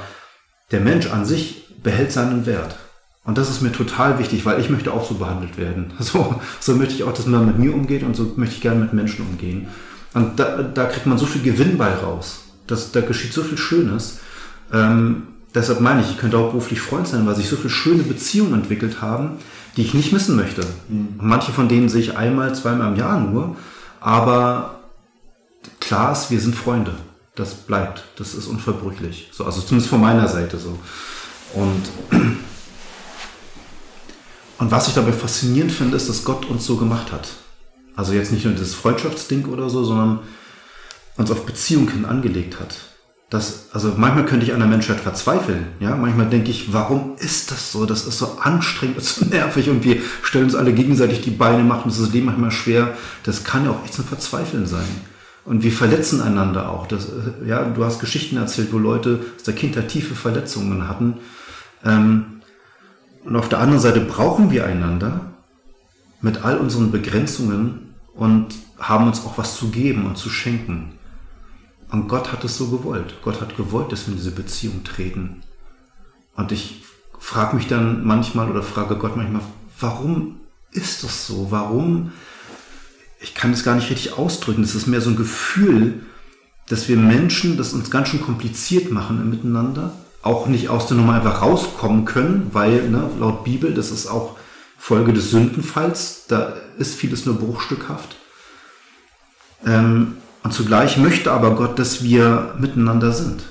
der 0.72 0.82
Mensch 0.82 1.08
an 1.08 1.26
sich 1.26 1.76
behält 1.82 2.12
seinen 2.12 2.46
Wert. 2.46 2.78
Und 3.24 3.38
das 3.38 3.50
ist 3.50 3.62
mir 3.62 3.72
total 3.72 4.20
wichtig, 4.20 4.46
weil 4.46 4.60
ich 4.60 4.70
möchte 4.70 4.94
auch 4.94 5.08
so 5.08 5.16
behandelt 5.16 5.58
werden. 5.58 5.94
So, 6.00 6.40
so 6.60 6.76
möchte 6.76 6.94
ich 6.94 7.04
auch, 7.04 7.14
dass 7.14 7.26
man 7.26 7.46
mit 7.46 7.60
mir 7.60 7.74
umgeht 7.74 8.04
und 8.04 8.16
so 8.16 8.34
möchte 8.36 8.56
ich 8.56 8.62
gerne 8.62 8.80
mit 8.80 8.94
Menschen 8.94 9.26
umgehen. 9.26 9.68
Und 10.14 10.40
da, 10.40 10.64
da 10.64 10.86
kriegt 10.86 11.06
man 11.06 11.18
so 11.18 11.26
viel 11.26 11.42
Gewinn 11.42 11.78
bei 11.78 11.94
raus. 11.94 12.42
Das, 12.68 12.92
da 12.92 13.02
geschieht 13.02 13.34
so 13.34 13.44
viel 13.44 13.58
Schönes. 13.58 14.20
Ähm, 14.72 15.28
deshalb 15.54 15.82
meine 15.82 16.02
ich, 16.02 16.12
ich 16.12 16.18
könnte 16.18 16.38
auch 16.38 16.50
beruflich 16.50 16.82
Freund 16.82 17.08
sein, 17.08 17.26
weil 17.26 17.36
sich 17.36 17.50
so 17.50 17.56
viele 17.56 17.70
schöne 17.70 18.04
Beziehungen 18.04 18.54
entwickelt 18.54 19.02
haben, 19.02 19.38
die 19.76 19.82
ich 19.82 19.94
nicht 19.94 20.12
missen 20.12 20.36
möchte. 20.36 20.62
Mhm. 20.88 21.16
Manche 21.18 21.52
von 21.52 21.70
denen 21.70 21.90
sehe 21.90 22.02
ich 22.02 22.18
einmal, 22.18 22.54
zweimal 22.56 22.92
im 22.92 22.98
Jahr 22.98 23.20
nur. 23.20 23.56
Aber 24.00 24.80
klar 25.80 26.12
ist, 26.12 26.32
wir 26.32 26.40
sind 26.40 26.56
Freunde. 26.56 26.94
Das 27.36 27.54
bleibt. 27.54 28.04
Das 28.18 28.34
ist 28.34 28.48
unverbrüchlich. 28.48 29.30
So, 29.32 29.46
also 29.46 29.62
zumindest 29.62 29.90
von 29.90 30.02
meiner 30.02 30.28
Seite 30.28 30.58
so. 30.58 30.78
Und, 31.54 31.90
und 34.60 34.72
was 34.72 34.88
ich 34.88 34.94
dabei 34.94 35.14
faszinierend 35.14 35.72
finde, 35.72 35.96
ist, 35.98 36.10
dass 36.10 36.26
Gott 36.26 36.46
uns 36.46 36.66
so 36.66 36.76
gemacht 36.76 37.12
hat. 37.12 37.30
Also 37.96 38.14
jetzt 38.14 38.32
nicht 38.32 38.46
nur 38.46 38.54
dieses 38.54 38.76
Freundschaftsding 38.76 39.46
oder 39.46 39.70
so, 39.70 39.84
sondern 39.84 40.20
uns 41.18 41.32
auf 41.32 41.46
Beziehung 41.46 41.90
hin 41.90 42.06
angelegt 42.06 42.60
hat. 42.60 42.76
Das, 43.30 43.68
also 43.74 43.94
manchmal 43.96 44.26
könnte 44.26 44.46
ich 44.46 44.54
an 44.54 44.60
der 44.60 44.68
Menschheit 44.68 45.00
verzweifeln. 45.00 45.68
Ja, 45.80 45.96
manchmal 45.96 46.28
denke 46.28 46.50
ich, 46.50 46.74
warum 46.74 47.16
ist 47.20 47.52
das 47.52 47.72
so? 47.72 47.86
Das 47.86 48.08
ist 48.08 48.18
so 48.18 48.40
anstrengend, 48.42 48.98
das 48.98 49.06
ist 49.06 49.16
so 49.20 49.26
nervig 49.30 49.70
und 49.70 49.84
wir 49.84 49.98
stellen 50.24 50.46
uns 50.46 50.56
alle 50.56 50.74
gegenseitig 50.74 51.22
die 51.22 51.30
Beine, 51.30 51.64
machen 51.64 51.86
uns 51.86 52.00
das 52.00 52.12
Leben 52.12 52.26
manchmal 52.26 52.50
schwer. 52.50 52.98
Das 53.24 53.44
kann 53.44 53.66
ja 53.66 53.72
auch 53.72 53.84
echt 53.84 53.94
zum 53.94 54.06
Verzweifeln 54.06 54.66
sein. 54.66 54.88
Und 55.46 55.64
wir 55.64 55.72
verletzen 55.72 56.22
einander 56.22 56.72
auch. 56.72 56.88
Das, 56.88 57.08
ja, 57.46 57.64
du 57.64 57.84
hast 57.86 58.00
Geschichten 58.00 58.38
erzählt, 58.38 58.74
wo 58.74 58.80
Leute 58.80 59.20
aus 59.36 59.44
der 59.44 59.56
Kindheit 59.56 59.90
tiefe 59.90 60.16
Verletzungen 60.16 60.88
hatten. 60.88 61.18
Ähm, 61.86 62.42
und 63.24 63.36
auf 63.36 63.50
der 63.50 63.60
anderen 63.60 63.82
Seite 63.82 64.00
brauchen 64.00 64.50
wir 64.50 64.66
einander 64.66 65.34
mit 66.22 66.44
all 66.44 66.58
unseren 66.58 66.92
Begrenzungen 66.92 67.94
und 68.16 68.56
haben 68.80 69.08
uns 69.08 69.24
auch 69.26 69.38
was 69.38 69.56
zu 69.56 69.70
geben 69.70 70.08
und 70.08 70.18
zu 70.18 70.30
schenken. 70.30 70.99
Und 71.92 72.08
Gott 72.08 72.32
hat 72.32 72.44
es 72.44 72.58
so 72.58 72.68
gewollt. 72.68 73.16
Gott 73.24 73.42
hat 73.42 73.58
gewollt, 73.58 73.92
dass 73.92 74.06
wir 74.06 74.14
in 74.14 74.18
diese 74.18 74.32
Beziehung 74.32 74.84
treten. 74.84 75.42
Und 76.36 76.52
ich 76.52 76.84
frage 77.20 77.56
mich 77.56 77.68
dann 77.68 78.06
manchmal 78.06 78.50
oder 78.50 78.64
frage 78.64 78.96
Gott 78.96 79.18
manchmal, 79.18 79.42
warum 79.80 80.40
ist 80.72 81.04
das 81.04 81.28
so? 81.28 81.48
Warum? 81.50 82.12
Ich 83.20 83.34
kann 83.34 83.52
es 83.52 83.64
gar 83.64 83.76
nicht 83.76 83.90
richtig 83.90 84.18
ausdrücken. 84.18 84.64
Es 84.64 84.76
ist 84.76 84.88
mehr 84.88 85.02
so 85.02 85.10
ein 85.10 85.16
Gefühl, 85.16 86.04
dass 86.68 86.88
wir 86.88 86.98
Menschen 86.98 87.58
das 87.58 87.74
uns 87.74 87.90
ganz 87.90 88.10
schön 88.10 88.22
kompliziert 88.22 88.92
machen 88.92 89.20
im 89.20 89.30
Miteinander. 89.32 89.94
Auch 90.22 90.48
nicht 90.48 90.70
aus 90.70 90.88
der 90.88 90.98
Nummer 90.98 91.16
einfach 91.16 91.42
rauskommen 91.42 92.06
können, 92.06 92.50
weil 92.54 92.90
ne, 92.90 93.10
laut 93.20 93.44
Bibel, 93.44 93.74
das 93.74 93.90
ist 93.90 94.08
auch 94.08 94.38
Folge 94.78 95.12
des 95.12 95.32
Sündenfalls, 95.32 96.26
da 96.28 96.54
ist 96.78 96.96
vieles 96.96 97.26
nur 97.26 97.36
bruchstückhaft. 97.36 98.16
Ähm, 99.66 100.18
und 100.44 100.54
zugleich 100.54 100.98
möchte 100.98 101.32
aber 101.32 101.56
Gott, 101.56 101.80
dass 101.80 102.04
wir 102.04 102.56
miteinander 102.60 103.12
sind. 103.12 103.44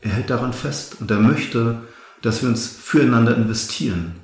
Er 0.00 0.10
hält 0.12 0.30
daran 0.30 0.52
fest 0.52 0.96
und 1.00 1.10
er 1.10 1.18
möchte, 1.18 1.82
dass 2.22 2.42
wir 2.42 2.48
uns 2.48 2.66
füreinander 2.66 3.36
investieren. 3.36 4.16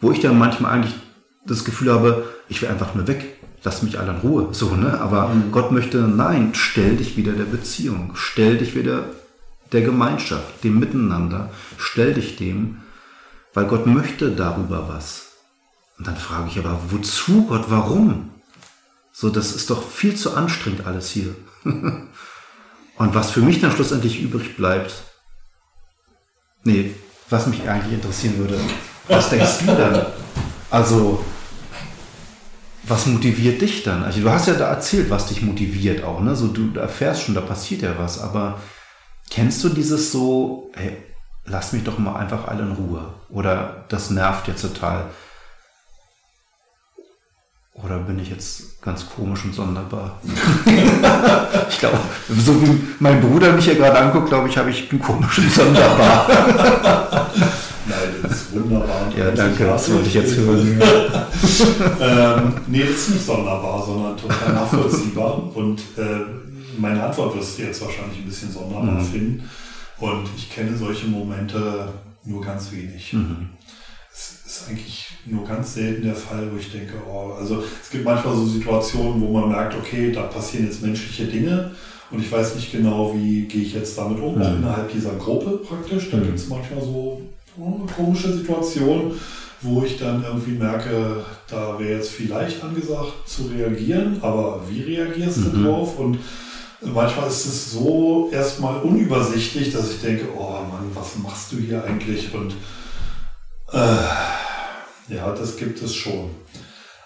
Wo 0.00 0.10
ich 0.10 0.20
dann 0.20 0.38
manchmal 0.38 0.72
eigentlich 0.72 0.94
das 1.46 1.64
Gefühl 1.64 1.92
habe, 1.92 2.24
ich 2.48 2.60
will 2.60 2.68
einfach 2.68 2.94
nur 2.94 3.06
weg, 3.06 3.38
lass 3.62 3.82
mich 3.82 3.98
alle 3.98 4.12
in 4.12 4.18
Ruhe, 4.18 4.48
so, 4.52 4.74
ne? 4.74 5.00
Aber 5.00 5.28
mhm. 5.28 5.52
Gott 5.52 5.70
möchte, 5.70 5.98
nein, 5.98 6.50
stell 6.54 6.96
dich 6.96 7.16
wieder 7.16 7.32
der 7.32 7.44
Beziehung, 7.44 8.12
stell 8.14 8.58
dich 8.58 8.74
wieder 8.74 9.04
der 9.70 9.82
Gemeinschaft, 9.82 10.64
dem 10.64 10.78
Miteinander, 10.78 11.50
stell 11.78 12.14
dich 12.14 12.36
dem, 12.36 12.78
weil 13.54 13.66
Gott 13.66 13.86
möchte 13.86 14.30
darüber 14.30 14.88
was. 14.88 15.32
Und 15.98 16.06
dann 16.06 16.16
frage 16.16 16.48
ich 16.48 16.58
aber, 16.58 16.78
wozu 16.90 17.46
Gott, 17.46 17.66
warum? 17.68 18.31
So, 19.12 19.28
das 19.28 19.52
ist 19.52 19.70
doch 19.70 19.86
viel 19.86 20.16
zu 20.16 20.34
anstrengend 20.34 20.86
alles 20.86 21.10
hier. 21.10 21.34
Und 21.64 23.14
was 23.14 23.30
für 23.30 23.40
mich 23.40 23.60
dann 23.60 23.72
schlussendlich 23.72 24.20
übrig 24.20 24.56
bleibt, 24.56 24.92
nee, 26.64 26.94
was 27.28 27.46
mich 27.46 27.68
eigentlich 27.68 27.94
interessieren 27.94 28.38
würde, 28.38 28.58
was 29.08 29.30
denkst 29.30 29.58
du 29.60 29.66
dann? 29.66 30.06
Also, 30.70 31.24
was 32.84 33.06
motiviert 33.06 33.60
dich 33.60 33.82
dann? 33.82 34.02
Also, 34.02 34.20
du 34.20 34.30
hast 34.30 34.48
ja 34.48 34.54
da 34.54 34.68
erzählt, 34.68 35.10
was 35.10 35.26
dich 35.26 35.42
motiviert 35.42 36.04
auch, 36.04 36.20
ne? 36.20 36.34
So, 36.36 36.48
du 36.48 36.78
erfährst 36.78 37.22
schon, 37.22 37.34
da 37.34 37.40
passiert 37.40 37.82
ja 37.82 37.98
was, 37.98 38.20
aber 38.20 38.60
kennst 39.30 39.62
du 39.64 39.68
dieses 39.68 40.12
so, 40.12 40.70
hey, 40.74 40.96
lass 41.44 41.72
mich 41.72 41.84
doch 41.84 41.98
mal 41.98 42.16
einfach 42.16 42.48
alle 42.48 42.62
in 42.62 42.72
Ruhe? 42.72 43.14
Oder 43.28 43.84
das 43.88 44.10
nervt 44.10 44.48
jetzt 44.48 44.62
total. 44.62 45.10
Oder 47.74 47.98
bin 47.98 48.18
ich 48.18 48.28
jetzt 48.28 48.82
ganz 48.82 49.08
komisch 49.08 49.44
und 49.44 49.54
sonderbar? 49.54 50.20
ich 51.70 51.78
glaube, 51.78 51.98
so 52.28 52.62
wie 52.62 52.80
mein 52.98 53.20
Bruder 53.20 53.52
mich 53.52 53.64
hier 53.64 53.76
gerade 53.76 53.98
anguckt, 53.98 54.28
glaube 54.28 54.48
ich, 54.48 54.58
habe 54.58 54.70
ich 54.70 54.88
bin 54.88 55.00
komisch 55.00 55.38
und 55.38 55.50
sonderbar. 55.50 56.26
Nein, 57.86 57.98
das 58.22 58.32
ist 58.32 58.52
wunderbar. 58.52 59.10
Ja, 59.16 59.30
danke, 59.30 59.64
das 59.64 59.90
wollte 59.90 60.08
ich 60.08 60.14
jetzt 60.14 60.36
hören. 60.36 60.80
ähm, 62.00 62.54
nee, 62.66 62.82
das 62.82 62.90
ist 62.90 63.10
nicht 63.10 63.26
sonderbar, 63.26 63.82
sondern 63.84 64.16
total 64.18 64.52
nachvollziehbar. 64.52 65.56
Und 65.56 65.80
äh, 65.96 66.20
meine 66.78 67.02
Antwort 67.02 67.34
wirst 67.36 67.58
du 67.58 67.62
jetzt 67.62 67.80
wahrscheinlich 67.80 68.18
ein 68.18 68.26
bisschen 68.26 68.52
sonderbar 68.52 69.00
mhm. 69.00 69.04
finden. 69.04 69.50
Und 69.98 70.28
ich 70.36 70.50
kenne 70.50 70.76
solche 70.76 71.06
Momente 71.06 71.88
nur 72.24 72.42
ganz 72.42 72.70
wenig. 72.70 73.14
Mhm 73.14 73.48
ist 74.52 74.68
eigentlich 74.68 75.11
nur 75.26 75.44
ganz 75.44 75.74
selten 75.74 76.02
der 76.02 76.14
Fall, 76.14 76.50
wo 76.52 76.56
ich 76.56 76.72
denke, 76.72 76.94
oh, 77.08 77.32
also 77.38 77.62
es 77.82 77.90
gibt 77.90 78.04
manchmal 78.04 78.34
so 78.34 78.46
Situationen, 78.46 79.20
wo 79.20 79.28
man 79.28 79.50
merkt, 79.50 79.74
okay, 79.76 80.10
da 80.10 80.22
passieren 80.22 80.66
jetzt 80.66 80.82
menschliche 80.82 81.26
Dinge 81.26 81.70
und 82.10 82.20
ich 82.20 82.30
weiß 82.30 82.56
nicht 82.56 82.72
genau, 82.72 83.14
wie 83.14 83.42
gehe 83.42 83.62
ich 83.62 83.72
jetzt 83.72 83.96
damit 83.96 84.20
um, 84.20 84.34
mhm. 84.34 84.58
innerhalb 84.58 84.92
dieser 84.92 85.14
Gruppe 85.14 85.58
praktisch. 85.66 86.10
Da 86.10 86.18
mhm. 86.18 86.24
gibt 86.24 86.38
es 86.38 86.48
manchmal 86.48 86.80
so 86.80 87.22
oh, 87.58 87.80
komische 87.96 88.32
Situationen, 88.32 89.12
wo 89.62 89.82
ich 89.84 89.96
dann 89.98 90.22
irgendwie 90.24 90.52
merke, 90.58 91.24
da 91.48 91.78
wäre 91.78 91.98
jetzt 91.98 92.10
vielleicht 92.10 92.62
angesagt 92.62 93.12
zu 93.26 93.44
reagieren, 93.46 94.18
aber 94.20 94.60
wie 94.68 94.82
reagierst 94.82 95.38
du 95.38 95.56
mhm. 95.56 95.64
drauf? 95.64 95.98
Und 95.98 96.18
manchmal 96.82 97.28
ist 97.28 97.46
es 97.46 97.72
so 97.72 98.28
erstmal 98.32 98.80
unübersichtlich, 98.80 99.72
dass 99.72 99.92
ich 99.92 100.00
denke, 100.00 100.26
oh 100.36 100.50
Mann, 100.70 100.90
was 100.94 101.16
machst 101.22 101.52
du 101.52 101.56
hier 101.56 101.82
eigentlich? 101.84 102.34
Und 102.34 102.54
äh, 103.72 103.96
ja, 105.14 105.32
das 105.34 105.56
gibt 105.56 105.82
es 105.82 105.94
schon. 105.94 106.30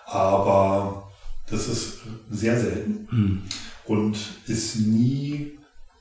Aber 0.07 1.11
das 1.51 1.69
ist 1.69 1.99
sehr 2.31 2.59
selten 2.59 3.09
mhm. 3.11 3.43
und 3.87 4.17
ist 4.47 4.77
nie 4.77 5.53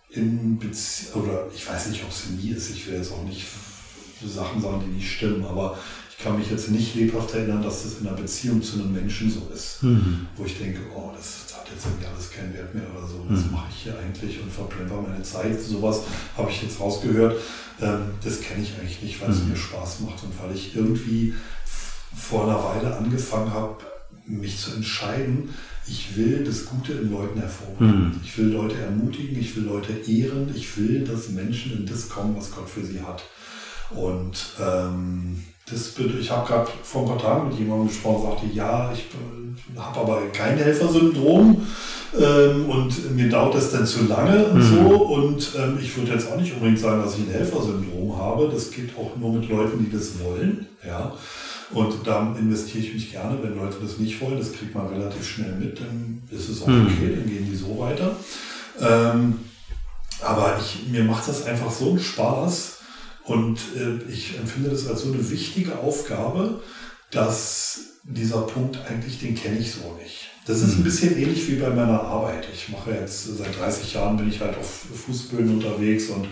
in 0.09 0.57
Beziehung, 0.57 1.23
oder 1.23 1.47
ich 1.53 1.67
weiß 1.67 1.87
nicht, 1.87 2.03
ob 2.03 2.09
es 2.09 2.29
nie 2.29 2.51
ist, 2.51 2.69
ich 2.69 2.87
will 2.87 2.95
jetzt 2.95 3.11
auch 3.11 3.23
nicht 3.23 3.45
Sachen 4.25 4.61
sagen, 4.61 4.81
die 4.85 4.95
nicht 4.95 5.11
stimmen, 5.11 5.43
aber 5.45 5.77
ich 6.09 6.23
kann 6.23 6.39
mich 6.39 6.49
jetzt 6.49 6.71
nicht 6.71 6.95
lebhaft 6.95 7.33
erinnern, 7.33 7.61
dass 7.61 7.83
das 7.83 7.99
in 7.99 8.07
einer 8.07 8.15
Beziehung 8.15 8.61
zu 8.61 8.79
einem 8.79 8.93
Menschen 8.93 9.29
so 9.29 9.51
ist, 9.53 9.83
mhm. 9.83 10.27
wo 10.35 10.45
ich 10.45 10.57
denke, 10.57 10.79
oh, 10.95 11.11
das 11.15 11.53
hat 11.55 11.69
jetzt 11.69 11.85
irgendwie 11.85 12.07
alles 12.07 12.31
keinen 12.31 12.53
Wert 12.53 12.73
mehr 12.73 12.85
oder 12.95 13.05
so, 13.05 13.25
was 13.27 13.45
mhm. 13.45 13.51
mache 13.51 13.67
ich 13.69 13.83
hier 13.83 13.99
eigentlich 13.99 14.41
und 14.41 14.51
verplemper 14.51 15.01
meine 15.01 15.23
Zeit, 15.23 15.59
sowas 15.61 16.03
habe 16.37 16.49
ich 16.49 16.63
jetzt 16.63 16.79
rausgehört. 16.79 17.35
Ähm, 17.81 18.11
das 18.23 18.39
kenne 18.39 18.63
ich 18.63 18.73
eigentlich 18.79 19.01
nicht, 19.01 19.21
weil 19.21 19.31
es 19.31 19.41
mhm. 19.41 19.49
mir 19.49 19.57
Spaß 19.57 19.99
macht 20.01 20.23
und 20.23 20.31
weil 20.41 20.55
ich 20.55 20.75
irgendwie 20.75 21.33
vor 22.15 22.43
einer 22.43 22.63
Weile 22.63 22.95
angefangen 22.97 23.53
habe, 23.53 23.77
mich 24.25 24.59
zu 24.59 24.73
entscheiden, 24.75 25.49
ich 25.87 26.15
will 26.17 26.43
das 26.43 26.65
Gute 26.65 26.93
in 26.93 27.11
Leuten 27.11 27.39
hervorbringen. 27.39 28.07
Mhm. 28.07 28.19
Ich 28.23 28.37
will 28.37 28.47
Leute 28.47 28.75
ermutigen, 28.77 29.39
ich 29.39 29.55
will 29.55 29.65
Leute 29.65 29.93
ehren, 29.93 30.51
ich 30.55 30.77
will, 30.77 31.03
dass 31.03 31.29
Menschen 31.29 31.77
in 31.77 31.85
das 31.85 32.09
kommen, 32.09 32.35
was 32.35 32.51
Gott 32.51 32.67
für 32.67 32.83
sie 32.83 33.01
hat. 33.01 33.23
Und 33.91 34.47
ähm, 34.59 35.43
das, 35.69 35.93
ich 35.97 36.31
habe 36.31 36.47
gerade 36.47 36.71
vor 36.83 37.03
ein 37.03 37.07
paar 37.07 37.17
Tagen 37.17 37.49
mit 37.49 37.59
jemandem 37.59 37.87
gesprochen, 37.87 38.29
sagte, 38.29 38.47
ja, 38.53 38.91
ich 38.91 39.05
habe 39.77 39.99
aber 39.99 40.21
kein 40.31 40.57
Helfersyndrom 40.57 41.65
ähm, 42.19 42.69
und 42.69 43.15
mir 43.15 43.29
dauert 43.29 43.55
das 43.55 43.71
dann 43.71 43.85
zu 43.85 44.05
lange 44.05 44.45
und 44.45 44.57
mhm. 44.57 44.63
so. 44.63 44.95
Und 45.05 45.51
ähm, 45.57 45.77
ich 45.79 45.95
würde 45.95 46.13
jetzt 46.13 46.31
auch 46.31 46.39
nicht 46.39 46.53
unbedingt 46.53 46.79
sagen, 46.79 47.03
dass 47.03 47.15
ich 47.15 47.27
ein 47.27 47.31
Helfersyndrom 47.31 48.17
habe. 48.17 48.49
Das 48.51 48.71
geht 48.71 48.97
auch 48.97 49.15
nur 49.17 49.33
mit 49.33 49.49
Leuten, 49.49 49.83
die 49.83 49.95
das 49.95 50.19
wollen. 50.19 50.65
Ja. 50.85 51.13
Und 51.71 52.05
da 52.05 52.35
investiere 52.37 52.83
ich 52.83 52.93
mich 52.93 53.11
gerne, 53.11 53.41
wenn 53.41 53.55
Leute 53.55 53.77
das 53.81 53.97
nicht 53.97 54.21
wollen. 54.21 54.37
Das 54.37 54.53
kriegt 54.53 54.75
man 54.75 54.87
relativ 54.87 55.27
schnell 55.27 55.55
mit, 55.55 55.79
dann 55.79 56.21
ist 56.29 56.49
es 56.49 56.61
auch 56.61 56.67
mhm. 56.67 56.87
okay, 56.87 57.15
dann 57.15 57.27
gehen 57.27 57.47
die 57.49 57.55
so 57.55 57.77
weiter. 57.79 58.15
Ähm, 58.79 59.39
aber 60.21 60.59
ich, 60.59 60.87
mir 60.91 61.03
macht 61.03 61.27
das 61.27 61.45
einfach 61.45 61.71
so 61.71 61.89
einen 61.89 61.99
Spaß 61.99 62.77
und 63.23 63.59
äh, 63.75 64.11
ich 64.11 64.37
empfinde 64.37 64.69
das 64.69 64.87
als 64.87 65.01
so 65.01 65.11
eine 65.11 65.29
wichtige 65.29 65.77
Aufgabe, 65.79 66.61
dass 67.11 67.79
dieser 68.03 68.41
Punkt 68.41 68.79
eigentlich, 68.87 69.19
den 69.19 69.35
kenne 69.35 69.57
ich 69.57 69.71
so 69.71 69.97
nicht. 70.01 70.29
Das 70.45 70.61
ist 70.61 70.73
ein 70.73 70.79
mhm. 70.79 70.83
bisschen 70.83 71.17
ähnlich 71.17 71.49
wie 71.49 71.55
bei 71.55 71.69
meiner 71.69 72.01
Arbeit. 72.01 72.47
Ich 72.53 72.69
mache 72.69 72.91
jetzt 72.91 73.37
seit 73.37 73.57
30 73.59 73.93
Jahren 73.95 74.17
bin 74.17 74.29
ich 74.29 74.39
halt 74.41 74.55
auf 74.57 74.85
Fußböden 75.05 75.55
unterwegs 75.55 76.09
und 76.09 76.27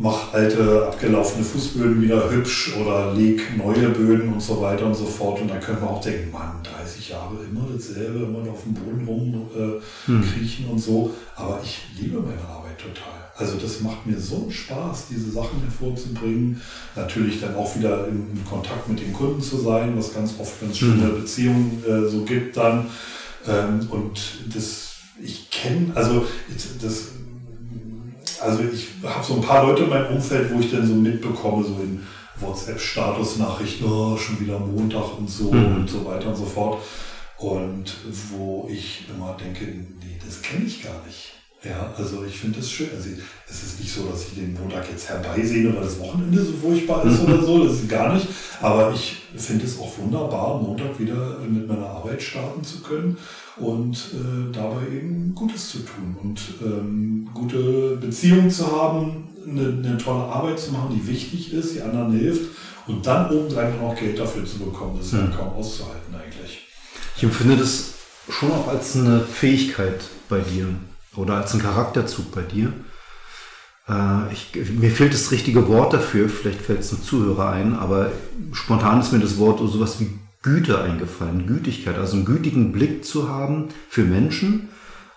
mach 0.00 0.32
alte, 0.32 0.86
abgelaufene 0.86 1.44
Fußböden 1.44 2.00
wieder 2.00 2.30
hübsch 2.30 2.76
oder 2.80 3.12
leg 3.14 3.42
neue 3.56 3.88
Böden 3.88 4.32
und 4.32 4.40
so 4.40 4.62
weiter 4.62 4.86
und 4.86 4.94
so 4.94 5.04
fort. 5.04 5.40
Und 5.40 5.50
da 5.50 5.56
können 5.56 5.80
wir 5.80 5.90
auch 5.90 6.00
denken, 6.00 6.30
Mann, 6.30 6.52
30 6.62 7.08
Jahre 7.08 7.34
immer 7.50 7.66
dasselbe, 7.74 8.20
immer 8.20 8.48
auf 8.48 8.62
dem 8.62 8.74
Boden 8.74 9.04
rumkriechen 9.04 10.64
äh, 10.64 10.68
hm. 10.68 10.72
und 10.72 10.78
so. 10.78 11.12
Aber 11.34 11.60
ich 11.64 11.80
liebe 11.98 12.20
meine 12.20 12.40
Arbeit 12.48 12.78
total. 12.78 13.28
Also 13.36 13.56
das 13.56 13.80
macht 13.80 14.06
mir 14.06 14.18
so 14.18 14.42
einen 14.42 14.52
Spaß, 14.52 15.06
diese 15.10 15.32
Sachen 15.32 15.60
hervorzubringen. 15.62 16.60
Natürlich 16.94 17.40
dann 17.40 17.56
auch 17.56 17.76
wieder 17.76 18.06
in, 18.06 18.38
Kontakt 18.48 18.88
mit 18.88 19.00
den 19.00 19.12
Kunden 19.12 19.42
zu 19.42 19.58
sein, 19.58 19.96
was 19.96 20.14
ganz 20.14 20.34
oft 20.38 20.60
ganz 20.60 20.78
schöne 20.78 21.08
hm. 21.08 21.20
Beziehungen 21.20 21.82
äh, 21.84 22.08
so 22.08 22.22
gibt 22.22 22.56
dann. 22.56 22.86
Ähm, 23.48 23.88
und 23.90 24.20
das, 24.54 24.92
ich 25.20 25.50
kenne, 25.50 25.90
also 25.96 26.24
das 26.80 27.08
also 28.40 28.62
ich 28.62 28.88
habe 29.04 29.24
so 29.24 29.34
ein 29.34 29.40
paar 29.40 29.66
Leute 29.66 29.84
in 29.84 29.90
meinem 29.90 30.16
Umfeld, 30.16 30.52
wo 30.52 30.60
ich 30.60 30.70
dann 30.70 30.86
so 30.86 30.94
mitbekomme, 30.94 31.64
so 31.64 31.74
in 31.82 32.06
WhatsApp-Status-Nachrichten, 32.40 33.84
oh, 33.84 34.16
schon 34.16 34.40
wieder 34.40 34.58
Montag 34.58 35.18
und 35.18 35.28
so 35.28 35.52
mhm. 35.52 35.76
und 35.76 35.90
so 35.90 36.04
weiter 36.04 36.28
und 36.28 36.36
so 36.36 36.44
fort. 36.44 36.82
Und 37.38 37.96
wo 38.30 38.68
ich 38.70 39.06
immer 39.08 39.36
denke, 39.36 39.64
nee, 39.64 40.18
das 40.24 40.42
kenne 40.42 40.64
ich 40.66 40.82
gar 40.82 41.04
nicht. 41.06 41.37
Ja, 41.64 41.92
also 41.96 42.24
ich 42.24 42.38
finde 42.38 42.58
das 42.58 42.70
schön. 42.70 42.88
Also 42.94 43.08
es 43.48 43.62
ist 43.64 43.80
nicht 43.80 43.92
so, 43.92 44.04
dass 44.04 44.28
ich 44.28 44.34
den 44.34 44.54
Montag 44.54 44.88
jetzt 44.88 45.08
herbeisehne, 45.08 45.74
weil 45.74 45.82
das 45.82 45.98
Wochenende 45.98 46.40
so 46.40 46.52
furchtbar 46.52 47.04
ist 47.04 47.20
oder 47.20 47.42
so. 47.42 47.64
Das 47.64 47.74
ist 47.74 47.88
gar 47.88 48.14
nicht. 48.14 48.28
Aber 48.62 48.92
ich 48.94 49.16
finde 49.36 49.64
es 49.64 49.78
auch 49.80 49.98
wunderbar, 49.98 50.62
Montag 50.62 50.98
wieder 51.00 51.38
mit 51.40 51.66
meiner 51.66 51.86
Arbeit 51.86 52.22
starten 52.22 52.62
zu 52.62 52.80
können 52.80 53.16
und 53.56 53.96
äh, 53.96 54.52
dabei 54.52 54.82
eben 54.86 55.34
Gutes 55.34 55.70
zu 55.70 55.78
tun 55.78 56.16
und 56.22 56.40
ähm, 56.62 57.28
gute 57.34 57.96
Beziehungen 57.96 58.50
zu 58.50 58.70
haben, 58.70 59.28
eine, 59.44 59.82
eine, 59.84 59.98
tolle 59.98 60.24
Arbeit 60.24 60.60
zu 60.60 60.70
machen, 60.70 60.94
die 60.94 61.08
wichtig 61.08 61.52
ist, 61.52 61.74
die 61.74 61.82
anderen 61.82 62.16
hilft 62.16 62.50
und 62.86 63.04
dann 63.04 63.30
obendrein 63.30 63.80
auch 63.80 63.96
Geld 63.96 64.18
dafür 64.18 64.44
zu 64.44 64.58
bekommen. 64.58 64.96
Das 64.98 65.06
ist 65.06 65.12
ja, 65.14 65.20
ja 65.20 65.26
kaum 65.26 65.54
auszuhalten 65.54 66.14
eigentlich. 66.14 66.66
Ich 67.16 67.22
empfinde 67.24 67.56
das 67.56 67.94
schon 68.30 68.52
auch 68.52 68.68
als 68.68 68.94
eine 68.94 69.20
Fähigkeit 69.20 70.00
bei 70.28 70.38
dir 70.38 70.68
oder 71.18 71.34
als 71.34 71.52
ein 71.52 71.60
Charakterzug 71.60 72.32
bei 72.34 72.42
dir. 72.42 72.72
Äh, 73.88 74.32
ich, 74.32 74.52
mir 74.78 74.90
fehlt 74.90 75.12
das 75.12 75.30
richtige 75.30 75.68
Wort 75.68 75.92
dafür, 75.92 76.28
vielleicht 76.28 76.62
fällt 76.62 76.80
es 76.80 76.92
einem 76.92 77.02
Zuhörer 77.02 77.50
ein, 77.50 77.74
aber 77.74 78.12
spontan 78.52 79.00
ist 79.00 79.12
mir 79.12 79.18
das 79.18 79.38
Wort 79.38 79.58
sowas 79.58 80.00
wie 80.00 80.10
Güte 80.42 80.80
eingefallen, 80.80 81.46
Gütigkeit, 81.46 81.96
also 81.96 82.16
einen 82.16 82.24
gütigen 82.24 82.72
Blick 82.72 83.04
zu 83.04 83.28
haben 83.28 83.68
für 83.88 84.04
Menschen, 84.04 84.68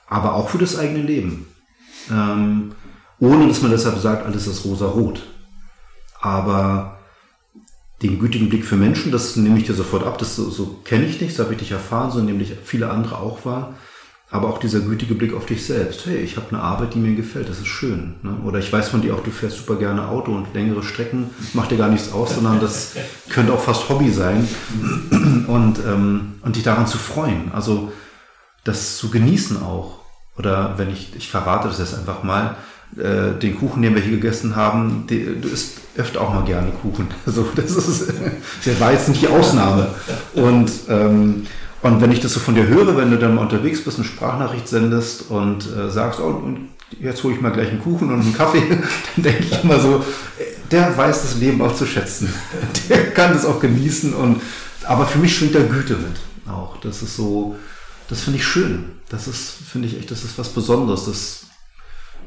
aber 0.08 0.34
auch 0.34 0.50
für 0.50 0.58
das 0.58 0.78
eigene 0.78 1.04
Leben. 1.04 1.46
Ähm, 2.10 2.74
ohne 3.20 3.48
dass 3.48 3.62
man 3.62 3.72
deshalb 3.72 4.00
sagt, 4.00 4.26
alles 4.26 4.48
ist 4.48 4.66
rosa-rot. 4.66 5.22
Aber 6.20 6.98
den 8.02 8.18
gütigen 8.18 8.50
Blick 8.50 8.66
für 8.66 8.78
Menschen, 8.78 9.12
das 9.12 9.36
nehme 9.36 9.60
ich 9.60 9.68
dir 9.68 9.76
sofort 9.76 10.04
ab, 10.04 10.18
das 10.18 10.36
so, 10.36 10.50
so 10.50 10.80
kenne 10.84 11.06
ich 11.06 11.20
dich, 11.20 11.36
so 11.36 11.44
habe 11.44 11.54
ich 11.54 11.60
dich 11.60 11.72
erfahren, 11.72 12.10
so 12.10 12.20
nehme 12.20 12.42
ich 12.42 12.56
viele 12.64 12.90
andere 12.90 13.20
auch 13.20 13.46
wahr 13.46 13.76
aber 14.32 14.48
auch 14.48 14.60
dieser 14.60 14.80
gütige 14.80 15.14
Blick 15.14 15.34
auf 15.34 15.46
dich 15.46 15.66
selbst. 15.66 16.06
Hey, 16.06 16.20
ich 16.20 16.38
habe 16.38 16.48
eine 16.52 16.62
Arbeit, 16.62 16.94
die 16.94 17.00
mir 17.00 17.14
gefällt, 17.16 17.50
das 17.50 17.60
ist 17.60 17.68
schön. 17.68 18.16
Ne? 18.24 18.38
Oder 18.46 18.60
ich 18.60 18.72
weiß 18.72 18.88
von 18.88 19.02
dir 19.02 19.14
auch, 19.14 19.24
du 19.24 19.30
fährst 19.30 19.58
super 19.58 19.76
gerne 19.76 20.08
Auto 20.08 20.32
und 20.34 20.54
längere 20.54 20.84
Strecken 20.84 21.30
macht 21.54 21.72
dir 21.72 21.78
gar 21.78 21.90
nichts 21.90 22.14
aus, 22.14 22.36
sondern 22.36 22.62
das 22.62 22.94
könnte 23.30 23.52
auch 23.52 23.62
fast 23.62 23.90
Hobby 23.90 24.10
sein. 24.10 24.48
Und, 25.48 25.80
ähm, 25.86 26.34
und 26.44 26.56
dich 26.56 26.64
daran 26.64 26.88
zu 26.88 26.98
freuen, 26.98 27.52
also 27.54 27.92
das 28.64 28.96
zu 28.98 29.10
genießen 29.10 29.62
auch. 29.62 30.00
Oder 30.38 30.76
wenn 30.78 30.90
ich, 30.90 31.14
ich 31.18 31.30
verrate 31.30 31.68
das 31.68 31.80
jetzt 31.80 31.94
einfach 31.94 32.24
mal, 32.24 32.56
äh, 32.98 33.38
den 33.38 33.58
Kuchen, 33.60 33.82
den 33.82 33.96
wir 33.96 34.02
hier 34.02 34.12
gegessen 34.12 34.56
haben, 34.56 35.06
die, 35.10 35.42
du 35.42 35.50
isst 35.50 35.80
öfter 35.98 36.22
auch 36.22 36.34
mal 36.34 36.46
gerne 36.46 36.72
Kuchen. 36.72 37.08
Also 37.26 37.48
das 37.54 37.72
ist, 37.72 38.14
das 38.66 38.80
war 38.80 38.94
jetzt 38.94 39.10
nicht 39.10 39.22
die 39.22 39.28
Ausnahme. 39.28 39.90
Und 40.36 40.72
ähm, 40.88 41.48
und 41.82 42.00
wenn 42.00 42.12
ich 42.12 42.20
das 42.20 42.34
so 42.34 42.40
von 42.40 42.54
dir 42.54 42.68
höre, 42.68 42.96
wenn 42.96 43.10
du 43.10 43.18
dann 43.18 43.36
mal 43.36 43.42
unterwegs 43.42 43.84
bist, 43.84 43.98
eine 43.98 44.06
Sprachnachricht 44.06 44.68
sendest 44.68 45.32
und 45.32 45.66
äh, 45.76 45.90
sagst, 45.90 46.20
oh, 46.20 46.28
und 46.28 46.70
jetzt 47.00 47.24
hole 47.24 47.34
ich 47.34 47.42
mal 47.42 47.52
gleich 47.52 47.70
einen 47.70 47.82
Kuchen 47.82 48.12
und 48.12 48.22
einen 48.22 48.34
Kaffee, 48.34 48.62
dann 49.16 49.24
denke 49.24 49.44
ich 49.44 49.64
immer 49.64 49.80
so, 49.80 50.06
der 50.70 50.96
weiß 50.96 51.24
das 51.24 51.38
Leben 51.38 51.62
auch 51.62 51.76
zu 51.76 51.86
schätzen. 51.86 52.32
Der 52.90 53.12
kann 53.12 53.34
das 53.34 53.46
auch 53.46 53.60
genießen. 53.60 54.14
Und, 54.14 54.42
aber 54.86 55.06
für 55.06 55.20
mich 55.20 55.36
schwingt 55.36 55.56
da 55.56 55.64
Güte 55.64 55.96
mit 55.98 56.18
auch. 56.50 56.78
Das 56.78 57.02
ist 57.02 57.16
so, 57.16 57.58
das 58.08 58.22
finde 58.22 58.40
ich 58.40 58.46
schön. 58.46 58.92
Das 59.10 59.28
ist, 59.28 59.52
finde 59.52 59.88
ich 59.88 59.98
echt, 59.98 60.12
das 60.12 60.24
ist 60.24 60.38
was 60.38 60.50
Besonderes. 60.50 61.06
Das 61.06 61.46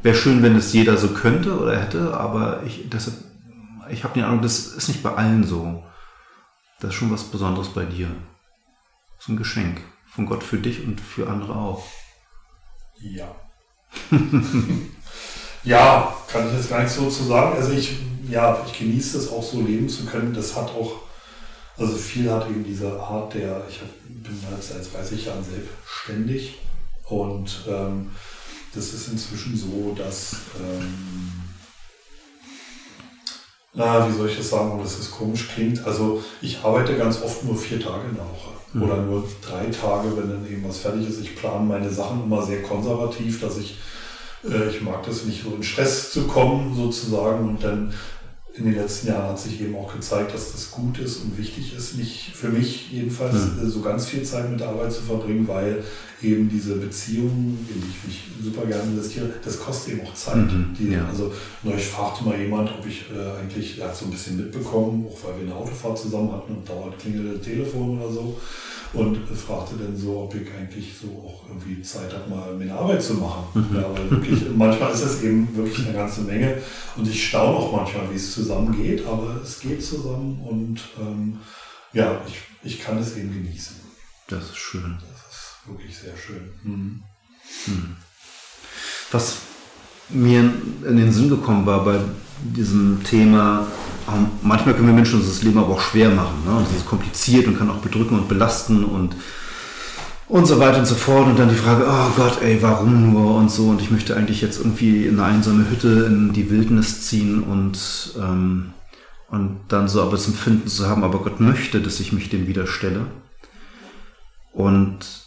wäre 0.03 0.17
schön, 0.17 0.43
wenn 0.43 0.57
es 0.57 0.73
jeder 0.73 0.99
so 0.99 1.09
könnte 1.09 1.59
oder 1.59 1.81
hätte, 1.81 2.15
aber 2.15 2.63
ich, 2.67 2.85
ich 3.91 4.05
habe 4.05 4.15
den 4.15 4.25
Eindruck, 4.25 4.43
das 4.43 4.67
ist 4.67 4.89
nicht 4.89 5.03
bei 5.03 5.15
allen 5.15 5.45
so. 5.45 5.83
Das 6.81 6.91
ist 6.91 6.97
schon 6.97 7.11
was 7.11 7.23
Besonderes 7.23 7.69
bei 7.69 7.85
dir 7.85 8.09
ist 9.25 9.31
ein 9.31 9.37
Geschenk 9.39 9.81
von 10.07 10.27
Gott 10.27 10.45
für 10.45 10.59
dich 10.59 10.85
und 10.85 11.01
für 11.01 11.27
andere 11.27 11.55
auch. 11.55 11.83
Ja. 13.01 13.35
ja, 15.65 16.15
kann 16.31 16.47
ich 16.49 16.55
jetzt 16.55 16.69
gar 16.69 16.83
nicht 16.83 16.93
so 16.93 17.09
zu 17.09 17.25
sagen. 17.25 17.57
Also 17.57 17.73
ich, 17.73 17.97
ja, 18.29 18.63
ich 18.67 18.79
genieße 18.79 19.17
es 19.17 19.31
auch 19.31 19.43
so 19.43 19.63
leben 19.63 19.89
zu 19.89 20.05
können. 20.05 20.35
Das 20.35 20.55
hat 20.55 20.69
auch, 20.69 21.01
also 21.79 21.97
viel 21.97 22.31
hat 22.31 22.51
eben 22.51 22.65
diese 22.65 23.01
Art 23.01 23.33
der, 23.33 23.65
ich 23.69 23.81
bin 24.07 24.39
seit 24.61 24.93
30 24.95 25.25
Jahren 25.25 25.43
selbstständig 25.43 26.59
und 27.09 27.65
ähm, 27.67 28.11
das 28.75 28.93
ist 28.93 29.09
inzwischen 29.09 29.57
so, 29.57 29.95
dass, 29.97 30.37
ähm, 30.61 31.33
na, 33.73 34.07
wie 34.07 34.13
soll 34.13 34.29
ich 34.29 34.37
das 34.37 34.51
sagen, 34.51 34.73
und 34.73 34.85
das 34.85 35.11
komisch 35.11 35.49
klingt. 35.49 35.83
Also 35.87 36.23
ich 36.43 36.63
arbeite 36.63 36.97
ganz 36.99 37.23
oft 37.23 37.43
nur 37.45 37.57
vier 37.57 37.81
Tage 37.81 38.09
in 38.09 38.17
der 38.17 38.25
Woche 38.25 38.54
mhm. 38.75 38.83
oder 38.83 38.97
nur 39.03 39.25
drei 39.41 39.67
Tage, 39.67 40.17
wenn 40.17 40.29
dann 40.29 40.47
eben 40.51 40.65
was 40.69 40.79
fertig 40.79 41.09
ist. 41.09 41.21
Ich 41.21 41.37
plane 41.37 41.65
meine 41.65 41.91
Sachen 41.91 42.25
immer 42.25 42.43
sehr 42.43 42.63
konservativ, 42.63 43.41
dass 43.41 43.59
ich, 43.59 43.79
äh, 44.45 44.69
ich 44.69 44.83
mag 44.83 45.05
das 45.07 45.25
nicht 45.25 45.43
so 45.43 45.55
in 45.55 45.63
Stress 45.63 46.13
zu 46.13 46.27
kommen 46.27 46.75
sozusagen 46.75 47.49
und 47.49 47.65
dann 47.65 47.95
in 48.57 48.67
den 48.67 48.75
letzten 48.75 49.09
Jahren 49.09 49.31
hat 49.31 49.39
sich 49.39 49.61
eben 49.61 49.75
auch 49.75 49.93
gezeigt, 49.93 50.33
dass 50.33 50.53
das 50.53 50.71
gut 50.71 50.99
ist 50.99 51.25
und 51.25 51.37
wichtig 51.37 51.75
ist, 51.77 51.97
nicht 51.97 52.31
für 52.35 52.51
mich 52.51 52.93
jedenfalls 52.93 53.35
mhm. 53.35 53.69
so 53.69 53.81
ganz 53.81 54.07
viel 54.07 54.23
Zeit 54.23 54.49
mit 54.49 54.61
der 54.61 54.69
Arbeit 54.69 54.93
zu 54.93 55.03
verbringen, 55.03 55.49
weil 55.49 55.83
eben 56.23 56.49
diese 56.49 56.77
Beziehungen, 56.77 57.67
in 57.73 57.81
die 57.81 57.89
ich 57.89 58.07
mich 58.07 58.23
super 58.43 58.67
gerne 58.67 58.93
investiere, 58.93 59.29
das 59.45 59.59
kostet 59.59 59.95
eben 59.95 60.07
auch 60.07 60.15
Zeit. 60.15 60.37
Mhm. 60.37 60.75
Die, 60.79 60.93
ja. 60.93 61.07
Also 61.07 61.33
neulich 61.63 61.87
fragte 61.87 62.25
mal 62.25 62.39
jemand, 62.39 62.71
ob 62.71 62.87
ich 62.87 63.07
äh, 63.11 63.41
eigentlich, 63.41 63.79
er 63.81 63.89
hat 63.89 63.97
so 63.97 64.07
ein 64.07 64.11
bisschen 64.11 64.37
mitbekommen, 64.37 65.07
auch 65.07 65.19
weil 65.25 65.41
wir 65.41 65.47
eine 65.47 65.57
Autofahrt 65.57 65.99
zusammen 65.99 66.33
hatten 66.33 66.55
und 66.55 66.69
dauert 66.69 66.99
klingelte 66.99 67.41
Telefon 67.41 68.01
oder 68.01 68.11
so 68.11 68.39
und 68.93 69.19
fragte 69.29 69.75
dann 69.77 69.97
so, 69.97 70.21
ob 70.21 70.35
ich 70.37 70.49
eigentlich 70.53 70.95
so 70.97 71.09
auch 71.09 71.49
irgendwie 71.49 71.83
Zeit 71.83 72.13
habe, 72.13 72.31
mal 72.31 72.55
meine 72.57 72.73
Arbeit 72.73 73.03
zu 73.03 73.15
machen. 73.15 73.45
Mhm. 73.55 73.77
Ja, 73.77 73.93
weil 73.93 74.11
wirklich, 74.11 74.41
manchmal 74.55 74.93
ist 74.93 75.03
es 75.03 75.23
eben 75.23 75.55
wirklich 75.57 75.85
eine 75.85 75.97
ganze 75.97 76.21
Menge 76.23 76.59
und 76.97 77.09
ich 77.09 77.29
staune 77.29 77.57
auch 77.57 77.73
manchmal, 77.73 78.09
wie 78.11 78.17
es 78.17 78.33
zu 78.33 78.45
zusammen 78.45 78.77
geht, 78.77 79.07
aber 79.07 79.41
es 79.43 79.61
geht 79.61 79.85
zusammen 79.85 80.41
und 80.47 80.81
ähm, 81.01 81.39
ja, 81.93 82.21
ich, 82.27 82.37
ich 82.63 82.81
kann 82.81 82.99
es 82.99 83.17
eben 83.17 83.33
genießen. 83.33 83.77
Das 84.29 84.45
ist 84.45 84.57
schön. 84.57 84.97
Wirklich 85.67 85.97
sehr 85.97 86.17
schön. 86.17 86.51
Mhm. 86.63 87.03
Hm. 87.67 87.97
Was 89.11 89.39
mir 90.11 90.41
in 90.41 90.97
den 90.97 91.13
Sinn 91.13 91.29
gekommen 91.29 91.65
war 91.67 91.85
bei 91.85 92.01
diesem 92.43 93.03
Thema, 93.05 93.67
ähm, 94.09 94.27
manchmal 94.43 94.75
können 94.75 94.89
wir 94.89 94.95
Menschen 94.95 95.21
uns 95.21 95.29
das 95.29 95.43
Leben 95.43 95.59
aber 95.59 95.75
auch 95.75 95.81
schwer 95.81 96.11
machen. 96.11 96.45
Ne? 96.45 96.55
Und 96.57 96.69
es 96.69 96.77
ist 96.77 96.87
kompliziert 96.87 97.47
und 97.47 97.59
kann 97.59 97.71
auch 97.71 97.79
bedrücken 97.79 98.19
und 98.19 98.29
belasten 98.29 98.85
und 98.85 99.17
und 100.27 100.47
so 100.47 100.59
weiter 100.59 100.79
und 100.79 100.87
so 100.87 100.95
fort. 100.95 101.27
Und 101.27 101.39
dann 101.39 101.49
die 101.49 101.55
Frage, 101.55 101.85
oh 101.87 102.11
Gott, 102.17 102.43
ey, 102.43 102.61
warum 102.63 103.13
nur 103.13 103.37
und 103.37 103.51
so. 103.51 103.69
Und 103.69 103.81
ich 103.81 103.91
möchte 103.91 104.17
eigentlich 104.17 104.41
jetzt 104.41 104.59
irgendwie 104.59 105.07
in 105.07 105.21
eine 105.21 105.35
einsame 105.35 105.69
Hütte 105.71 106.07
in 106.09 106.33
die 106.33 106.51
Wildnis 106.51 107.03
ziehen 107.03 107.43
und, 107.43 108.15
ähm, 108.19 108.73
und 109.29 109.61
dann 109.69 109.89
so 109.89 110.03
aber 110.03 110.13
das 110.13 110.27
Empfinden 110.27 110.69
zu 110.69 110.89
haben, 110.89 111.05
aber 111.05 111.21
Gott 111.21 111.41
möchte, 111.41 111.81
dass 111.81 112.01
ich 112.01 112.13
mich 112.13 112.31
dem 112.31 112.47
widerstelle. 112.47 113.07
Und 114.53 115.24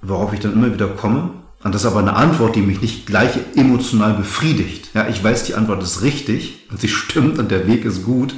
worauf 0.00 0.32
ich 0.32 0.40
dann 0.40 0.52
immer 0.52 0.72
wieder 0.72 0.88
komme, 0.88 1.30
und 1.64 1.74
das 1.74 1.82
ist 1.82 1.90
aber 1.90 1.98
eine 1.98 2.14
Antwort, 2.14 2.54
die 2.54 2.62
mich 2.62 2.80
nicht 2.80 3.06
gleich 3.06 3.32
emotional 3.56 4.14
befriedigt. 4.14 4.90
Ja, 4.94 5.08
ich 5.08 5.22
weiß, 5.22 5.44
die 5.44 5.54
Antwort 5.54 5.82
ist 5.82 6.02
richtig 6.02 6.66
und 6.70 6.80
sie 6.80 6.88
stimmt 6.88 7.38
und 7.38 7.50
der 7.50 7.66
Weg 7.66 7.84
ist 7.84 8.04
gut, 8.04 8.34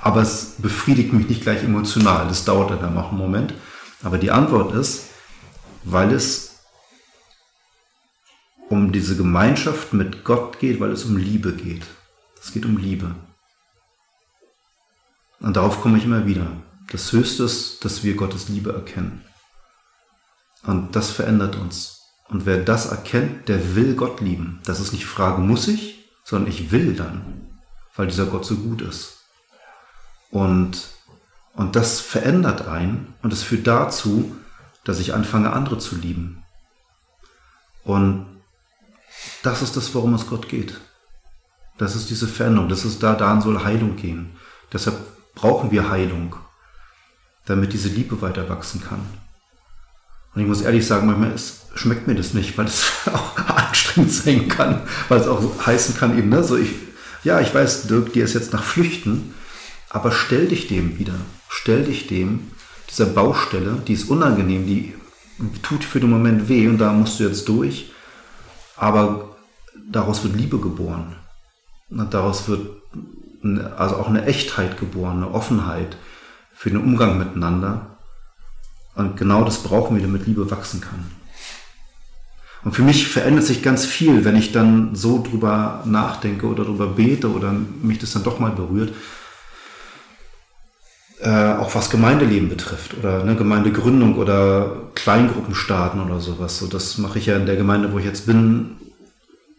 aber 0.00 0.22
es 0.22 0.56
befriedigt 0.58 1.12
mich 1.12 1.28
nicht 1.28 1.42
gleich 1.42 1.62
emotional. 1.62 2.26
Das 2.26 2.44
dauert 2.44 2.70
dann 2.82 2.96
auch 2.98 3.10
einen 3.10 3.18
Moment. 3.18 3.54
Aber 4.02 4.18
die 4.18 4.30
Antwort 4.30 4.74
ist, 4.74 5.04
weil 5.84 6.12
es 6.12 6.56
um 8.68 8.92
diese 8.92 9.16
Gemeinschaft 9.16 9.92
mit 9.92 10.24
Gott 10.24 10.58
geht, 10.58 10.80
weil 10.80 10.90
es 10.90 11.04
um 11.04 11.16
Liebe 11.16 11.52
geht. 11.52 11.82
Es 12.42 12.52
geht 12.52 12.66
um 12.66 12.76
Liebe. 12.76 13.14
Und 15.40 15.56
darauf 15.56 15.80
komme 15.80 15.96
ich 15.96 16.04
immer 16.04 16.26
wieder. 16.26 16.48
Das 16.90 17.12
Höchste 17.12 17.44
ist, 17.44 17.84
dass 17.84 18.02
wir 18.02 18.14
Gottes 18.14 18.48
Liebe 18.48 18.72
erkennen. 18.72 19.22
Und 20.64 20.96
das 20.96 21.10
verändert 21.10 21.56
uns. 21.56 22.00
Und 22.28 22.46
wer 22.46 22.58
das 22.58 22.86
erkennt, 22.86 23.48
der 23.48 23.76
will 23.76 23.94
Gott 23.94 24.20
lieben. 24.20 24.60
Das 24.64 24.80
ist 24.80 24.92
nicht 24.92 25.06
Frage, 25.06 25.40
muss 25.40 25.68
ich, 25.68 26.10
sondern 26.24 26.50
ich 26.50 26.70
will 26.70 26.94
dann, 26.94 27.50
weil 27.94 28.06
dieser 28.06 28.26
Gott 28.26 28.44
so 28.46 28.56
gut 28.56 28.80
ist. 28.80 29.18
Und, 30.30 30.88
und 31.52 31.76
das 31.76 32.00
verändert 32.00 32.66
einen 32.66 33.14
und 33.22 33.32
es 33.32 33.42
führt 33.42 33.66
dazu, 33.66 34.34
dass 34.84 34.98
ich 34.98 35.14
anfange, 35.14 35.52
andere 35.52 35.78
zu 35.78 35.96
lieben. 35.96 36.42
Und 37.84 38.26
das 39.42 39.62
ist 39.62 39.76
das, 39.76 39.94
worum 39.94 40.14
es 40.14 40.26
Gott 40.26 40.48
geht. 40.48 40.80
Das 41.76 41.94
ist 41.94 42.08
diese 42.10 42.26
Veränderung. 42.26 42.68
Das 42.68 42.84
ist 42.84 43.02
da, 43.02 43.14
daran 43.14 43.42
soll 43.42 43.64
Heilung 43.64 43.96
gehen. 43.96 44.36
Deshalb 44.72 44.96
brauchen 45.34 45.70
wir 45.70 45.90
Heilung, 45.90 46.36
damit 47.46 47.72
diese 47.72 47.88
Liebe 47.88 48.20
weiter 48.22 48.48
wachsen 48.48 48.82
kann. 48.82 49.06
Und 50.34 50.42
ich 50.42 50.48
muss 50.48 50.62
ehrlich 50.62 50.86
sagen, 50.86 51.06
manchmal 51.06 51.32
ist, 51.32 51.66
schmeckt 51.74 52.06
mir 52.06 52.14
das 52.14 52.34
nicht, 52.34 52.56
weil 52.58 52.66
es 52.66 52.90
auch 53.12 53.36
anstrengend 53.36 54.12
sein 54.12 54.48
kann, 54.48 54.82
weil 55.08 55.20
es 55.20 55.28
auch 55.28 55.66
heißen 55.66 55.96
kann 55.96 56.18
eben, 56.18 56.28
ne, 56.28 56.42
so 56.42 56.56
ich, 56.56 56.70
ja, 57.22 57.40
ich 57.40 57.54
weiß, 57.54 57.86
Dirk, 57.86 58.12
dir 58.12 58.24
ist 58.24 58.34
jetzt 58.34 58.52
nach 58.52 58.64
Flüchten, 58.64 59.34
aber 59.90 60.12
stell 60.12 60.48
dich 60.48 60.66
dem 60.66 60.98
wieder. 60.98 61.14
Stell 61.48 61.84
dich 61.84 62.06
dem, 62.06 62.50
dieser 62.90 63.06
Baustelle, 63.06 63.82
die 63.86 63.94
ist 63.94 64.10
unangenehm, 64.10 64.66
die 64.66 64.94
tut 65.62 65.84
für 65.84 66.00
den 66.00 66.10
Moment 66.10 66.48
weh 66.48 66.68
und 66.68 66.78
da 66.78 66.92
musst 66.92 67.18
du 67.18 67.24
jetzt 67.24 67.48
durch, 67.48 67.92
aber 68.76 69.36
daraus 69.90 70.22
wird 70.24 70.36
Liebe 70.36 70.58
geboren. 70.58 71.16
Und 71.90 72.12
daraus 72.12 72.48
wird 72.48 72.66
also 73.76 73.96
auch 73.96 74.08
eine 74.08 74.24
Echtheit 74.26 74.78
geboren, 74.78 75.18
eine 75.18 75.32
Offenheit 75.32 75.96
für 76.54 76.70
den 76.70 76.80
Umgang 76.80 77.18
miteinander. 77.18 77.93
Und 78.94 79.16
genau 79.16 79.44
das 79.44 79.62
brauchen 79.62 79.96
wir, 79.96 80.02
damit 80.02 80.26
Liebe 80.26 80.50
wachsen 80.50 80.80
kann. 80.80 81.04
Und 82.64 82.72
für 82.74 82.82
mich 82.82 83.08
verändert 83.08 83.44
sich 83.44 83.62
ganz 83.62 83.84
viel, 83.84 84.24
wenn 84.24 84.36
ich 84.36 84.52
dann 84.52 84.94
so 84.94 85.22
drüber 85.22 85.82
nachdenke 85.84 86.46
oder 86.46 86.64
drüber 86.64 86.86
bete 86.86 87.30
oder 87.30 87.52
mich 87.82 87.98
das 87.98 88.12
dann 88.12 88.22
doch 88.22 88.38
mal 88.38 88.52
berührt. 88.52 88.94
Äh, 91.20 91.54
auch 91.54 91.74
was 91.74 91.90
Gemeindeleben 91.90 92.48
betrifft 92.48 92.96
oder 92.98 93.20
eine 93.22 93.36
Gemeindegründung 93.36 94.16
oder 94.16 94.90
Kleingruppen 94.94 95.54
starten 95.54 96.00
oder 96.00 96.20
sowas. 96.20 96.58
So, 96.58 96.66
das 96.66 96.98
mache 96.98 97.18
ich 97.18 97.26
ja 97.26 97.36
in 97.36 97.46
der 97.46 97.56
Gemeinde, 97.56 97.92
wo 97.92 97.98
ich 97.98 98.04
jetzt 98.04 98.26
bin. 98.26 98.76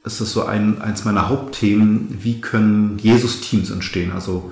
Ist 0.03 0.21
das 0.21 0.31
so 0.31 0.45
ein, 0.45 0.81
eins 0.81 1.05
meiner 1.05 1.29
Hauptthemen. 1.29 2.19
Wie 2.21 2.41
können 2.41 2.97
Jesus-Teams 2.99 3.71
entstehen? 3.71 4.11
Also 4.11 4.51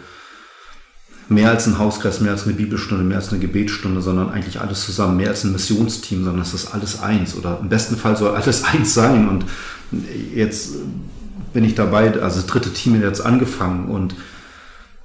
mehr 1.29 1.49
als 1.49 1.67
ein 1.67 1.77
Hauskreis, 1.77 2.19
mehr 2.19 2.31
als 2.31 2.43
eine 2.45 2.53
Bibelstunde, 2.53 3.03
mehr 3.03 3.17
als 3.17 3.29
eine 3.29 3.39
Gebetsstunde, 3.39 4.01
sondern 4.01 4.29
eigentlich 4.29 4.59
alles 4.59 4.85
zusammen, 4.85 5.17
mehr 5.17 5.29
als 5.29 5.43
ein 5.43 5.51
Missionsteam, 5.51 6.23
sondern 6.23 6.41
es 6.41 6.53
ist 6.53 6.73
alles 6.73 7.01
eins 7.01 7.35
oder 7.35 7.59
im 7.61 7.69
besten 7.69 7.95
Fall 7.95 8.17
soll 8.17 8.35
alles 8.35 8.63
eins 8.73 8.93
sein 8.93 9.29
und 9.29 9.45
jetzt 10.33 10.73
bin 11.53 11.63
ich 11.63 11.75
dabei, 11.75 12.11
also 12.21 12.37
das 12.37 12.47
dritte 12.47 12.73
Team 12.73 12.95
hat 12.95 13.03
jetzt 13.03 13.21
angefangen 13.21 13.89
und 13.89 14.15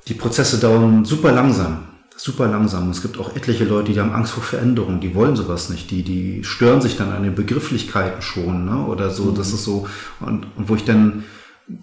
die 0.08 0.14
Prozesse 0.14 0.58
dauern 0.58 1.04
super 1.04 1.32
langsam, 1.32 1.80
super 2.16 2.48
langsam. 2.48 2.90
Es 2.90 3.02
gibt 3.02 3.18
auch 3.18 3.36
etliche 3.36 3.64
Leute, 3.64 3.92
die 3.92 4.00
haben 4.00 4.12
Angst 4.12 4.32
vor 4.32 4.42
Veränderungen, 4.42 5.00
die 5.00 5.14
wollen 5.14 5.36
sowas 5.36 5.68
nicht, 5.68 5.90
die, 5.90 6.02
die 6.02 6.42
stören 6.44 6.80
sich 6.80 6.96
dann 6.96 7.12
an 7.12 7.22
den 7.22 7.34
Begrifflichkeiten 7.34 8.22
schon, 8.22 8.64
ne? 8.64 8.86
oder 8.86 9.10
so, 9.10 9.24
mhm. 9.24 9.34
das 9.34 9.52
ist 9.52 9.64
so, 9.64 9.86
und, 10.20 10.46
und 10.56 10.68
wo 10.68 10.74
ich 10.74 10.84
dann 10.84 11.24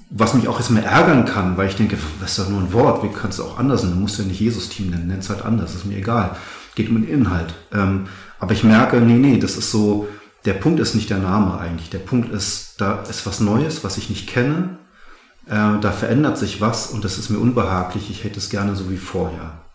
was 0.09 0.33
mich 0.33 0.47
auch 0.47 0.57
erstmal 0.57 0.83
ärgern 0.83 1.25
kann, 1.25 1.57
weil 1.57 1.67
ich 1.67 1.75
denke, 1.75 1.97
das 2.19 2.31
ist 2.31 2.39
doch 2.39 2.49
nur 2.49 2.61
ein 2.61 2.73
Wort, 2.73 3.03
wie 3.03 3.09
kannst 3.09 3.39
du 3.39 3.43
auch 3.43 3.59
anders 3.59 3.83
nennen? 3.83 3.95
Du 3.95 4.01
musst 4.01 4.17
ja 4.17 4.25
nicht 4.25 4.39
Jesus-Team 4.39 4.89
nennen, 4.89 5.07
nenn 5.07 5.19
es 5.19 5.29
halt 5.29 5.45
anders, 5.45 5.75
ist 5.75 5.85
mir 5.85 5.97
egal. 5.97 6.35
Geht 6.73 6.89
um 6.89 6.95
den 6.95 7.07
Inhalt. 7.07 7.53
Ähm, 7.71 8.07
aber 8.39 8.53
ich 8.53 8.63
merke, 8.63 8.99
nee, 8.99 9.13
nee, 9.13 9.37
das 9.37 9.57
ist 9.57 9.71
so, 9.71 10.07
der 10.45 10.53
Punkt 10.53 10.79
ist 10.79 10.95
nicht 10.95 11.09
der 11.09 11.19
Name 11.19 11.59
eigentlich. 11.59 11.89
Der 11.89 11.99
Punkt 11.99 12.31
ist, 12.31 12.75
da 12.81 13.03
ist 13.03 13.25
was 13.25 13.39
Neues, 13.39 13.83
was 13.83 13.97
ich 13.97 14.09
nicht 14.09 14.27
kenne. 14.27 14.77
Äh, 15.47 15.79
da 15.79 15.91
verändert 15.91 16.37
sich 16.37 16.61
was 16.61 16.87
und 16.87 17.05
das 17.05 17.17
ist 17.17 17.29
mir 17.29 17.37
unbehaglich. 17.37 18.09
Ich 18.09 18.23
hätte 18.23 18.39
es 18.39 18.49
gerne 18.49 18.75
so 18.75 18.89
wie 18.89 18.97
vorher. 18.97 19.65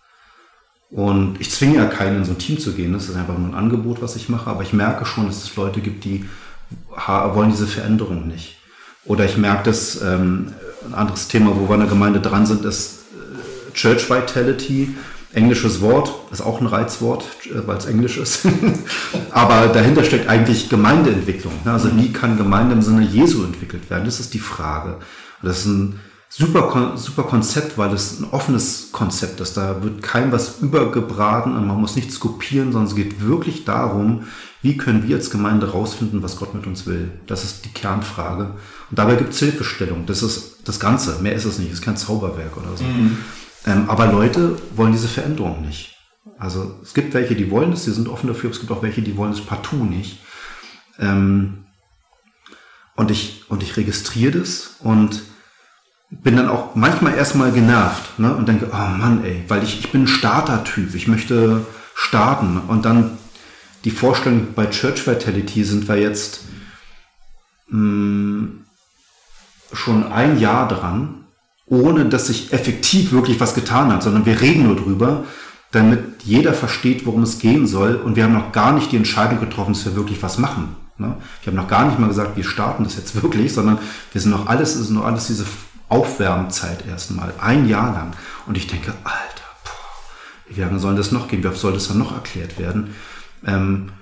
Und 0.91 1.41
ich 1.41 1.51
zwinge 1.51 1.77
ja 1.77 1.87
keinen, 1.87 2.19
in 2.19 2.25
so 2.25 2.33
ein 2.33 2.39
Team 2.39 2.59
zu 2.59 2.73
gehen. 2.73 2.93
Das 2.93 3.09
ist 3.09 3.15
einfach 3.15 3.39
nur 3.39 3.49
ein 3.49 3.55
Angebot, 3.55 4.03
was 4.03 4.17
ich 4.17 4.29
mache. 4.29 4.51
Aber 4.51 4.63
ich 4.63 4.73
merke 4.73 5.07
schon, 5.07 5.27
dass 5.27 5.45
es 5.45 5.55
Leute 5.55 5.81
gibt, 5.81 6.05
die 6.05 6.29
wollen 6.89 7.51
diese 7.51 7.69
Veränderung 7.69 8.27
nicht. 8.27 8.60
Oder 9.05 9.25
ich 9.25 9.37
merke 9.37 9.65
das, 9.65 10.01
ähm, 10.03 10.53
ein 10.87 10.95
anderes 10.95 11.29
Thema, 11.29 11.53
wo 11.57 11.69
wir 11.69 11.75
in 11.75 11.81
der 11.81 11.89
Gemeinde 11.89 12.21
dran 12.21 12.47
sind, 12.47 12.65
ist 12.65 13.01
äh, 13.13 13.73
Church 13.73 14.11
Vitality. 14.11 14.95
Englisches 15.33 15.81
Wort, 15.81 16.13
ist 16.33 16.41
auch 16.41 16.61
ein 16.61 16.67
Reizwort, 16.67 17.25
äh, 17.47 17.67
weil 17.67 17.77
es 17.77 17.87
Englisch 17.87 18.19
ist. 18.19 18.47
Aber 19.31 19.69
dahinter 19.69 20.05
steckt 20.05 20.29
eigentlich 20.29 20.69
Gemeindeentwicklung. 20.69 21.53
Ne? 21.65 21.73
Also 21.73 21.97
wie 21.97 22.13
kann 22.13 22.37
Gemeinde 22.37 22.75
im 22.75 22.83
Sinne 22.83 23.03
Jesu 23.03 23.45
entwickelt 23.45 23.91
werden? 23.91 24.05
Das 24.05 24.21
ist 24.21 24.35
die 24.35 24.41
Frage. 24.41 24.97
das 25.43 25.61
ist 25.61 25.67
ein 25.67 26.01
super, 26.31 26.97
super 26.97 27.25
Konzept, 27.25 27.77
weil 27.77 27.93
es 27.93 28.21
ein 28.21 28.31
offenes 28.31 28.91
Konzept 28.93 29.41
ist. 29.41 29.57
Da 29.57 29.83
wird 29.83 30.01
kein 30.01 30.33
was 30.33 30.61
übergebraten 30.61 31.57
und 31.57 31.67
man 31.67 31.79
muss 31.79 31.97
nichts 31.97 32.21
kopieren, 32.21 32.73
sondern 32.73 32.89
es 32.89 32.97
geht 32.97 33.21
wirklich 33.21 33.65
darum, 33.65 34.25
wie 34.63 34.77
können 34.77 35.07
wir 35.07 35.17
als 35.17 35.31
Gemeinde 35.31 35.73
rausfinden, 35.73 36.23
was 36.23 36.37
Gott 36.37 36.55
mit 36.55 36.67
uns 36.67 36.87
will? 36.87 37.11
Das 37.27 37.45
ist 37.45 37.65
die 37.65 37.71
Kernfrage. 37.71 38.55
Und 38.91 38.99
dabei 38.99 39.17
gibt 39.17 39.33
es 39.33 39.39
Hilfestellung. 39.41 40.07
Das 40.07 40.23
ist 40.23 40.59
das 40.65 40.79
Ganze. 40.79 41.21
Mehr 41.21 41.35
ist 41.35 41.47
es 41.47 41.59
nicht. 41.59 41.73
Es 41.73 41.81
ist 41.81 41.85
kein 41.85 41.97
Zauberwerk 41.97 42.57
oder 42.57 42.77
so. 42.77 42.85
Mhm. 42.85 43.19
Ähm, 43.67 43.91
aber 43.91 44.07
Leute 44.07 44.57
wollen 44.77 44.93
diese 44.93 45.09
Veränderung 45.09 45.63
nicht. 45.63 45.97
Also 46.39 46.79
es 46.83 46.95
gibt 46.95 47.13
welche, 47.13 47.35
die 47.35 47.51
wollen 47.51 47.73
es, 47.73 47.85
die 47.85 47.91
sind 47.91 48.09
offen 48.09 48.29
dafür. 48.29 48.51
Es 48.51 48.61
gibt 48.61 48.71
auch 48.71 48.83
welche, 48.83 49.03
die 49.03 49.17
wollen 49.17 49.33
es 49.33 49.41
partout 49.41 49.85
nicht. 49.85 50.21
Ähm, 50.99 51.65
und 52.97 53.11
ich, 53.11 53.45
und 53.49 53.63
ich 53.63 53.77
registriere 53.77 54.39
das 54.39 54.77
und 54.81 55.23
bin 56.11 56.37
dann 56.37 56.49
auch 56.49 56.75
manchmal 56.75 57.15
erstmal 57.15 57.53
genervt 57.53 58.19
ne? 58.19 58.35
und 58.35 58.49
denke, 58.49 58.69
oh 58.73 58.99
Mann, 58.99 59.25
ey, 59.25 59.45
weil 59.49 59.63
ich, 59.63 59.79
ich 59.81 59.93
bin 59.93 60.03
ein 60.05 60.09
Starter-Typ. 60.09 60.95
Ich 60.95 61.07
möchte 61.07 61.65
starten. 61.95 62.61
Und 62.67 62.85
dann 62.85 63.19
die 63.85 63.91
Vorstellung 63.91 64.49
bei 64.55 64.67
Church 64.67 65.07
Vitality 65.07 65.65
sind 65.65 65.89
wir 65.89 65.97
jetzt 65.97 66.45
hm, 67.69 68.65
schon 69.73 70.13
ein 70.13 70.41
Jahr 70.41 70.67
dran, 70.67 71.25
ohne 71.67 72.07
dass 72.07 72.27
sich 72.27 72.53
effektiv 72.53 73.13
wirklich 73.13 73.39
was 73.39 73.55
getan 73.55 73.93
hat, 73.93 74.03
sondern 74.03 74.27
wir 74.27 74.41
reden 74.41 74.65
nur 74.65 74.75
drüber, 74.75 75.25
damit 75.71 76.25
jeder 76.25 76.53
versteht, 76.53 77.07
worum 77.07 77.23
es 77.23 77.39
gehen 77.39 77.69
soll. 77.69 77.95
Und 77.95 78.17
wir 78.17 78.25
haben 78.25 78.33
noch 78.33 78.51
gar 78.51 78.73
nicht 78.73 78.91
die 78.91 78.97
Entscheidung 78.97 79.39
getroffen, 79.39 79.75
dass 79.75 79.85
wir 79.85 79.95
wirklich 79.95 80.21
was 80.21 80.39
machen. 80.39 80.75
Ne? 80.99 81.17
Ich 81.41 81.47
habe 81.47 81.57
noch 81.57 81.69
gar 81.69 81.87
nicht 81.87 81.99
mal 82.01 82.09
gesagt, 82.09 82.37
wir 82.37 82.45
starten 82.45 82.83
das 82.83 82.97
jetzt 82.97 83.15
wirklich, 83.23 83.53
sondern 83.55 83.79
wir 84.13 84.21
sind 84.21 84.33
noch 84.33 84.49
alles, 84.49 84.75
ist 84.75 84.91
noch 84.91 85.05
alles 85.05 85.29
diese 85.29 85.47
Aufwärmzeit 85.91 86.87
erstmal, 86.87 87.35
ein 87.39 87.69
Jahr 87.69 87.93
lang. 87.93 88.17
Und 88.47 88.57
ich 88.57 88.67
denke, 88.67 88.95
Alter, 89.05 89.45
boah, 89.65 90.49
wie 90.49 90.61
lange 90.61 90.79
soll 90.79 90.97
das 90.97 91.13
noch 91.13 91.29
gehen? 91.29 91.45
Wie 91.45 91.55
soll 91.55 91.75
das 91.75 91.89
dann 91.89 91.99
noch 91.99 92.13
erklärt 92.13 92.59
werden? 92.59 92.95
Ähm, 93.45 93.93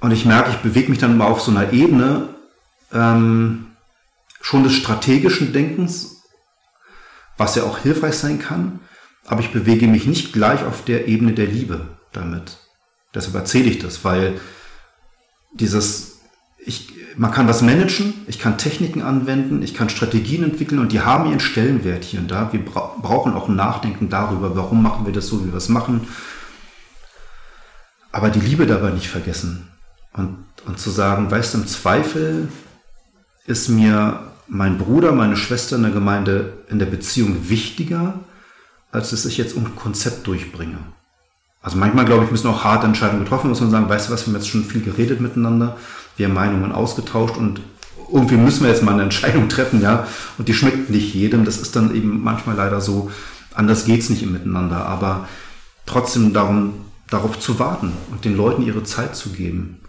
und 0.00 0.10
ich 0.10 0.24
merke, 0.24 0.50
ich 0.50 0.56
bewege 0.56 0.90
mich 0.90 0.98
dann 0.98 1.16
mal 1.16 1.26
auf 1.26 1.42
so 1.42 1.50
einer 1.50 1.72
Ebene, 1.72 2.34
ähm, 2.92 3.68
schon 4.40 4.64
des 4.64 4.74
strategischen 4.74 5.52
Denkens, 5.52 6.22
was 7.36 7.54
ja 7.54 7.64
auch 7.64 7.78
hilfreich 7.78 8.14
sein 8.14 8.38
kann, 8.38 8.80
aber 9.26 9.40
ich 9.40 9.52
bewege 9.52 9.86
mich 9.86 10.06
nicht 10.06 10.32
gleich 10.32 10.64
auf 10.64 10.84
der 10.84 11.06
Ebene 11.08 11.32
der 11.32 11.46
Liebe 11.46 11.88
damit. 12.12 12.58
Deshalb 13.14 13.34
erzähle 13.34 13.68
ich 13.68 13.78
das, 13.78 14.04
weil 14.04 14.40
dieses, 15.52 16.20
ich, 16.58 16.97
man 17.18 17.32
kann 17.32 17.48
was 17.48 17.62
managen, 17.62 18.14
ich 18.28 18.38
kann 18.38 18.58
Techniken 18.58 19.02
anwenden, 19.02 19.60
ich 19.62 19.74
kann 19.74 19.88
Strategien 19.88 20.44
entwickeln 20.44 20.78
und 20.78 20.92
die 20.92 21.00
haben 21.00 21.28
ihren 21.28 21.40
Stellenwert 21.40 22.04
hier 22.04 22.20
und 22.20 22.30
da. 22.30 22.52
Wir 22.52 22.64
bra 22.64 22.94
brauchen 23.02 23.34
auch 23.34 23.48
ein 23.48 23.56
Nachdenken 23.56 24.08
darüber, 24.08 24.54
warum 24.54 24.82
machen 24.82 25.04
wir 25.04 25.12
das 25.12 25.26
so, 25.26 25.44
wie 25.44 25.50
wir 25.50 25.56
es 25.56 25.68
machen. 25.68 26.06
Aber 28.12 28.30
die 28.30 28.40
Liebe 28.40 28.66
dabei 28.66 28.90
nicht 28.90 29.08
vergessen. 29.08 29.68
Und, 30.12 30.36
und 30.66 30.78
zu 30.78 30.90
sagen, 30.90 31.30
weißt 31.30 31.54
du, 31.54 31.58
im 31.58 31.66
Zweifel 31.66 32.48
ist 33.46 33.68
mir 33.68 34.20
mein 34.46 34.78
Bruder, 34.78 35.10
meine 35.12 35.36
Schwester 35.36 35.76
in 35.76 35.82
der 35.82 35.92
Gemeinde 35.92 36.52
in 36.68 36.78
der 36.78 36.86
Beziehung 36.86 37.48
wichtiger, 37.48 38.14
als 38.92 39.10
dass 39.10 39.24
ich 39.24 39.36
jetzt 39.38 39.56
ein 39.56 39.74
Konzept 39.74 40.26
durchbringe. 40.26 40.78
Also 41.60 41.76
manchmal, 41.76 42.04
glaube 42.04 42.24
ich, 42.24 42.30
müssen 42.30 42.48
auch 42.48 42.62
harte 42.62 42.86
Entscheidungen 42.86 43.24
getroffen, 43.24 43.48
muss 43.48 43.60
man 43.60 43.70
sagen, 43.70 43.88
weißt 43.88 44.08
du 44.08 44.12
was, 44.12 44.26
wir 44.26 44.32
haben 44.32 44.40
jetzt 44.40 44.48
schon 44.48 44.64
viel 44.64 44.82
geredet 44.82 45.20
miteinander, 45.20 45.76
wir 46.18 46.26
haben 46.26 46.34
Meinungen 46.34 46.72
ausgetauscht 46.72 47.36
und 47.36 47.60
irgendwie 48.12 48.36
müssen 48.36 48.64
wir 48.64 48.70
jetzt 48.70 48.82
mal 48.82 48.92
eine 48.92 49.04
Entscheidung 49.04 49.48
treffen, 49.48 49.80
ja. 49.80 50.06
Und 50.36 50.48
die 50.48 50.54
schmeckt 50.54 50.90
nicht 50.90 51.14
jedem. 51.14 51.44
Das 51.44 51.58
ist 51.58 51.76
dann 51.76 51.94
eben 51.94 52.22
manchmal 52.22 52.56
leider 52.56 52.80
so. 52.80 53.10
Anders 53.54 53.84
geht's 53.84 54.10
nicht 54.10 54.22
im 54.22 54.32
Miteinander. 54.32 54.86
Aber 54.86 55.28
trotzdem 55.86 56.32
darum, 56.32 56.74
darauf 57.08 57.38
zu 57.38 57.58
warten 57.58 57.92
und 58.10 58.24
den 58.24 58.36
Leuten 58.36 58.62
ihre 58.62 58.84
Zeit 58.84 59.16
zu 59.16 59.30
geben. 59.30 59.80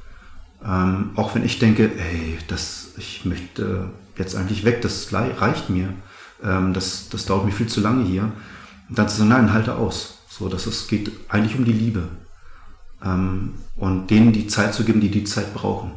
Ähm, 0.65 1.11
auch 1.15 1.35
wenn 1.35 1.45
ich 1.45 1.59
denke, 1.59 1.91
ey, 1.97 2.37
das, 2.47 2.93
ich 2.97 3.25
möchte 3.25 3.89
jetzt 4.17 4.35
eigentlich 4.35 4.65
weg, 4.65 4.81
das 4.81 5.13
reicht 5.13 5.69
mir. 5.69 5.93
Ähm, 6.43 6.73
das, 6.73 7.09
das 7.09 7.25
dauert 7.25 7.45
mir 7.45 7.51
viel 7.51 7.67
zu 7.67 7.81
lange 7.81 8.03
hier. 8.05 8.31
Und 8.89 8.97
dann 8.97 9.07
zu 9.07 9.17
sagen, 9.17 9.29
nein, 9.29 9.53
halte 9.53 9.75
aus. 9.75 10.19
So, 10.29 10.49
das 10.49 10.67
ist, 10.67 10.89
geht 10.89 11.11
eigentlich 11.29 11.57
um 11.57 11.65
die 11.65 11.73
Liebe. 11.73 12.03
Ähm, 13.03 13.53
und 13.77 14.09
denen 14.09 14.33
die 14.33 14.47
Zeit 14.47 14.73
zu 14.73 14.83
geben, 14.83 14.99
die 14.99 15.11
die 15.11 15.23
Zeit 15.23 15.53
brauchen. 15.53 15.91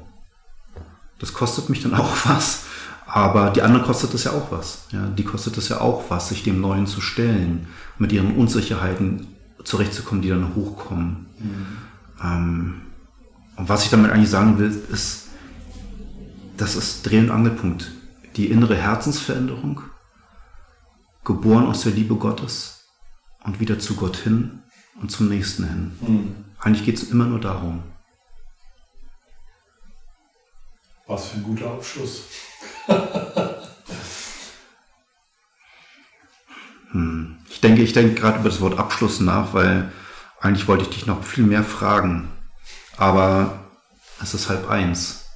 Das 1.23 1.33
kostet 1.33 1.71
mich 1.71 1.83
dann 1.83 1.95
auch 2.03 2.15
was. 2.27 2.65
Aber 3.07 3.51
die 3.51 3.63
anderen 3.63 3.85
kostet 3.85 4.13
es 4.15 4.25
ja 4.25 4.33
auch 4.33 4.51
was. 4.51 4.87
Ja, 4.91 5.07
die 5.07 5.25
kostet 5.25 5.57
es 5.57 5.69
ja 5.69 5.81
auch 5.81 6.05
was, 6.09 6.29
sich 6.29 6.43
dem 6.43 6.61
Neuen 6.61 6.87
zu 6.87 7.01
stellen, 7.01 7.69
mit 7.99 8.13
ihren 8.13 8.37
Unsicherheiten 8.37 9.27
zurechtzukommen, 9.65 10.23
die 10.23 10.31
dann 10.31 10.55
hochkommen. 10.55 11.27
Mhm. 11.39 11.67
Ähm, 12.23 12.75
und 13.57 13.69
was 13.69 13.85
ich 13.85 13.91
damit 13.91 14.11
eigentlich 14.11 14.31
sagen 14.31 14.59
will, 14.59 14.75
ist, 14.91 15.29
das 16.57 16.75
ist 16.75 17.03
Dreh- 17.07 17.21
und 17.21 17.31
Angelpunkt. 17.31 17.93
Die 18.37 18.47
innere 18.47 18.77
Herzensveränderung, 18.77 19.83
geboren 21.25 21.67
aus 21.67 21.83
der 21.83 21.93
Liebe 21.93 22.17
Gottes 22.17 22.87
und 23.45 23.61
wieder 23.61 23.79
zu 23.79 23.95
Gott 23.95 24.17
hin 24.17 24.63
und 25.01 25.11
zum 25.11 25.29
Nächsten 25.29 25.65
hin. 25.69 25.93
Mhm. 26.01 26.35
Eigentlich 26.59 26.85
geht 26.85 26.97
es 26.97 27.11
immer 27.11 27.27
nur 27.27 27.41
darum. 27.41 27.83
Was 31.07 31.29
für 31.29 31.39
ein 31.39 31.43
guter 31.43 31.71
Abschluss. 31.71 32.25
hm. 36.93 37.39
Ich 37.49 37.61
denke, 37.61 37.83
ich 37.83 37.93
denke 37.93 38.15
gerade 38.15 38.39
über 38.41 38.49
das 38.49 38.61
Wort 38.61 38.79
Abschluss 38.79 39.21
nach, 39.21 39.53
weil 39.55 39.93
eigentlich 40.41 40.69
wollte 40.69 40.85
ich 40.85 40.91
dich 40.91 41.07
noch 41.07 41.23
viel 41.25 41.45
mehr 41.45 41.65
fragen. 41.65 42.31
Aber 42.97 43.61
es 44.23 44.35
ist 44.35 44.49
halb 44.49 44.69
eins. 44.69 45.27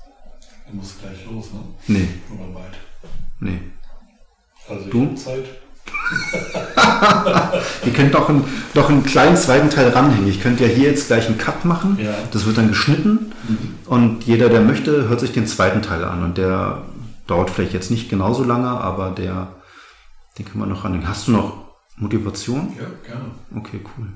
Du 0.69 0.77
musst 0.77 1.01
gleich 1.01 1.25
los, 1.27 1.53
ne? 1.53 1.61
Nee. 1.87 2.09
Oder 2.35 2.47
bald? 2.53 2.77
Nee. 3.41 3.61
Also 4.69 4.89
du? 4.89 5.15
Zeit. 5.15 5.47
Ihr 7.85 7.93
könnt 7.93 8.15
doch, 8.15 8.29
ein, 8.29 8.45
doch 8.75 8.89
einen 8.89 9.05
kleinen 9.05 9.37
zweiten 9.37 9.71
Teil 9.71 9.89
ranhängen. 9.89 10.29
Ich 10.29 10.41
könnte 10.41 10.65
ja 10.65 10.71
hier 10.71 10.91
jetzt 10.91 11.09
gleich 11.09 11.27
einen 11.27 11.39
Cut 11.39 11.65
machen. 11.65 11.99
Ja. 12.01 12.15
Das 12.33 12.47
wird 12.47 12.59
dann 12.59 12.69
geschnitten. 12.69 13.33
Mhm. 13.49 13.59
Und 13.87 14.25
jeder, 14.25 14.49
der 14.49 14.61
möchte, 14.61 15.09
hört 15.09 15.21
sich 15.21 15.33
den 15.33 15.47
zweiten 15.47 15.83
Teil 15.83 16.05
an. 16.05 16.23
Und 16.23 16.39
der 16.39 16.83
dauert 17.27 17.51
vielleicht 17.51 17.73
jetzt 17.73 17.91
nicht 17.91 18.09
genauso 18.09 18.45
lange, 18.45 18.69
aber 18.69 19.11
der, 19.11 19.49
den 20.39 20.45
können 20.45 20.61
wir 20.61 20.67
noch 20.67 20.85
ranhängen. 20.85 21.09
Hast 21.09 21.29
du 21.29 21.33
noch 21.33 21.67
Motivation? 21.97 22.73
Ja, 22.79 22.87
gerne. 23.05 23.31
Okay, 23.57 23.81
cool. 23.97 24.09